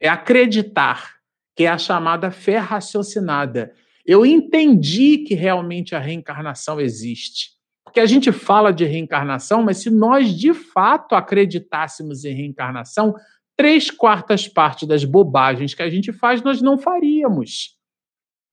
[0.00, 1.13] É acreditar,
[1.54, 3.72] que é a chamada fé raciocinada.
[4.04, 7.54] Eu entendi que realmente a reencarnação existe.
[7.84, 13.14] Porque a gente fala de reencarnação, mas se nós de fato acreditássemos em reencarnação,
[13.56, 17.78] três quartas partes das bobagens que a gente faz nós não faríamos.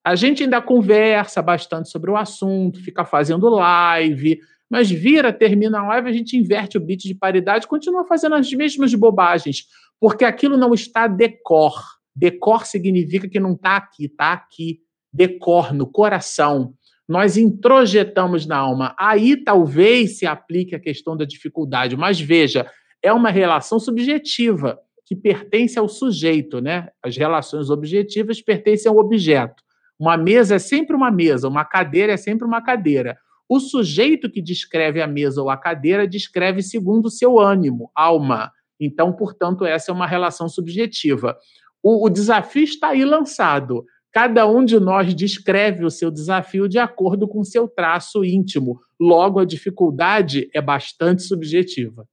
[0.03, 5.87] A gente ainda conversa bastante sobre o assunto, fica fazendo live, mas vira, termina a
[5.87, 9.65] live, a gente inverte o bit de paridade, continua fazendo as mesmas bobagens,
[9.99, 11.73] porque aquilo não está decor.
[12.15, 14.79] Decor significa que não está aqui, está aqui.
[15.13, 16.73] Decor, no coração.
[17.07, 18.95] Nós introjetamos na alma.
[18.97, 22.69] Aí talvez se aplique a questão da dificuldade, mas veja,
[23.03, 24.79] é uma relação subjetiva.
[25.05, 26.87] que pertence ao sujeito, né?
[27.03, 29.61] As relações objetivas pertencem ao objeto.
[29.99, 33.17] Uma mesa é sempre uma mesa, uma cadeira é sempre uma cadeira.
[33.49, 38.53] O sujeito que descreve a mesa ou a cadeira descreve segundo o seu ânimo, alma.
[38.79, 41.37] Então, portanto, essa é uma relação subjetiva.
[41.83, 43.83] O, o desafio está aí lançado.
[44.11, 48.79] Cada um de nós descreve o seu desafio de acordo com seu traço íntimo.
[48.99, 52.05] Logo, a dificuldade é bastante subjetiva.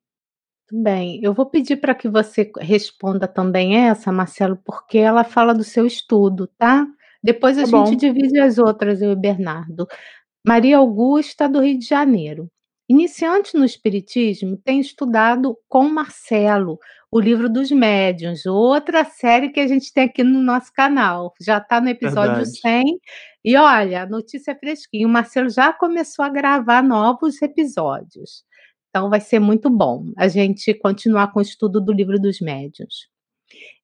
[0.70, 5.64] Bem, eu vou pedir para que você responda também essa, Marcelo, porque ela fala do
[5.64, 6.86] seu estudo, tá?
[7.22, 9.86] Depois a tá gente divide as outras, eu e Bernardo.
[10.46, 12.48] Maria Augusta, do Rio de Janeiro.
[12.88, 16.78] Iniciante no Espiritismo, tem estudado com Marcelo
[17.10, 21.32] o livro dos médiuns, outra série que a gente tem aqui no nosso canal.
[21.40, 22.60] Já está no episódio Verdade.
[22.60, 23.00] 100.
[23.44, 25.06] E olha, a notícia fresquinha.
[25.06, 28.44] O Marcelo já começou a gravar novos episódios.
[28.90, 33.08] Então vai ser muito bom a gente continuar com o estudo do livro dos médiuns.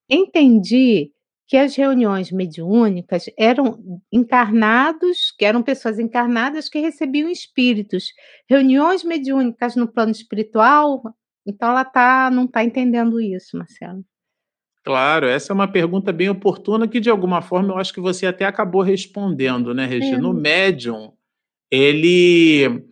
[0.09, 1.11] Entendi
[1.47, 8.13] que as reuniões mediúnicas eram encarnados, que eram pessoas encarnadas que recebiam espíritos.
[8.49, 11.03] Reuniões mediúnicas no plano espiritual,
[11.47, 14.05] então ela tá, não está entendendo isso, Marcelo.
[14.85, 18.27] Claro, essa é uma pergunta bem oportuna que, de alguma forma, eu acho que você
[18.27, 20.19] até acabou respondendo, né, Regina?
[20.19, 20.21] É.
[20.21, 21.13] No médium,
[21.71, 22.85] ele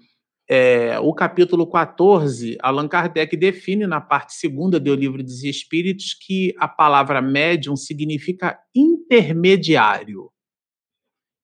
[0.49, 6.55] é, o capítulo 14, Allan Kardec define na parte segunda do Livro dos Espíritos que
[6.59, 10.31] a palavra médium significa intermediário.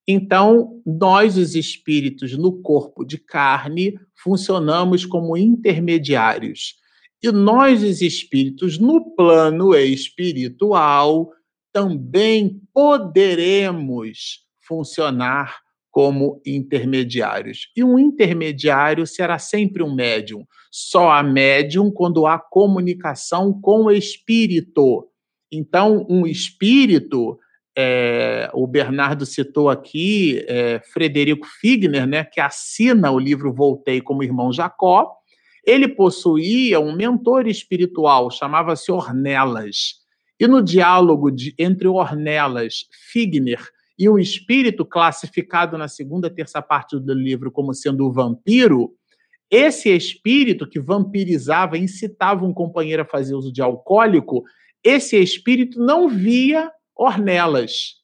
[0.06, 6.76] Então, nós, os espíritos, no corpo de carne, funcionamos como intermediários.
[7.22, 11.32] E nós, os espíritos, no plano espiritual,
[11.72, 15.58] também poderemos funcionar
[15.90, 17.70] como intermediários.
[17.74, 20.46] E um intermediário será sempre um médium.
[20.70, 25.08] Só há médium quando há comunicação com o espírito.
[25.50, 27.38] Então, um espírito,
[27.76, 34.22] é, o Bernardo citou aqui, é, Frederico Figner, né, que assina o livro Voltei como
[34.22, 35.17] Irmão Jacó,
[35.64, 39.96] ele possuía um mentor espiritual, chamava-se Ornelas.
[40.40, 43.60] E no diálogo de, entre Ornelas, Figner
[43.98, 48.94] e o espírito classificado na segunda terça parte do livro como sendo o vampiro,
[49.50, 54.44] esse espírito que vampirizava, incitava um companheiro a fazer uso de alcoólico,
[54.84, 57.96] esse espírito não via Ornelas.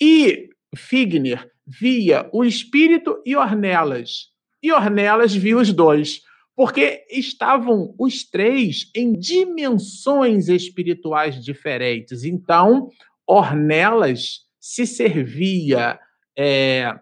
[0.00, 4.30] E Figner via o espírito e Ornelas.
[4.62, 6.22] E Ornelas via os dois,
[6.56, 12.24] porque estavam os três em dimensões espirituais diferentes.
[12.24, 12.90] Então,
[13.26, 15.98] Ornelas se servia
[16.36, 16.94] é,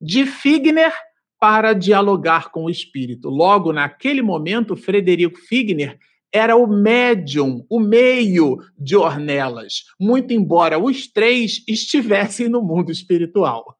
[0.00, 0.92] de Figner
[1.38, 3.28] para dialogar com o espírito.
[3.28, 5.98] Logo, naquele momento, Frederico Figner
[6.32, 13.76] era o médium, o meio de Ornelas, muito embora os três estivessem no mundo espiritual.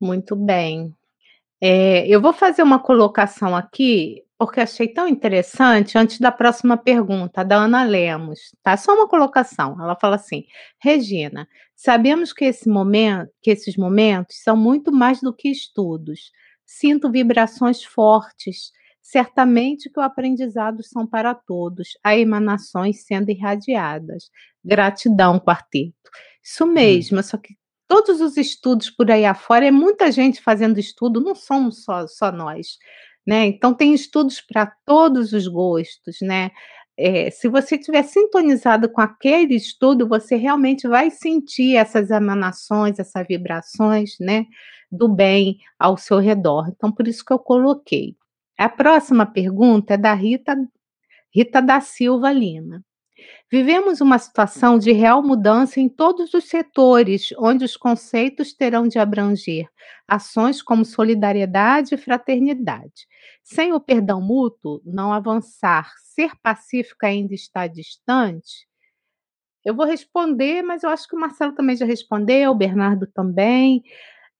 [0.00, 0.92] Muito bem.
[1.60, 7.42] É, eu vou fazer uma colocação aqui porque achei tão interessante, antes da próxima pergunta,
[7.42, 8.76] da Ana Lemos, tá?
[8.76, 9.76] Só uma colocação.
[9.80, 10.44] Ela fala assim:
[10.78, 16.30] Regina, sabemos que, esse momento, que esses momentos são muito mais do que estudos.
[16.66, 18.72] Sinto vibrações fortes.
[19.00, 24.30] Certamente que o aprendizado são para todos, há emanações sendo irradiadas.
[24.64, 25.94] Gratidão, quarteto.
[26.42, 26.72] Isso hum.
[26.72, 27.22] mesmo, hum.
[27.22, 27.54] só que
[27.88, 32.32] todos os estudos por aí afora, é muita gente fazendo estudo, não somos só, só
[32.32, 32.78] nós.
[33.26, 33.46] Né?
[33.46, 36.50] Então, tem estudos para todos os gostos, né?
[36.98, 43.26] É, se você estiver sintonizado com aquele estudo, você realmente vai sentir essas emanações, essas
[43.26, 44.46] vibrações, né,
[44.90, 46.68] do bem ao seu redor.
[46.70, 48.16] Então, por isso que eu coloquei.
[48.58, 50.56] A próxima pergunta é da Rita,
[51.34, 52.82] Rita da Silva Lima.
[53.50, 58.98] Vivemos uma situação de real mudança em todos os setores, onde os conceitos terão de
[58.98, 59.68] abranger
[60.06, 63.06] ações como solidariedade e fraternidade.
[63.42, 68.66] Sem o perdão mútuo, não avançar, ser pacífico ainda está distante?
[69.64, 73.82] Eu vou responder, mas eu acho que o Marcelo também já respondeu, o Bernardo também.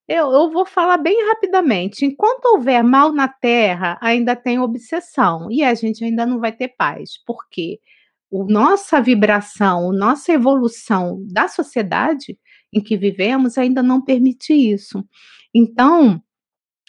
[0.07, 2.05] Eu, eu, vou falar bem rapidamente.
[2.05, 6.69] Enquanto houver mal na Terra, ainda tem obsessão e a gente ainda não vai ter
[6.69, 7.21] paz.
[7.27, 7.81] Porque
[8.31, 12.39] o nossa vibração, a nossa evolução da sociedade
[12.73, 15.05] em que vivemos ainda não permite isso.
[15.55, 16.23] Então,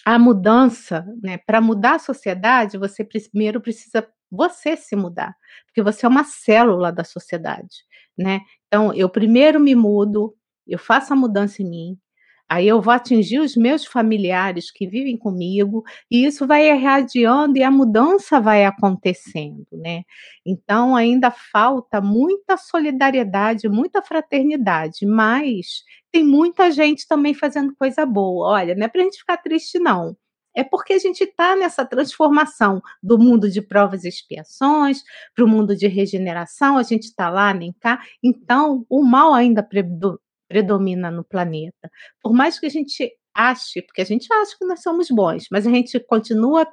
[0.05, 5.35] a mudança, né, para mudar a sociedade, você primeiro precisa você se mudar,
[5.65, 7.85] porque você é uma célula da sociedade,
[8.17, 8.41] né?
[8.67, 10.35] Então, eu primeiro me mudo,
[10.67, 11.99] eu faço a mudança em mim,
[12.49, 17.63] Aí eu vou atingir os meus familiares que vivem comigo, e isso vai irradiando e
[17.63, 20.03] a mudança vai acontecendo, né.
[20.45, 28.49] Então ainda falta muita solidariedade, muita fraternidade, mas tem muita gente também fazendo coisa boa.
[28.49, 30.15] Olha, não é para a gente ficar triste não,
[30.55, 35.03] é porque a gente está nessa transformação do mundo de provas e expiações
[35.35, 39.61] para o mundo de regeneração, a gente está lá, nem cá, então o mal ainda
[40.47, 41.89] predomina no planeta.
[42.21, 45.67] Por mais que a gente ache, porque a gente acha que nós somos bons, mas
[45.67, 46.67] a gente continua,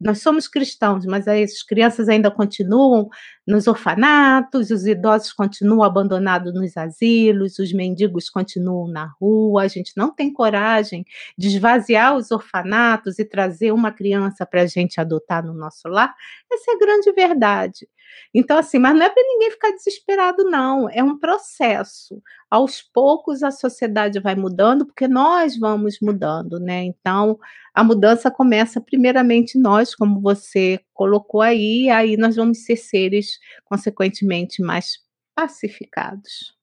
[0.00, 3.08] nós somos cristãos, mas as crianças ainda continuam
[3.46, 9.92] nos orfanatos, os idosos continuam abandonados nos asilos, os mendigos continuam na rua, a gente
[9.96, 11.04] não tem coragem
[11.38, 16.12] de esvaziar os orfanatos e trazer uma criança para a gente adotar no nosso lar.
[16.52, 17.88] Essa é a grande verdade.
[18.34, 20.88] Então, assim, mas não é para ninguém ficar desesperado, não.
[20.90, 22.22] É um processo.
[22.50, 26.84] Aos poucos a sociedade vai mudando, porque nós vamos mudando, né?
[26.84, 27.38] Então,
[27.74, 34.62] a mudança começa primeiramente nós, como você colocou aí, aí nós vamos ser seres, consequentemente,
[34.62, 34.98] mais
[35.34, 36.56] pacificados.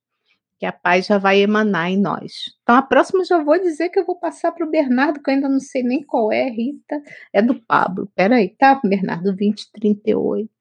[0.60, 2.56] Que a paz já vai emanar em nós.
[2.64, 5.34] Então, a próxima já vou dizer que eu vou passar para o Bernardo, que eu
[5.34, 7.02] ainda não sei nem qual é, Rita.
[7.34, 8.10] É do Pablo.
[8.16, 9.24] Peraí, tá, Bernardo?
[9.36, 10.55] 2038.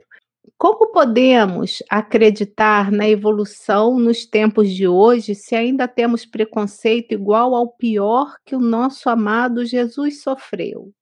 [0.57, 7.69] Como podemos acreditar na evolução nos tempos de hoje se ainda temos preconceito igual ao
[7.69, 10.93] pior que o nosso amado Jesus sofreu?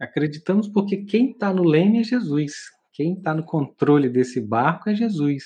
[0.00, 2.74] Acreditamos porque quem está no leme é Jesus.
[2.92, 5.44] Quem está no controle desse barco é Jesus.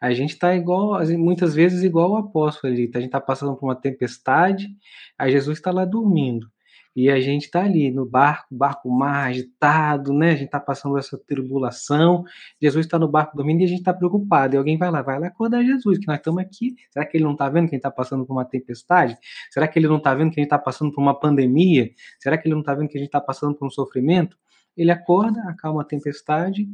[0.00, 2.90] A gente está igual, muitas vezes igual o apóstolo ali.
[2.94, 4.68] A gente está passando por uma tempestade,
[5.18, 6.46] aí Jesus está lá dormindo.
[6.94, 10.30] E a gente está ali no barco, barco mar agitado, né?
[10.30, 12.24] A gente está passando essa tribulação.
[12.60, 14.54] Jesus está no barco dormindo e a gente está preocupado.
[14.54, 16.74] E alguém vai lá, vai lá acordar Jesus, que nós estamos aqui.
[16.90, 19.16] Será que ele não está vendo que a gente está passando por uma tempestade?
[19.50, 21.90] Será que ele não está vendo que a gente está passando por uma pandemia?
[22.18, 24.36] Será que ele não está vendo que a gente está passando por um sofrimento?
[24.76, 26.68] Ele acorda, acalma a tempestade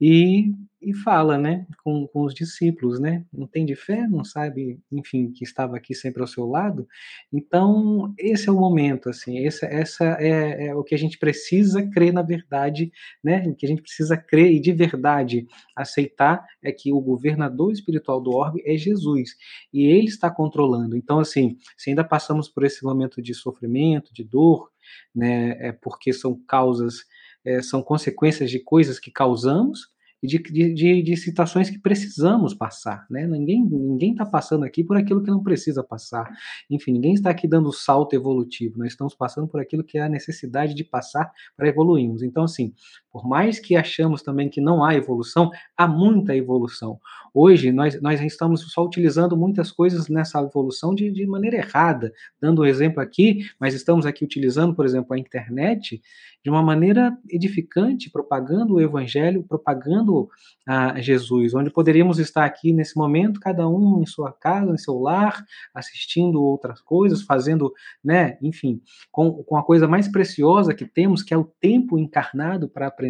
[0.00, 4.78] e, e fala, né, com, com os discípulos, né, não tem de fé, não sabe,
[4.92, 6.86] enfim, que estava aqui sempre ao seu lado.
[7.32, 11.84] Então, esse é o momento, assim, essa, essa é, é o que a gente precisa
[11.90, 12.92] crer na verdade,
[13.22, 18.20] né, que a gente precisa crer e de verdade aceitar é que o governador espiritual
[18.20, 19.30] do orbe é Jesus,
[19.72, 20.96] e ele está controlando.
[20.96, 24.70] Então, assim, se ainda passamos por esse momento de sofrimento, de dor,
[25.14, 27.04] né, é porque são causas
[27.44, 29.88] é, são consequências de coisas que causamos
[30.22, 33.26] e de, de, de, situações que precisamos passar, né?
[33.26, 36.28] Ninguém ninguém está passando aqui por aquilo que não precisa passar.
[36.68, 38.78] Enfim, ninguém está aqui dando salto evolutivo.
[38.78, 42.22] Nós estamos passando por aquilo que é a necessidade de passar para evoluirmos.
[42.22, 42.74] Então, assim,
[43.18, 47.00] por mais que achamos também que não há evolução, há muita evolução.
[47.34, 52.12] Hoje nós, nós estamos só utilizando muitas coisas nessa evolução de, de maneira errada.
[52.40, 56.00] Dando um exemplo aqui, mas estamos aqui utilizando, por exemplo, a internet
[56.44, 60.28] de uma maneira edificante, propagando o evangelho, propagando
[60.66, 64.98] a Jesus, onde poderíamos estar aqui nesse momento, cada um em sua casa, em seu
[64.98, 67.72] lar, assistindo outras coisas, fazendo,
[68.04, 68.80] né, enfim,
[69.10, 73.07] com, com a coisa mais preciosa que temos, que é o tempo encarnado para aprender,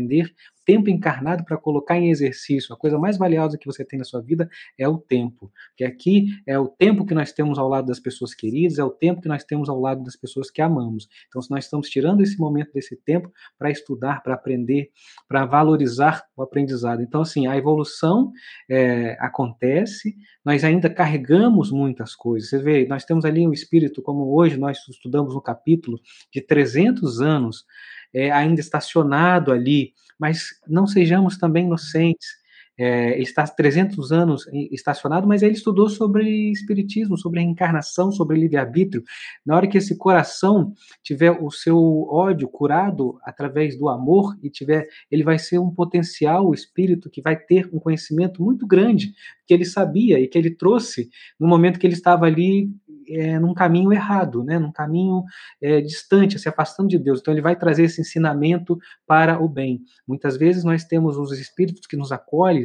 [0.68, 2.74] tempo encarnado para colocar em exercício.
[2.74, 5.50] A coisa mais valiosa que você tem na sua vida é o tempo.
[5.74, 8.90] Que aqui é o tempo que nós temos ao lado das pessoas queridas, é o
[8.90, 11.08] tempo que nós temos ao lado das pessoas que amamos.
[11.26, 14.90] Então, se nós estamos tirando esse momento desse tempo para estudar, para aprender,
[15.26, 17.00] para valorizar o aprendizado.
[17.00, 18.30] Então, assim, a evolução
[18.68, 22.50] é, acontece, nós ainda carregamos muitas coisas.
[22.50, 25.98] Você vê, nós temos ali um espírito, como hoje nós estudamos no capítulo,
[26.30, 27.64] de 300 anos,
[28.14, 32.38] é, ainda estacionado ali, mas não sejamos também inocentes.
[32.80, 39.02] É, está há 300 anos estacionado, mas ele estudou sobre espiritismo, sobre reencarnação, sobre livre-arbítrio.
[39.44, 40.72] Na hora que esse coração
[41.02, 41.76] tiver o seu
[42.08, 47.36] ódio curado através do amor e tiver, ele vai ser um potencial espírito que vai
[47.36, 49.12] ter um conhecimento muito grande
[49.44, 51.10] que ele sabia e que ele trouxe
[51.40, 52.70] no momento que ele estava ali
[53.10, 55.24] é, num caminho errado, né, num caminho
[55.60, 57.20] é, distante, se afastando de Deus.
[57.20, 59.80] Então ele vai trazer esse ensinamento para o bem.
[60.06, 62.64] Muitas vezes nós temos os espíritos que nos acolhem,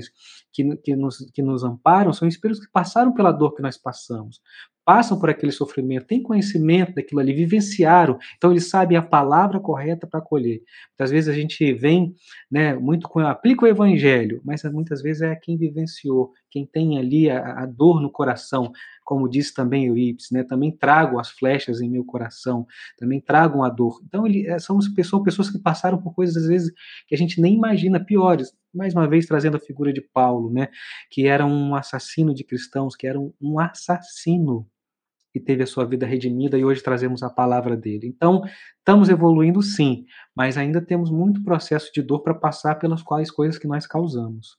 [0.52, 4.40] que, que, nos, que nos amparam, são espíritos que passaram pela dor que nós passamos
[4.86, 10.06] passam por aquele sofrimento, têm conhecimento daquilo ali, vivenciaram, então eles sabem a palavra correta
[10.06, 10.62] para acolher.
[10.92, 12.14] Muitas vezes a gente vem,
[12.52, 17.30] né, muito com, aplica o evangelho, mas muitas vezes é quem vivenciou, quem tem ali
[17.30, 18.72] a, a dor no coração,
[19.04, 19.96] como disse também o
[20.32, 22.66] né, também trago as flechas em meu coração,
[22.98, 24.00] também tragam a dor.
[24.06, 26.72] Então, ele, é, são pessoas, pessoas que passaram por coisas, às vezes,
[27.08, 28.54] que a gente nem imagina, piores.
[28.74, 30.70] Mais uma vez, trazendo a figura de Paulo, né,
[31.10, 34.68] que era um assassino de cristãos, que era um, um assassino,
[35.36, 38.08] e teve a sua vida redimida e hoje trazemos a palavra dele.
[38.08, 38.44] Então,
[38.78, 40.06] estamos evoluindo sim,
[40.36, 44.58] mas ainda temos muito processo de dor para passar pelas quais coisas que nós causamos.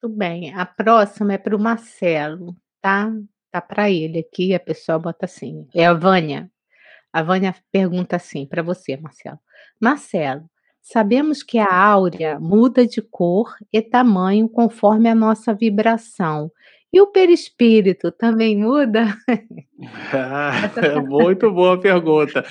[0.00, 0.54] Tudo bem.
[0.54, 3.12] A próxima é para o Marcelo, tá?
[3.52, 5.68] Tá para ele aqui, a pessoa bota assim.
[5.74, 6.50] É a Vânia.
[7.12, 9.38] A Vânia pergunta assim para você, Marcelo.
[9.78, 10.44] Marcelo,
[10.80, 16.50] sabemos que a áurea muda de cor e tamanho conforme a nossa vibração.
[16.90, 19.14] E o perispírito também muda?
[21.08, 22.46] Muito boa pergunta.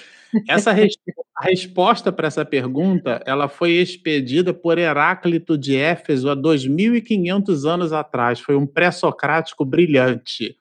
[0.48, 0.95] Essa res
[1.36, 7.91] a resposta para essa pergunta, ela foi expedida por Heráclito de Éfeso há 2500 anos
[7.91, 8.40] atrás.
[8.40, 10.56] Foi um pré-socrático brilhante.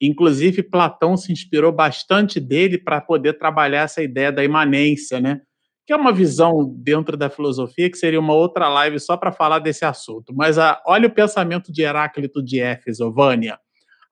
[0.00, 5.40] Inclusive, Platão se inspirou bastante dele para poder trabalhar essa ideia da imanência, né?
[5.86, 9.60] Que é uma visão dentro da filosofia que seria uma outra live só para falar
[9.60, 10.34] desse assunto.
[10.34, 13.58] Mas a, olha o pensamento de Heráclito de Éfeso, Vânia.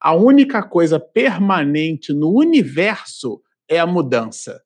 [0.01, 4.63] A única coisa permanente no universo é a mudança.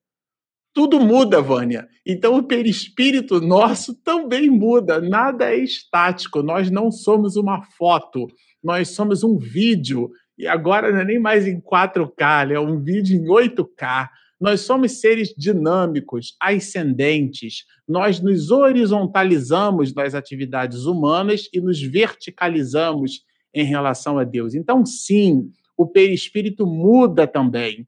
[0.75, 1.89] Tudo muda, Vânia.
[2.07, 5.01] Então o perispírito nosso também muda.
[5.01, 6.43] Nada é estático.
[6.43, 8.29] Nós não somos uma foto.
[8.63, 13.17] Nós somos um vídeo e agora não é nem mais em 4K, é um vídeo
[13.17, 14.09] em 8K.
[14.41, 17.65] Nós somos seres dinâmicos, ascendentes.
[17.89, 24.55] Nós nos horizontalizamos nas atividades humanas e nos verticalizamos em relação a Deus.
[24.55, 27.87] Então, sim, o perispírito muda também.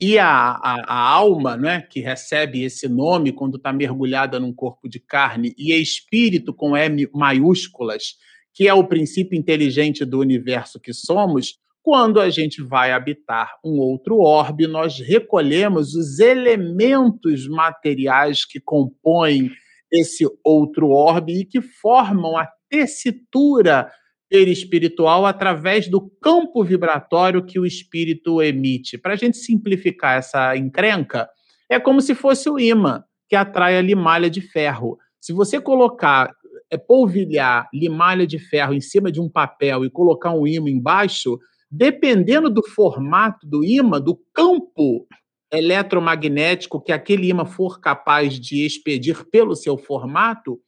[0.00, 4.88] E a, a, a alma, né, que recebe esse nome quando está mergulhada num corpo
[4.88, 8.16] de carne, e espírito com M maiúsculas,
[8.54, 13.78] que é o princípio inteligente do universo que somos, quando a gente vai habitar um
[13.78, 19.50] outro orbe, nós recolhemos os elementos materiais que compõem
[19.90, 23.90] esse outro orbe e que formam a tessitura
[24.30, 28.96] perispiritual através do campo vibratório que o espírito emite.
[28.96, 31.28] Para a gente simplificar essa encrenca,
[31.68, 34.96] é como se fosse o imã que atrai a limalha de ferro.
[35.20, 36.32] Se você colocar
[36.72, 41.38] é polvilhar limalha de ferro em cima de um papel e colocar um imã embaixo,
[41.70, 45.06] dependendo do formato do imã, do campo
[45.52, 50.58] eletromagnético que aquele imã for capaz de expedir pelo seu formato,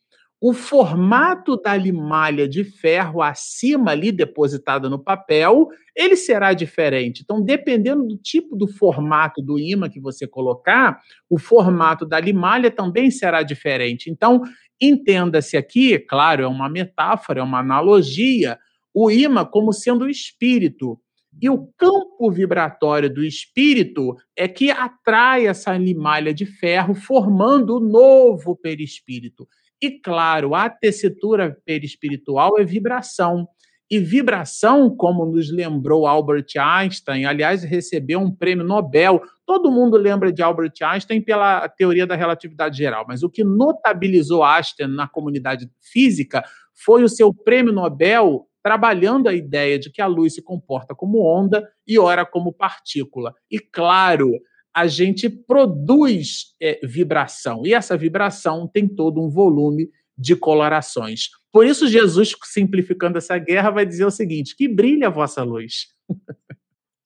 [0.46, 7.22] o formato da limalha de ferro acima ali depositada no papel, ele será diferente.
[7.22, 11.00] Então, dependendo do tipo do formato do imã que você colocar,
[11.30, 14.10] o formato da limalha também será diferente.
[14.10, 14.42] Então,
[14.78, 18.58] entenda-se aqui, claro, é uma metáfora, é uma analogia,
[18.92, 21.00] o imã como sendo o espírito.
[21.40, 27.80] E o campo vibratório do espírito é que atrai essa limalha de ferro, formando o
[27.80, 29.48] novo perispírito.
[29.84, 33.46] E claro, a tessitura perispiritual é vibração.
[33.90, 39.20] E vibração, como nos lembrou Albert Einstein, aliás, recebeu um prêmio Nobel.
[39.44, 44.42] Todo mundo lembra de Albert Einstein pela teoria da relatividade geral, mas o que notabilizou
[44.42, 46.42] Einstein na comunidade física
[46.72, 51.22] foi o seu prêmio Nobel trabalhando a ideia de que a luz se comporta como
[51.22, 53.34] onda e ora como partícula.
[53.50, 54.30] E claro,
[54.74, 57.64] a gente produz é, vibração.
[57.64, 59.88] E essa vibração tem todo um volume
[60.18, 61.28] de colorações.
[61.52, 65.86] Por isso, Jesus, simplificando essa guerra, vai dizer o seguinte: que brilhe a vossa luz.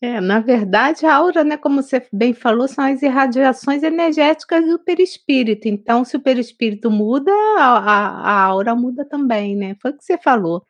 [0.00, 4.78] É, na verdade, a aura, né, como você bem falou, são as irradiações energéticas do
[4.78, 5.66] perispírito.
[5.66, 9.76] Então, se o perispírito muda, a, a, a aura muda também, né?
[9.82, 10.64] Foi o que você falou,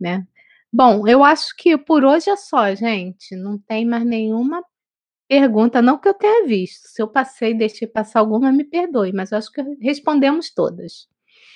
[0.00, 0.26] né?
[0.72, 3.36] Bom, eu acho que por hoje é só, gente.
[3.36, 4.60] Não tem mais nenhuma
[5.28, 6.88] Pergunta, não que eu tenha visto.
[6.88, 11.08] Se eu passei e deixei passar alguma, me perdoe, mas eu acho que respondemos todas.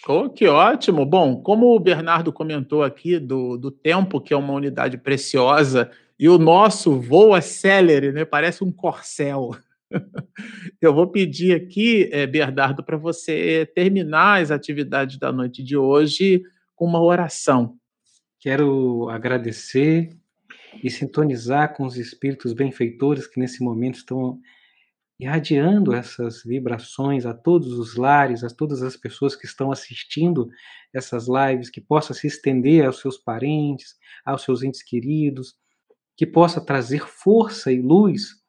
[0.09, 1.05] Oh, que ótimo!
[1.05, 6.29] Bom, como o Bernardo comentou aqui do, do tempo, que é uma unidade preciosa, e
[6.29, 8.25] o nosso voo é célere, né?
[8.25, 9.51] Parece um corcel.
[10.81, 16.43] Eu vou pedir aqui, eh, Bernardo, para você terminar as atividades da noite de hoje
[16.75, 17.77] com uma oração.
[18.39, 20.11] Quero agradecer
[20.83, 24.41] e sintonizar com os espíritos benfeitores que nesse momento estão
[25.19, 30.49] irradiando essas vibrações a todos os lares, a todas as pessoas que estão assistindo
[30.95, 35.55] essas lives, que possa se estender aos seus parentes, aos seus entes queridos,
[36.17, 38.40] que possa trazer força e luz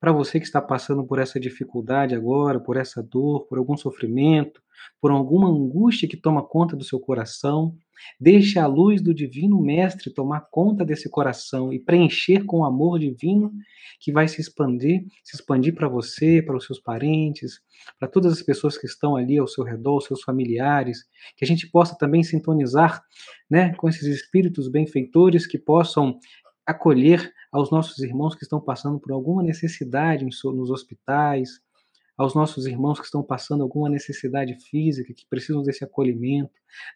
[0.00, 4.62] para você que está passando por essa dificuldade agora, por essa dor, por algum sofrimento,
[5.00, 7.74] por alguma angústia que toma conta do seu coração,
[8.20, 12.98] deixe a luz do Divino Mestre tomar conta desse coração e preencher com o amor
[12.98, 13.52] divino
[14.00, 17.60] que vai se expandir, se expandir para você, para os seus parentes,
[17.98, 21.04] para todas as pessoas que estão ali ao seu redor, os seus familiares,
[21.36, 23.02] que a gente possa também sintonizar,
[23.50, 26.18] né, com esses espíritos benfeitores que possam
[26.68, 31.62] acolher aos nossos irmãos que estão passando por alguma necessidade nos hospitais,
[32.14, 36.50] aos nossos irmãos que estão passando alguma necessidade física, que precisam desse acolhimento.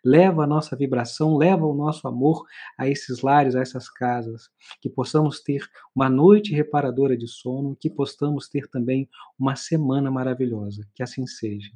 [0.05, 2.45] Leva a nossa vibração, leva o nosso amor
[2.77, 4.51] a esses lares, a essas casas.
[4.81, 9.09] Que possamos ter uma noite reparadora de sono, que possamos ter também
[9.39, 10.87] uma semana maravilhosa.
[10.95, 11.71] Que assim seja.